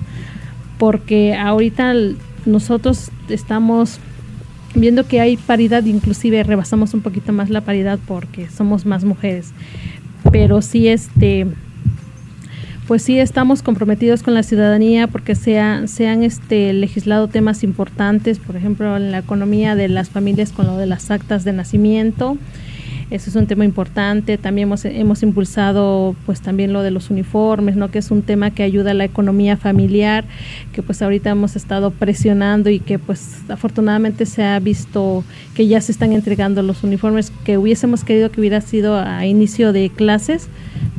porque 0.78 1.34
ahorita 1.34 1.94
nosotros 2.44 3.10
estamos 3.28 4.00
viendo 4.74 5.06
que 5.06 5.20
hay 5.20 5.36
paridad, 5.36 5.84
inclusive 5.84 6.42
rebasamos 6.42 6.94
un 6.94 7.02
poquito 7.02 7.32
más 7.32 7.50
la 7.50 7.60
paridad 7.60 7.98
porque 8.06 8.48
somos 8.48 8.86
más 8.86 9.04
mujeres. 9.04 9.52
Pero 10.30 10.62
sí, 10.62 10.88
este, 10.88 11.46
pues 12.86 13.02
sí 13.02 13.18
estamos 13.18 13.62
comprometidos 13.62 14.22
con 14.22 14.34
la 14.34 14.42
ciudadanía 14.42 15.06
porque 15.06 15.34
se, 15.34 15.58
han 15.58 15.86
este, 16.22 16.72
legislado 16.72 17.28
temas 17.28 17.64
importantes, 17.64 18.38
por 18.38 18.56
ejemplo, 18.56 18.96
en 18.96 19.12
la 19.12 19.18
economía 19.18 19.74
de 19.76 19.88
las 19.88 20.10
familias 20.10 20.52
con 20.52 20.66
lo 20.66 20.76
de 20.76 20.86
las 20.86 21.10
actas 21.10 21.44
de 21.44 21.52
nacimiento. 21.52 22.36
Eso 23.12 23.28
es 23.28 23.36
un 23.36 23.46
tema 23.46 23.66
importante. 23.66 24.38
También 24.38 24.68
hemos, 24.68 24.86
hemos 24.86 25.22
impulsado 25.22 26.16
pues 26.24 26.40
también 26.40 26.72
lo 26.72 26.82
de 26.82 26.90
los 26.90 27.10
uniformes, 27.10 27.76
¿no? 27.76 27.90
que 27.90 27.98
es 27.98 28.10
un 28.10 28.22
tema 28.22 28.52
que 28.52 28.62
ayuda 28.62 28.92
a 28.92 28.94
la 28.94 29.04
economía 29.04 29.58
familiar, 29.58 30.24
que 30.72 30.82
pues 30.82 31.02
ahorita 31.02 31.28
hemos 31.28 31.54
estado 31.54 31.90
presionando 31.90 32.70
y 32.70 32.80
que 32.80 32.98
pues 32.98 33.42
afortunadamente 33.50 34.24
se 34.24 34.42
ha 34.44 34.58
visto 34.60 35.24
que 35.54 35.66
ya 35.66 35.82
se 35.82 35.92
están 35.92 36.12
entregando 36.12 36.62
los 36.62 36.84
uniformes 36.84 37.30
que 37.44 37.58
hubiésemos 37.58 38.02
querido 38.02 38.30
que 38.30 38.40
hubiera 38.40 38.62
sido 38.62 38.96
a 38.96 39.26
inicio 39.26 39.74
de 39.74 39.90
clases, 39.90 40.48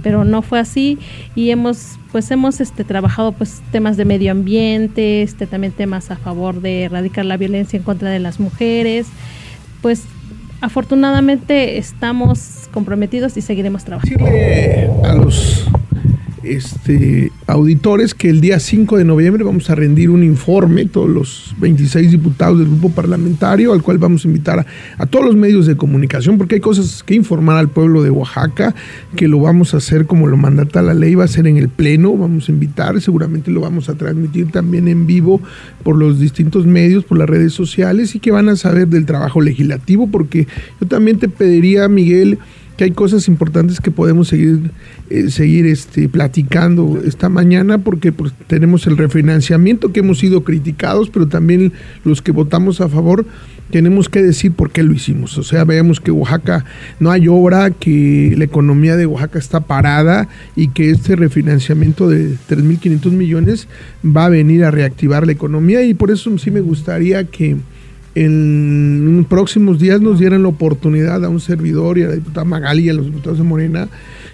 pero 0.04 0.24
no 0.24 0.44
fue 0.44 0.60
así 0.60 1.00
y 1.34 1.50
hemos 1.50 1.98
pues 2.12 2.30
hemos 2.30 2.62
este 2.62 2.84
trabajado 2.84 3.32
pues 3.32 3.64
temas 3.72 3.98
de 3.98 4.06
medio 4.06 4.34
ambiente, 4.34 5.24
este 5.24 5.48
también 5.48 5.74
temas 5.74 6.12
a 6.12 6.18
favor 6.18 6.62
de 6.62 6.84
erradicar 6.84 7.26
la 7.26 7.38
violencia 7.38 7.78
en 7.78 7.82
contra 7.82 8.12
de 8.12 8.20
las 8.20 8.40
mujeres. 8.40 9.08
Pues 9.82 10.04
afortunadamente 10.64 11.78
estamos 11.78 12.70
comprometidos 12.72 13.36
y 13.36 13.42
seguiremos 13.42 13.84
trabajando. 13.84 14.26
Este, 16.44 17.32
auditores 17.48 18.14
que 18.14 18.30
el 18.30 18.42
día 18.42 18.60
5 18.60 18.98
de 18.98 19.06
noviembre 19.06 19.44
vamos 19.44 19.70
a 19.70 19.76
rendir 19.76 20.10
un 20.10 20.24
informe, 20.24 20.86
todos 20.86 21.10
los 21.10 21.56
26 21.60 22.12
diputados 22.12 22.60
del 22.60 22.68
grupo 22.68 22.90
parlamentario, 22.90 23.74
al 23.74 23.82
cual 23.82 23.98
vamos 23.98 24.26
a 24.26 24.28
invitar 24.28 24.66
a, 24.98 25.06
todos 25.06 25.26
los 25.26 25.36
medios 25.36 25.66
de 25.66 25.78
comunicación, 25.78 26.38
porque 26.38 26.56
hay 26.56 26.62
cosas 26.62 27.04
que 27.04 27.16
informar 27.16 27.58
al 27.58 27.70
pueblo 27.70 28.04
de 28.04 28.10
Oaxaca, 28.10 28.76
que 29.16 29.28
lo 29.28 29.40
vamos 29.40 29.74
a 29.74 29.78
hacer 29.78 30.06
como 30.06 30.28
lo 30.28 30.38
mandata 30.38 30.82
la 30.82 30.94
ley, 30.94 31.16
va 31.16 31.24
a 31.24 31.28
ser 31.28 31.48
en 31.48 31.58
el 31.58 31.70
Pleno, 31.70 32.16
vamos 32.18 32.50
a 32.50 32.52
invitar, 32.52 33.00
seguramente 33.02 33.52
lo 33.52 33.62
vamos 33.62 33.90
a 33.90 33.96
transmitir 33.96 34.52
también 34.52 34.88
en 34.88 35.06
vivo 35.08 35.42
por 35.84 35.98
los 35.98 36.20
distintos 36.20 36.66
medios, 36.66 37.04
por 37.04 37.18
las 37.18 37.30
redes 37.30 37.54
sociales, 37.54 38.16
y 38.16 38.20
que 38.20 38.32
van 38.32 38.50
a 38.50 38.56
saber 38.56 38.88
del 38.88 39.06
trabajo 39.06 39.42
legislativo, 39.42 40.08
porque 40.08 40.48
yo 40.80 40.88
también 40.88 41.20
te 41.20 41.30
pediría, 41.30 41.88
Miguel, 41.88 42.40
que 42.78 42.86
hay 42.86 42.92
cosas 42.92 43.28
importantes 43.28 43.80
que 43.80 43.92
podemos 43.92 44.28
seguir, 44.28 44.72
eh, 45.10 45.30
seguir 45.30 45.66
este, 45.66 46.10
platicando 46.10 47.02
esta 47.06 47.30
mañana 47.30 47.78
porque 47.78 48.12
pues, 48.12 48.34
tenemos 48.48 48.88
el 48.88 48.98
refinanciamiento 48.98 49.92
que 49.92 50.00
hemos 50.00 50.20
sido 50.20 50.44
criticados, 50.44 51.10
pero 51.10 51.28
también 51.28 51.74
los 52.04 52.22
que 52.22 52.32
votamos 52.32 52.82
a 52.82 52.90
favor 52.90 53.26
tenemos 53.70 54.08
que 54.08 54.22
decir 54.22 54.52
por 54.52 54.70
qué 54.70 54.84
lo 54.84 54.94
hicimos. 54.94 55.36
O 55.40 55.44
sea, 55.44 55.64
veamos 55.64 56.00
que 56.00 56.12
Oaxaca 56.12 56.64
no 57.00 57.10
hay 57.10 57.28
obra, 57.28 57.72
que 57.72 58.34
la 58.38 58.44
economía 58.44 58.96
de 58.96 59.08
Oaxaca 59.08 59.40
está 59.40 59.62
parada 59.62 60.28
y 60.56 60.68
que 60.68 60.92
este 60.92 61.16
refinanciamiento 61.16 62.08
de 62.08 62.36
3.500 62.50 63.12
millones 63.12 63.68
va 64.06 64.26
a 64.26 64.30
venir 64.30 64.64
a 64.64 64.70
reactivar 64.70 65.26
la 65.26 65.32
economía 65.32 65.82
y 65.84 65.96
por 65.96 66.12
eso 66.12 66.38
sí 66.38 66.52
me 66.52 66.62
gustaría 66.62 67.24
que 67.24 67.58
en 68.16 69.26
próximos 69.30 69.80
días 69.80 70.02
nos 70.02 70.20
dieran 70.20 70.44
la 70.44 70.50
oportunidad 70.50 71.24
a 71.26 71.30
un 71.30 71.40
servidor 71.40 71.98
y 71.98 72.04
a 72.04 72.08
la 72.08 72.16
diputada 72.16 72.46
Magali 72.46 72.86
y 72.86 72.90
a 72.90 72.94
los 72.94 73.06
diputados 73.06 73.38
de 73.38 73.44
Morena 73.44 73.88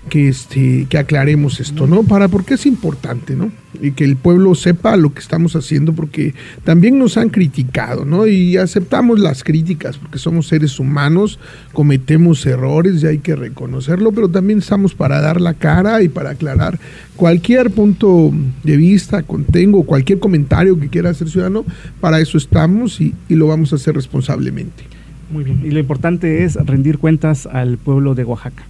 que, 0.07 0.29
este, 0.29 0.87
que 0.89 0.97
aclaremos 0.97 1.59
esto, 1.59 1.87
¿no? 1.87 2.03
Para, 2.03 2.27
porque 2.27 2.53
es 2.53 2.65
importante, 2.65 3.35
¿no? 3.35 3.51
Y 3.81 3.91
que 3.91 4.03
el 4.03 4.15
pueblo 4.15 4.55
sepa 4.55 4.95
lo 4.95 5.13
que 5.13 5.19
estamos 5.19 5.55
haciendo, 5.55 5.93
porque 5.93 6.33
también 6.63 6.97
nos 6.97 7.17
han 7.17 7.29
criticado, 7.29 8.05
¿no? 8.05 8.25
Y 8.25 8.57
aceptamos 8.57 9.19
las 9.19 9.43
críticas, 9.43 9.97
porque 9.97 10.17
somos 10.17 10.47
seres 10.47 10.79
humanos, 10.79 11.39
cometemos 11.73 12.45
errores 12.45 13.03
y 13.03 13.07
hay 13.07 13.17
que 13.19 13.35
reconocerlo, 13.35 14.11
pero 14.11 14.29
también 14.29 14.59
estamos 14.59 14.95
para 14.95 15.21
dar 15.21 15.41
la 15.41 15.53
cara 15.53 16.01
y 16.01 16.09
para 16.09 16.31
aclarar 16.31 16.79
cualquier 17.15 17.71
punto 17.71 18.31
de 18.63 18.77
vista, 18.77 19.23
contengo, 19.23 19.83
cualquier 19.83 20.19
comentario 20.19 20.79
que 20.79 20.87
quiera 20.87 21.09
hacer 21.09 21.29
ciudadano, 21.29 21.65
para 21.99 22.19
eso 22.19 22.37
estamos 22.37 23.01
y, 23.01 23.13
y 23.27 23.35
lo 23.35 23.47
vamos 23.47 23.73
a 23.73 23.75
hacer 23.75 23.95
responsablemente. 23.95 24.83
Muy 25.31 25.43
bien. 25.43 25.61
Y 25.63 25.71
lo 25.71 25.79
importante 25.79 26.43
es 26.43 26.55
rendir 26.55 26.97
cuentas 26.97 27.45
al 27.45 27.77
pueblo 27.77 28.15
de 28.15 28.23
Oaxaca. 28.23 28.63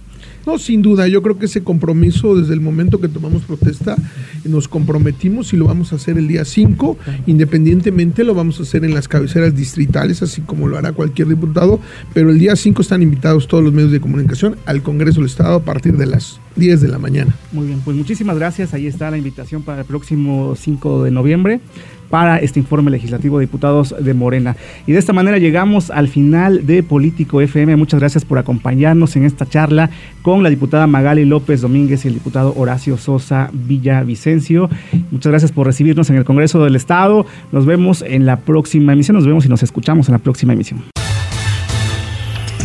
No, 0.46 0.58
sin 0.58 0.82
duda, 0.82 1.06
yo 1.06 1.22
creo 1.22 1.38
que 1.38 1.46
ese 1.46 1.62
compromiso 1.62 2.34
desde 2.34 2.54
el 2.54 2.60
momento 2.60 3.00
que 3.00 3.08
tomamos 3.08 3.42
protesta, 3.42 3.96
nos 4.44 4.68
comprometimos 4.68 5.52
y 5.52 5.56
lo 5.56 5.66
vamos 5.66 5.92
a 5.92 5.96
hacer 5.96 6.16
el 6.18 6.28
día 6.28 6.44
5, 6.44 6.96
independientemente 7.26 8.24
lo 8.24 8.34
vamos 8.34 8.58
a 8.58 8.62
hacer 8.62 8.84
en 8.84 8.94
las 8.94 9.06
cabeceras 9.06 9.54
distritales, 9.54 10.22
así 10.22 10.40
como 10.40 10.66
lo 10.66 10.78
hará 10.78 10.92
cualquier 10.92 11.28
diputado, 11.28 11.80
pero 12.14 12.30
el 12.30 12.38
día 12.38 12.56
5 12.56 12.80
están 12.82 13.02
invitados 13.02 13.48
todos 13.48 13.62
los 13.62 13.72
medios 13.72 13.92
de 13.92 14.00
comunicación 14.00 14.56
al 14.66 14.82
Congreso 14.82 15.20
del 15.20 15.28
Estado 15.28 15.56
a 15.56 15.62
partir 15.62 15.96
de 15.96 16.06
las 16.06 16.40
10 16.60 16.80
de 16.82 16.88
la 16.88 16.98
mañana. 16.98 17.34
Muy 17.50 17.66
bien, 17.66 17.80
pues 17.84 17.96
muchísimas 17.96 18.36
gracias, 18.36 18.72
ahí 18.72 18.86
está 18.86 19.10
la 19.10 19.18
invitación 19.18 19.62
para 19.62 19.80
el 19.80 19.86
próximo 19.86 20.54
5 20.54 21.02
de 21.02 21.10
noviembre 21.10 21.60
para 22.10 22.38
este 22.38 22.58
informe 22.58 22.90
legislativo 22.90 23.38
de 23.38 23.46
diputados 23.46 23.94
de 23.98 24.12
Morena. 24.14 24.56
Y 24.86 24.92
de 24.92 24.98
esta 24.98 25.12
manera 25.12 25.38
llegamos 25.38 25.90
al 25.90 26.08
final 26.08 26.66
de 26.66 26.82
Político 26.82 27.40
FM. 27.40 27.76
Muchas 27.76 28.00
gracias 28.00 28.24
por 28.24 28.38
acompañarnos 28.38 29.16
en 29.16 29.24
esta 29.24 29.48
charla 29.48 29.90
con 30.22 30.42
la 30.42 30.50
diputada 30.50 30.86
Magali 30.86 31.24
López 31.24 31.62
Domínguez 31.62 32.04
y 32.04 32.08
el 32.08 32.14
diputado 32.14 32.52
Horacio 32.56 32.98
Sosa 32.98 33.48
Villavicencio. 33.52 34.68
Muchas 35.10 35.30
gracias 35.30 35.52
por 35.52 35.66
recibirnos 35.66 36.10
en 36.10 36.16
el 36.16 36.24
Congreso 36.24 36.62
del 36.64 36.76
Estado. 36.76 37.24
Nos 37.52 37.64
vemos 37.64 38.02
en 38.02 38.26
la 38.26 38.40
próxima 38.40 38.92
emisión. 38.92 39.14
Nos 39.14 39.26
vemos 39.26 39.46
y 39.46 39.48
nos 39.48 39.62
escuchamos 39.62 40.08
en 40.08 40.12
la 40.12 40.18
próxima 40.18 40.52
emisión. 40.52 40.99